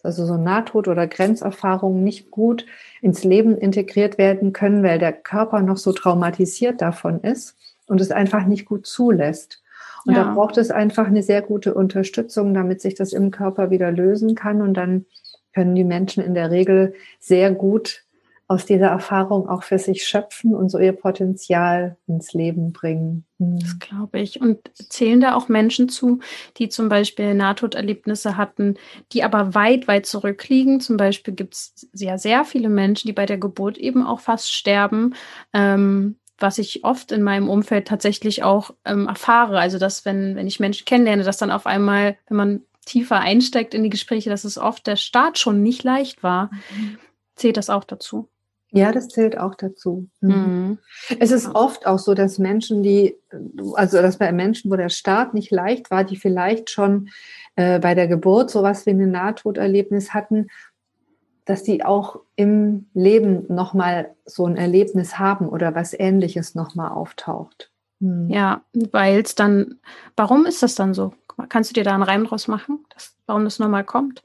also 0.03 0.27
so 0.27 0.37
Nahtod- 0.37 0.89
oder 0.89 1.07
Grenzerfahrungen 1.07 2.03
nicht 2.03 2.31
gut 2.31 2.67
ins 3.03 3.23
Leben 3.25 3.57
integriert 3.57 4.19
werden 4.19 4.53
können, 4.53 4.83
weil 4.83 4.99
der 4.99 5.13
Körper 5.13 5.61
noch 5.61 5.77
so 5.77 5.93
traumatisiert 5.93 6.81
davon 6.81 7.21
ist 7.21 7.57
und 7.87 8.01
es 8.01 8.11
einfach 8.11 8.47
nicht 8.47 8.65
gut 8.65 8.87
zulässt. 8.87 9.63
Und 10.07 10.15
ja. 10.15 10.25
da 10.25 10.35
braucht 10.35 10.57
es 10.57 10.71
einfach 10.71 11.07
eine 11.07 11.23
sehr 11.23 11.43
gute 11.43 11.75
Unterstützung, 11.75 12.55
damit 12.55 12.81
sich 12.81 12.95
das 12.95 13.13
im 13.13 13.31
Körper 13.31 13.71
wieder 13.71 13.91
lösen 13.91 14.35
kann. 14.35 14.63
Und 14.63 14.75
dann 14.75 15.05
können 15.53 15.75
die 15.75 15.85
Menschen 15.85 16.23
in 16.23 16.35
der 16.35 16.51
Regel 16.51 16.95
sehr 17.19 17.51
gut 17.53 18.07
aus 18.49 18.65
dieser 18.65 18.87
Erfahrung 18.87 19.49
auch 19.49 19.65
für 19.65 19.79
sich 19.79 20.07
schöpfen 20.07 20.55
und 20.55 20.69
so 20.69 20.79
ihr 20.79 20.93
Potenzial 20.93 21.97
ins 22.07 22.33
Leben 22.33 22.73
bringen. 22.73 23.25
Mhm. 23.39 23.59
Das 23.59 23.79
glaube 23.81 24.21
ich. 24.21 24.41
Und 24.41 24.61
zählen 24.89 25.21
da 25.21 25.35
auch 25.35 25.49
Menschen 25.49 25.89
zu, 25.89 26.21
die 26.57 26.69
zum 26.69 26.89
Beispiel 26.89 27.35
Nahtoderlebnisse 27.35 28.37
hatten, 28.37 28.77
die 29.13 29.25
aber 29.25 29.55
weit, 29.55 29.89
weit 29.89 30.07
zurückliegen. 30.07 30.81
Zum 30.81 30.97
Beispiel 30.97 31.35
gibt 31.35 31.55
es 31.55 31.89
sehr, 31.93 32.19
sehr 32.19 32.45
viele 32.45 32.69
Menschen, 32.69 33.09
die 33.09 33.13
bei 33.13 33.27
der 33.27 33.39
Geburt 33.39 33.79
eben 33.79 34.07
auch 34.07 34.21
fast 34.21 34.53
sterben. 34.53 35.15
Ähm, 35.53 36.17
was 36.39 36.59
ich 36.59 36.85
oft 36.85 37.13
in 37.13 37.23
meinem 37.23 37.49
Umfeld 37.49 37.89
tatsächlich 37.89 38.43
auch 38.43 38.73
ähm, 38.85 39.09
erfahre. 39.09 39.59
Also, 39.59 39.79
dass 39.79 40.05
wenn, 40.05 40.37
wenn 40.37 40.47
ich 40.47 40.61
Menschen 40.61 40.85
kennenlerne, 40.85 41.25
dass 41.25 41.39
dann 41.39 41.51
auf 41.51 41.67
einmal, 41.67 42.17
wenn 42.29 42.37
man 42.37 42.63
tiefer 42.85 43.19
einsteigt 43.21 43.75
in 43.75 43.83
die 43.83 43.91
Gespräche, 43.91 44.31
dass 44.31 44.45
es 44.45 44.59
oft 44.59 44.87
der 44.87 44.97
Start 44.97 45.39
schon 45.39 45.63
nicht 45.63 45.83
leicht 45.83 46.23
war. 46.23 46.51
Mhm. 46.77 46.99
Zählt 47.35 47.57
das 47.57 47.69
auch 47.69 47.85
dazu? 47.85 48.29
Ja, 48.71 48.93
das 48.93 49.09
zählt 49.09 49.39
auch 49.39 49.55
dazu. 49.55 50.09
Mhm. 50.21 50.31
mhm. 50.31 50.79
Es 51.19 51.31
ist 51.31 51.55
oft 51.55 51.87
auch 51.87 51.99
so, 51.99 52.15
dass 52.15 52.39
Menschen, 52.39 52.83
die, 52.83 53.17
also 53.75 53.99
dass 54.03 54.19
bei 54.19 54.33
Menschen, 54.33 54.71
wo 54.71 54.77
der 54.77 54.89
Start 54.89 55.35
nicht 55.35 55.51
leicht 55.51 55.91
war, 55.91 56.05
die 56.05 56.17
vielleicht 56.17 56.71
schon 56.71 57.11
äh, 57.57 57.79
bei 57.79 57.95
der 57.95 58.09
Geburt 58.09 58.51
sowas 58.51 58.87
wie 58.87 58.91
ein 58.91 59.11
Nahtoderlebnis 59.11 60.15
hatten, 60.15 60.49
dass 61.47 61.63
die 61.63 61.85
auch 61.85 62.21
im 62.35 62.87
Leben 62.93 63.47
nochmal 63.49 64.15
so 64.27 64.47
ein 64.47 64.57
Erlebnis 64.57 65.19
haben 65.19 65.49
oder 65.49 65.75
was 65.75 65.99
ähnliches 65.99 66.55
nochmal 66.55 66.91
auftaucht. 66.91 67.71
Mhm. 68.01 68.29
Ja, 68.29 68.61
weil 68.91 69.21
es 69.21 69.35
dann, 69.35 69.79
warum 70.17 70.45
ist 70.45 70.63
das 70.63 70.75
dann 70.75 70.93
so? 70.93 71.15
Kannst 71.49 71.71
du 71.71 71.75
dir 71.75 71.85
da 71.85 71.95
einen 71.95 72.03
Reim 72.03 72.25
draus 72.25 72.49
machen, 72.49 72.85
dass, 72.93 73.15
warum 73.27 73.45
das 73.45 73.59
nochmal 73.59 73.85
kommt? 73.85 74.23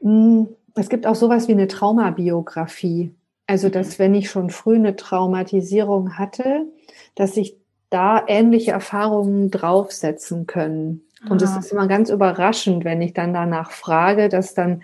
Mhm. 0.00 0.48
Es 0.74 0.88
gibt 0.88 1.06
auch 1.06 1.14
sowas 1.14 1.48
wie 1.48 1.52
eine 1.52 1.68
Traumabiografie. 1.68 3.14
Also, 3.46 3.68
dass 3.68 3.98
wenn 3.98 4.14
ich 4.14 4.30
schon 4.30 4.50
früh 4.50 4.76
eine 4.76 4.96
Traumatisierung 4.96 6.16
hatte, 6.16 6.66
dass 7.14 7.34
sich 7.34 7.56
da 7.90 8.24
ähnliche 8.26 8.70
Erfahrungen 8.70 9.50
draufsetzen 9.50 10.46
können. 10.46 11.02
Und 11.28 11.42
es 11.42 11.54
ist 11.56 11.70
immer 11.70 11.86
ganz 11.86 12.10
überraschend, 12.10 12.84
wenn 12.84 13.00
ich 13.02 13.12
dann 13.12 13.32
danach 13.32 13.70
frage, 13.70 14.28
dass 14.28 14.54
dann 14.54 14.82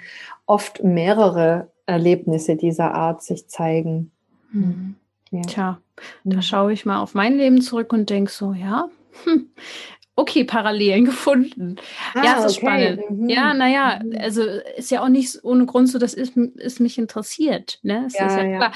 oft 0.49 0.83
mehrere 0.83 1.71
Erlebnisse 1.87 2.57
dieser 2.57 2.95
Art 2.95 3.23
sich 3.23 3.49
zeigen. 3.49 4.11
Mhm. 4.51 4.97
Ja. 5.31 5.43
Tja, 5.43 5.81
da 6.25 6.37
mhm. 6.37 6.43
schaue 6.43 6.73
ich 6.73 6.87
mal 6.87 7.01
auf 7.01 7.15
mein 7.15 7.37
Leben 7.37 7.61
zurück 7.61 7.93
und 7.93 8.09
denke 8.09 8.31
so, 8.31 8.55
ja, 8.55 8.89
hm, 9.25 9.51
okay, 10.17 10.45
Parallelen 10.45 11.05
gefunden. 11.05 11.77
Ah, 12.15 12.25
ja, 12.25 12.39
es 12.39 12.53
ist 12.53 12.59
okay. 12.59 12.67
spannend. 12.67 13.11
Mhm. 13.11 13.29
Ja, 13.29 13.53
naja, 13.53 14.01
mhm. 14.03 14.17
also 14.19 14.43
ist 14.43 14.91
ja 14.91 15.03
auch 15.03 15.09
nicht 15.09 15.45
ohne 15.45 15.67
Grund 15.67 15.89
so, 15.91 15.99
dass 15.99 16.15
es, 16.15 16.33
es 16.57 16.81
mich 16.81 16.99
interessiert. 16.99 17.79
Ne? 17.83 18.05
Das 18.05 18.15
ja, 18.15 18.27
ist 18.27 18.37
ja, 18.37 18.45
ja. 18.45 18.57
klar. 18.57 18.73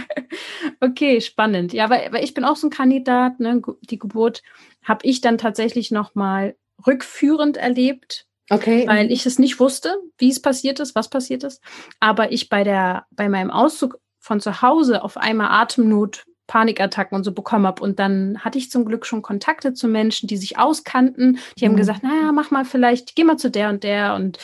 okay, 0.80 1.20
spannend. 1.22 1.72
Ja, 1.72 1.88
weil, 1.88 2.12
weil 2.12 2.24
ich 2.24 2.34
bin 2.34 2.44
auch 2.44 2.56
so 2.56 2.66
ein 2.66 2.70
Kandidat. 2.70 3.40
Ne? 3.40 3.62
Die 3.82 3.98
Geburt 3.98 4.42
habe 4.82 5.06
ich 5.06 5.22
dann 5.22 5.38
tatsächlich 5.38 5.90
nochmal 5.90 6.56
rückführend 6.86 7.56
erlebt. 7.56 8.26
Okay. 8.50 8.86
Weil 8.86 9.10
ich 9.10 9.24
es 9.26 9.38
nicht 9.38 9.58
wusste, 9.58 9.96
wie 10.18 10.30
es 10.30 10.40
passiert 10.40 10.80
ist, 10.80 10.94
was 10.94 11.08
passiert 11.08 11.44
ist. 11.44 11.62
Aber 12.00 12.32
ich 12.32 12.48
bei 12.48 12.62
der, 12.64 13.06
bei 13.10 13.28
meinem 13.28 13.50
Auszug 13.50 13.98
von 14.18 14.40
zu 14.40 14.62
Hause 14.62 15.02
auf 15.02 15.16
einmal 15.16 15.48
Atemnot 15.50 16.24
Panikattacken 16.46 17.16
und 17.16 17.24
so 17.24 17.32
bekommen 17.32 17.66
habe. 17.66 17.82
Und 17.82 17.98
dann 17.98 18.38
hatte 18.44 18.58
ich 18.58 18.70
zum 18.70 18.84
Glück 18.84 19.06
schon 19.06 19.22
Kontakte 19.22 19.72
zu 19.72 19.88
Menschen, 19.88 20.26
die 20.26 20.36
sich 20.36 20.58
auskannten. 20.58 21.38
Die 21.58 21.64
mhm. 21.64 21.70
haben 21.70 21.76
gesagt, 21.76 22.02
naja, 22.02 22.32
mach 22.32 22.50
mal 22.50 22.64
vielleicht, 22.64 23.16
geh 23.16 23.24
mal 23.24 23.38
zu 23.38 23.50
der 23.50 23.70
und 23.70 23.82
der. 23.82 24.14
Und 24.14 24.38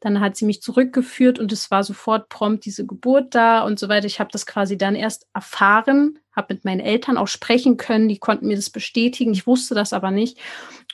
dann 0.00 0.20
hat 0.20 0.36
sie 0.36 0.44
mich 0.44 0.60
zurückgeführt 0.60 1.38
und 1.38 1.52
es 1.52 1.70
war 1.70 1.82
sofort 1.82 2.28
prompt 2.28 2.64
diese 2.66 2.86
Geburt 2.86 3.34
da 3.34 3.62
und 3.64 3.78
so 3.78 3.88
weiter. 3.88 4.06
Ich 4.06 4.20
habe 4.20 4.30
das 4.30 4.44
quasi 4.44 4.76
dann 4.76 4.94
erst 4.94 5.26
erfahren, 5.32 6.18
habe 6.32 6.54
mit 6.54 6.64
meinen 6.64 6.80
Eltern 6.80 7.16
auch 7.16 7.28
sprechen 7.28 7.78
können. 7.78 8.08
Die 8.08 8.18
konnten 8.18 8.48
mir 8.48 8.56
das 8.56 8.70
bestätigen. 8.70 9.32
Ich 9.32 9.46
wusste 9.46 9.74
das 9.74 9.94
aber 9.94 10.10
nicht. 10.10 10.38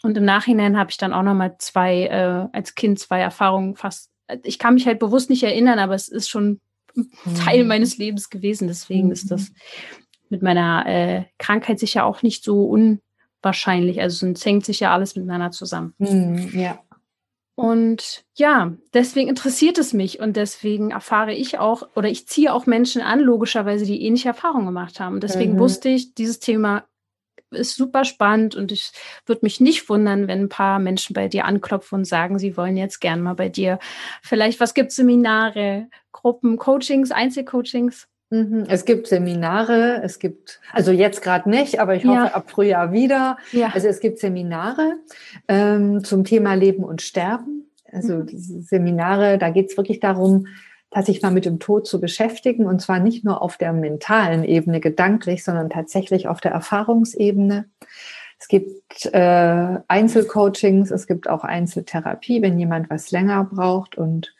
Und 0.02 0.16
im 0.16 0.24
Nachhinein 0.24 0.76
habe 0.76 0.90
ich 0.90 0.96
dann 0.96 1.12
auch 1.12 1.22
nochmal 1.22 1.56
zwei, 1.58 2.06
äh, 2.06 2.48
als 2.52 2.74
Kind 2.74 2.98
zwei 2.98 3.20
Erfahrungen 3.20 3.76
fast. 3.76 4.10
Ich 4.42 4.58
kann 4.58 4.74
mich 4.74 4.86
halt 4.86 4.98
bewusst 4.98 5.30
nicht 5.30 5.42
erinnern, 5.42 5.78
aber 5.78 5.94
es 5.94 6.08
ist 6.08 6.28
schon 6.28 6.60
Teil 7.44 7.62
mhm. 7.62 7.68
meines 7.68 7.98
Lebens 7.98 8.30
gewesen. 8.30 8.68
Deswegen 8.68 9.06
mhm. 9.06 9.12
ist 9.12 9.30
das 9.30 9.52
mit 10.28 10.42
meiner 10.42 10.86
äh, 10.86 11.24
Krankheit 11.38 11.78
sicher 11.78 12.04
auch 12.04 12.22
nicht 12.22 12.42
so 12.42 12.64
unwahrscheinlich. 12.64 14.00
Also 14.00 14.26
es 14.26 14.44
hängt 14.44 14.64
sich 14.64 14.80
ja 14.80 14.92
alles 14.92 15.14
miteinander 15.14 15.50
zusammen. 15.50 15.94
Mhm, 15.98 16.50
ja. 16.54 16.80
Und 17.54 18.24
ja, 18.34 18.72
deswegen 18.94 19.28
interessiert 19.28 19.76
es 19.76 19.92
mich 19.92 20.20
und 20.20 20.36
deswegen 20.36 20.90
erfahre 20.90 21.34
ich 21.34 21.58
auch 21.58 21.86
oder 21.94 22.08
ich 22.08 22.26
ziehe 22.26 22.52
auch 22.52 22.64
Menschen 22.64 23.02
an, 23.02 23.20
logischerweise, 23.20 23.84
die 23.84 24.02
ähnliche 24.02 24.28
Erfahrungen 24.28 24.66
gemacht 24.66 25.00
haben. 25.00 25.20
deswegen 25.20 25.54
mhm. 25.54 25.58
wusste 25.58 25.90
ich, 25.90 26.14
dieses 26.14 26.40
Thema 26.40 26.86
ist 27.52 27.76
super 27.76 28.04
spannend 28.04 28.54
und 28.54 28.72
ich 28.72 28.92
würde 29.26 29.40
mich 29.42 29.60
nicht 29.60 29.88
wundern, 29.88 30.28
wenn 30.28 30.42
ein 30.42 30.48
paar 30.48 30.78
Menschen 30.78 31.14
bei 31.14 31.28
dir 31.28 31.44
anklopfen 31.44 32.00
und 32.00 32.04
sagen, 32.04 32.38
sie 32.38 32.56
wollen 32.56 32.76
jetzt 32.76 33.00
gern 33.00 33.20
mal 33.20 33.34
bei 33.34 33.48
dir. 33.48 33.78
Vielleicht, 34.22 34.60
was 34.60 34.74
gibt 34.74 34.90
es 34.90 34.96
Seminare, 34.96 35.88
Gruppen, 36.12 36.56
Coachings, 36.56 37.10
Einzelcoachings? 37.10 38.08
Mhm. 38.30 38.64
Es 38.68 38.86
gibt 38.86 39.08
Seminare, 39.08 40.00
es 40.02 40.18
gibt, 40.18 40.60
also 40.72 40.90
jetzt 40.90 41.20
gerade 41.20 41.50
nicht, 41.50 41.80
aber 41.80 41.94
ich 41.94 42.04
hoffe 42.06 42.14
ja. 42.14 42.34
ab 42.34 42.50
Frühjahr 42.50 42.92
wieder. 42.92 43.36
Ja. 43.52 43.70
Also 43.74 43.88
es 43.88 44.00
gibt 44.00 44.18
Seminare 44.18 44.94
ähm, 45.48 46.02
zum 46.02 46.24
Thema 46.24 46.54
Leben 46.54 46.82
und 46.82 47.02
Sterben. 47.02 47.70
Also 47.92 48.16
mhm. 48.16 48.26
diese 48.26 48.62
Seminare, 48.62 49.36
da 49.36 49.50
geht 49.50 49.70
es 49.70 49.76
wirklich 49.76 50.00
darum, 50.00 50.46
sich 51.00 51.22
mal 51.22 51.30
mit 51.30 51.46
dem 51.46 51.58
Tod 51.58 51.86
zu 51.86 52.00
beschäftigen 52.00 52.66
und 52.66 52.80
zwar 52.80 52.98
nicht 52.98 53.24
nur 53.24 53.40
auf 53.40 53.56
der 53.56 53.72
mentalen 53.72 54.44
Ebene 54.44 54.80
gedanklich, 54.80 55.42
sondern 55.42 55.70
tatsächlich 55.70 56.28
auf 56.28 56.40
der 56.40 56.52
Erfahrungsebene. 56.52 57.66
Es 58.38 58.48
gibt 58.48 59.06
äh, 59.06 59.78
Einzelcoachings, 59.88 60.90
es 60.90 61.06
gibt 61.06 61.28
auch 61.28 61.44
Einzeltherapie, 61.44 62.42
wenn 62.42 62.58
jemand 62.58 62.90
was 62.90 63.10
länger 63.10 63.44
braucht 63.44 63.96
und 63.96 64.34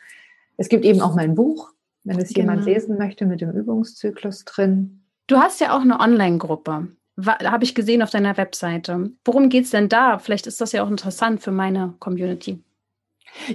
es 0.57 0.69
gibt 0.69 0.85
eben 0.85 1.01
auch 1.01 1.15
mein 1.15 1.35
Buch, 1.35 1.71
wenn 2.05 2.19
es 2.19 2.35
genau. 2.35 2.53
jemand 2.53 2.67
lesen 2.67 2.99
möchte 2.99 3.25
mit 3.25 3.41
dem 3.41 3.53
Übungszyklus 3.53 4.45
drin. 4.45 5.03
Du 5.29 5.39
hast 5.39 5.61
ja 5.61 5.75
auch 5.75 5.81
eine 5.81 6.01
Online-Gruppe. 6.01 6.89
Habe 7.27 7.65
ich 7.65 7.75
gesehen 7.75 8.03
auf 8.03 8.11
deiner 8.11 8.37
Webseite. 8.37 9.11
Worum 9.25 9.49
geht 9.49 9.65
es 9.65 9.71
denn 9.71 9.89
da? 9.89 10.19
Vielleicht 10.19 10.47
ist 10.47 10.61
das 10.61 10.73
ja 10.73 10.83
auch 10.83 10.91
interessant 10.91 11.41
für 11.41 11.53
meine 11.53 11.95
Community. 11.99 12.63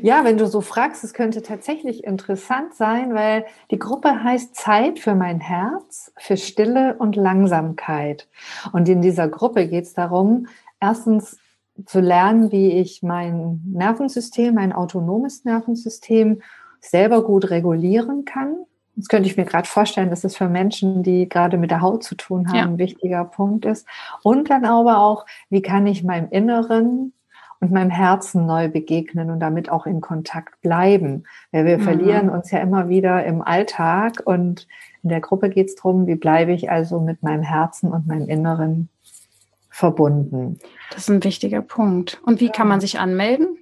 Ja, 0.02 0.24
wenn 0.24 0.38
du 0.38 0.48
so 0.48 0.62
fragst, 0.62 1.04
es 1.04 1.14
könnte 1.14 1.42
tatsächlich 1.42 2.04
interessant 2.04 2.74
sein, 2.74 3.14
weil 3.14 3.46
die 3.72 3.80
Gruppe 3.80 4.24
heißt 4.24 4.56
Zeit 4.56 5.00
für 5.00 5.16
mein 5.16 5.40
Herz, 5.40 6.12
für 6.18 6.38
Stille 6.38 6.96
und 6.98 7.16
Langsamkeit. 7.16 8.28
Und 8.74 8.90
in 8.90 9.02
dieser 9.02 9.28
Gruppe 9.28 9.68
geht 9.68 9.86
es 9.86 9.94
darum, 9.94 10.48
erstens 10.80 11.38
zu 11.86 12.00
lernen, 12.00 12.52
wie 12.52 12.72
ich 12.72 13.04
mein 13.04 13.62
Nervensystem, 13.66 14.56
mein 14.56 14.74
autonomes 14.74 15.46
Nervensystem 15.46 16.42
selber 16.80 17.24
gut 17.24 17.50
regulieren 17.50 18.26
kann. 18.26 18.56
Das 18.96 19.10
könnte 19.10 19.30
ich 19.30 19.38
mir 19.38 19.46
gerade 19.46 19.68
vorstellen, 19.68 20.10
dass 20.10 20.24
es 20.24 20.36
für 20.36 20.50
Menschen, 20.50 21.04
die 21.04 21.30
gerade 21.30 21.58
mit 21.58 21.70
der 21.70 21.82
Haut 21.82 22.04
zu 22.04 22.16
tun 22.16 22.48
haben, 22.48 22.56
ja. 22.56 22.64
ein 22.64 22.80
wichtiger 22.80 23.26
Punkt 23.26 23.66
ist. 23.66 23.88
Und 24.24 24.50
dann 24.50 24.66
aber 24.66 25.00
auch, 25.00 25.28
wie 25.50 25.62
kann 25.62 25.86
ich 25.86 26.04
meinem 26.04 26.32
Inneren 26.32 27.14
und 27.60 27.72
meinem 27.72 27.90
Herzen 27.90 28.46
neu 28.46 28.70
begegnen 28.70 29.32
und 29.32 29.40
damit 29.40 29.70
auch 29.70 29.86
in 29.86 30.02
Kontakt 30.02 30.62
bleiben. 30.62 31.26
Weil 31.52 31.66
wir 31.66 31.78
mhm. 31.78 31.84
verlieren 31.84 32.30
uns 32.30 32.52
ja 32.52 32.60
immer 32.60 32.90
wieder 32.90 33.26
im 33.26 33.42
Alltag 33.42 34.22
und 34.26 34.68
in 35.04 35.10
der 35.10 35.22
Gruppe 35.22 35.50
geht 35.50 35.68
es 35.68 35.76
darum, 35.76 36.08
wie 36.08 36.16
bleibe 36.16 36.52
ich 36.52 36.70
also 36.70 37.00
mit 37.00 37.24
meinem 37.24 37.44
Herzen 37.44 37.92
und 37.92 38.08
meinem 38.08 38.28
Inneren 38.28 38.90
verbunden. 39.70 40.60
Das 40.90 41.04
ist 41.04 41.10
ein 41.10 41.24
wichtiger 41.24 41.62
Punkt. 41.62 42.20
Und 42.26 42.42
wie 42.42 42.50
kann 42.50 42.68
man 42.68 42.82
sich 42.82 43.00
anmelden? 43.00 43.58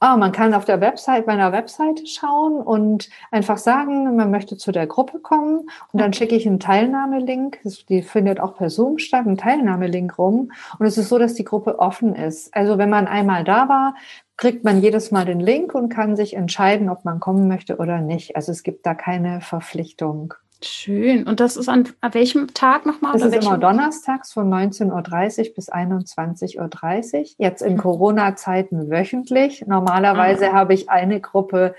Ah, 0.00 0.16
man 0.16 0.32
kann 0.32 0.54
auf 0.54 0.64
der 0.64 0.80
Website 0.80 1.26
meiner 1.26 1.52
Webseite 1.52 2.06
schauen 2.06 2.60
und 2.60 3.08
einfach 3.30 3.58
sagen, 3.58 4.16
man 4.16 4.30
möchte 4.30 4.56
zu 4.56 4.72
der 4.72 4.86
Gruppe 4.86 5.18
kommen 5.18 5.68
und 5.92 6.00
dann 6.00 6.12
schicke 6.12 6.36
ich 6.36 6.46
einen 6.46 6.60
Teilnahmelink. 6.60 7.60
Die 7.88 8.02
findet 8.02 8.40
auch 8.40 8.56
per 8.56 8.70
Zoom 8.70 8.98
statt, 8.98 9.26
einen 9.26 9.36
Teilnahmelink 9.36 10.18
rum. 10.18 10.52
Und 10.78 10.86
es 10.86 10.98
ist 10.98 11.08
so, 11.08 11.18
dass 11.18 11.34
die 11.34 11.44
Gruppe 11.44 11.78
offen 11.78 12.14
ist. 12.14 12.54
Also 12.54 12.78
wenn 12.78 12.90
man 12.90 13.06
einmal 13.06 13.44
da 13.44 13.68
war, 13.68 13.94
kriegt 14.36 14.64
man 14.64 14.80
jedes 14.80 15.10
Mal 15.10 15.24
den 15.24 15.40
Link 15.40 15.74
und 15.74 15.88
kann 15.88 16.16
sich 16.16 16.34
entscheiden, 16.34 16.88
ob 16.88 17.04
man 17.04 17.20
kommen 17.20 17.48
möchte 17.48 17.76
oder 17.78 18.00
nicht. 18.00 18.36
Also 18.36 18.52
es 18.52 18.62
gibt 18.62 18.86
da 18.86 18.94
keine 18.94 19.40
Verpflichtung. 19.40 20.34
Schön. 20.60 21.24
Und 21.24 21.38
das 21.38 21.56
ist 21.56 21.68
an, 21.68 21.88
an 22.00 22.14
welchem 22.14 22.52
Tag 22.52 22.84
nochmal? 22.84 23.12
Das 23.12 23.22
ist 23.22 23.32
welchem? 23.32 23.46
immer 23.46 23.58
donnerstags 23.58 24.32
von 24.32 24.52
19.30 24.52 25.48
Uhr 25.48 25.54
bis 25.54 25.72
21.30 25.72 27.18
Uhr. 27.18 27.26
Jetzt 27.38 27.62
in 27.62 27.74
mhm. 27.74 27.78
Corona-Zeiten 27.78 28.90
wöchentlich. 28.90 29.64
Normalerweise 29.66 30.50
ah. 30.50 30.54
habe 30.54 30.74
ich 30.74 30.90
eine 30.90 31.20
Gruppe, 31.20 31.76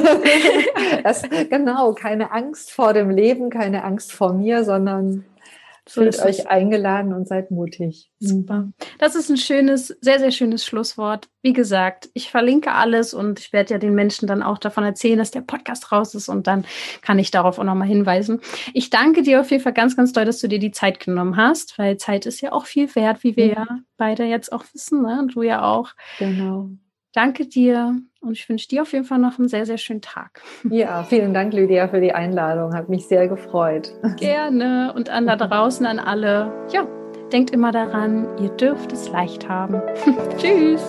Das, 1.02 1.22
genau, 1.50 1.92
keine 1.92 2.32
Angst 2.32 2.70
vor 2.70 2.94
dem 2.94 3.10
Leben, 3.10 3.50
keine 3.50 3.84
Angst 3.84 4.12
vor 4.12 4.32
mir, 4.32 4.64
sondern 4.64 5.24
Fühlt 5.86 6.18
euch 6.24 6.48
eingeladen 6.48 7.12
und 7.12 7.28
seid 7.28 7.50
mutig. 7.50 8.10
Super. 8.18 8.72
Das 8.98 9.14
ist 9.14 9.28
ein 9.28 9.36
schönes, 9.36 9.88
sehr, 10.00 10.18
sehr 10.18 10.30
schönes 10.30 10.64
Schlusswort. 10.64 11.28
Wie 11.42 11.52
gesagt, 11.52 12.08
ich 12.14 12.30
verlinke 12.30 12.72
alles 12.72 13.12
und 13.12 13.38
ich 13.38 13.52
werde 13.52 13.74
ja 13.74 13.78
den 13.78 13.94
Menschen 13.94 14.26
dann 14.26 14.42
auch 14.42 14.56
davon 14.56 14.84
erzählen, 14.84 15.18
dass 15.18 15.30
der 15.30 15.42
Podcast 15.42 15.92
raus 15.92 16.14
ist 16.14 16.30
und 16.30 16.46
dann 16.46 16.64
kann 17.02 17.18
ich 17.18 17.30
darauf 17.30 17.58
auch 17.58 17.64
nochmal 17.64 17.86
hinweisen. 17.86 18.40
Ich 18.72 18.88
danke 18.88 19.22
dir 19.22 19.40
auf 19.40 19.50
jeden 19.50 19.62
Fall 19.62 19.74
ganz, 19.74 19.94
ganz 19.94 20.12
doll, 20.12 20.24
dass 20.24 20.40
du 20.40 20.48
dir 20.48 20.58
die 20.58 20.72
Zeit 20.72 21.00
genommen 21.00 21.36
hast, 21.36 21.78
weil 21.78 21.98
Zeit 21.98 22.24
ist 22.24 22.40
ja 22.40 22.52
auch 22.52 22.64
viel 22.64 22.94
wert, 22.94 23.22
wie 23.22 23.36
wir 23.36 23.46
mhm. 23.46 23.52
ja 23.52 23.66
beide 23.98 24.24
jetzt 24.24 24.52
auch 24.52 24.64
wissen, 24.72 25.02
ne? 25.02 25.18
Und 25.20 25.34
du 25.34 25.42
ja 25.42 25.62
auch. 25.62 25.90
Genau. 26.18 26.70
Danke 27.12 27.46
dir 27.46 28.00
und 28.24 28.32
ich 28.32 28.48
wünsche 28.48 28.68
dir 28.68 28.82
auf 28.82 28.92
jeden 28.92 29.04
Fall 29.04 29.18
noch 29.18 29.38
einen 29.38 29.48
sehr, 29.48 29.66
sehr 29.66 29.78
schönen 29.78 30.00
Tag. 30.00 30.42
Ja, 30.70 31.04
vielen 31.04 31.34
Dank, 31.34 31.52
Lydia, 31.52 31.88
für 31.88 32.00
die 32.00 32.12
Einladung. 32.12 32.74
Hat 32.74 32.88
mich 32.88 33.06
sehr 33.06 33.28
gefreut. 33.28 33.92
Gerne. 34.16 34.92
Und 34.96 35.08
an 35.08 35.26
da 35.26 35.36
draußen, 35.36 35.86
an 35.86 35.98
alle, 35.98 36.52
ja, 36.72 36.86
denkt 37.32 37.50
immer 37.50 37.70
daran, 37.70 38.26
ihr 38.42 38.50
dürft 38.50 38.92
es 38.92 39.08
leicht 39.10 39.48
haben. 39.48 39.80
Tschüss. 40.38 40.82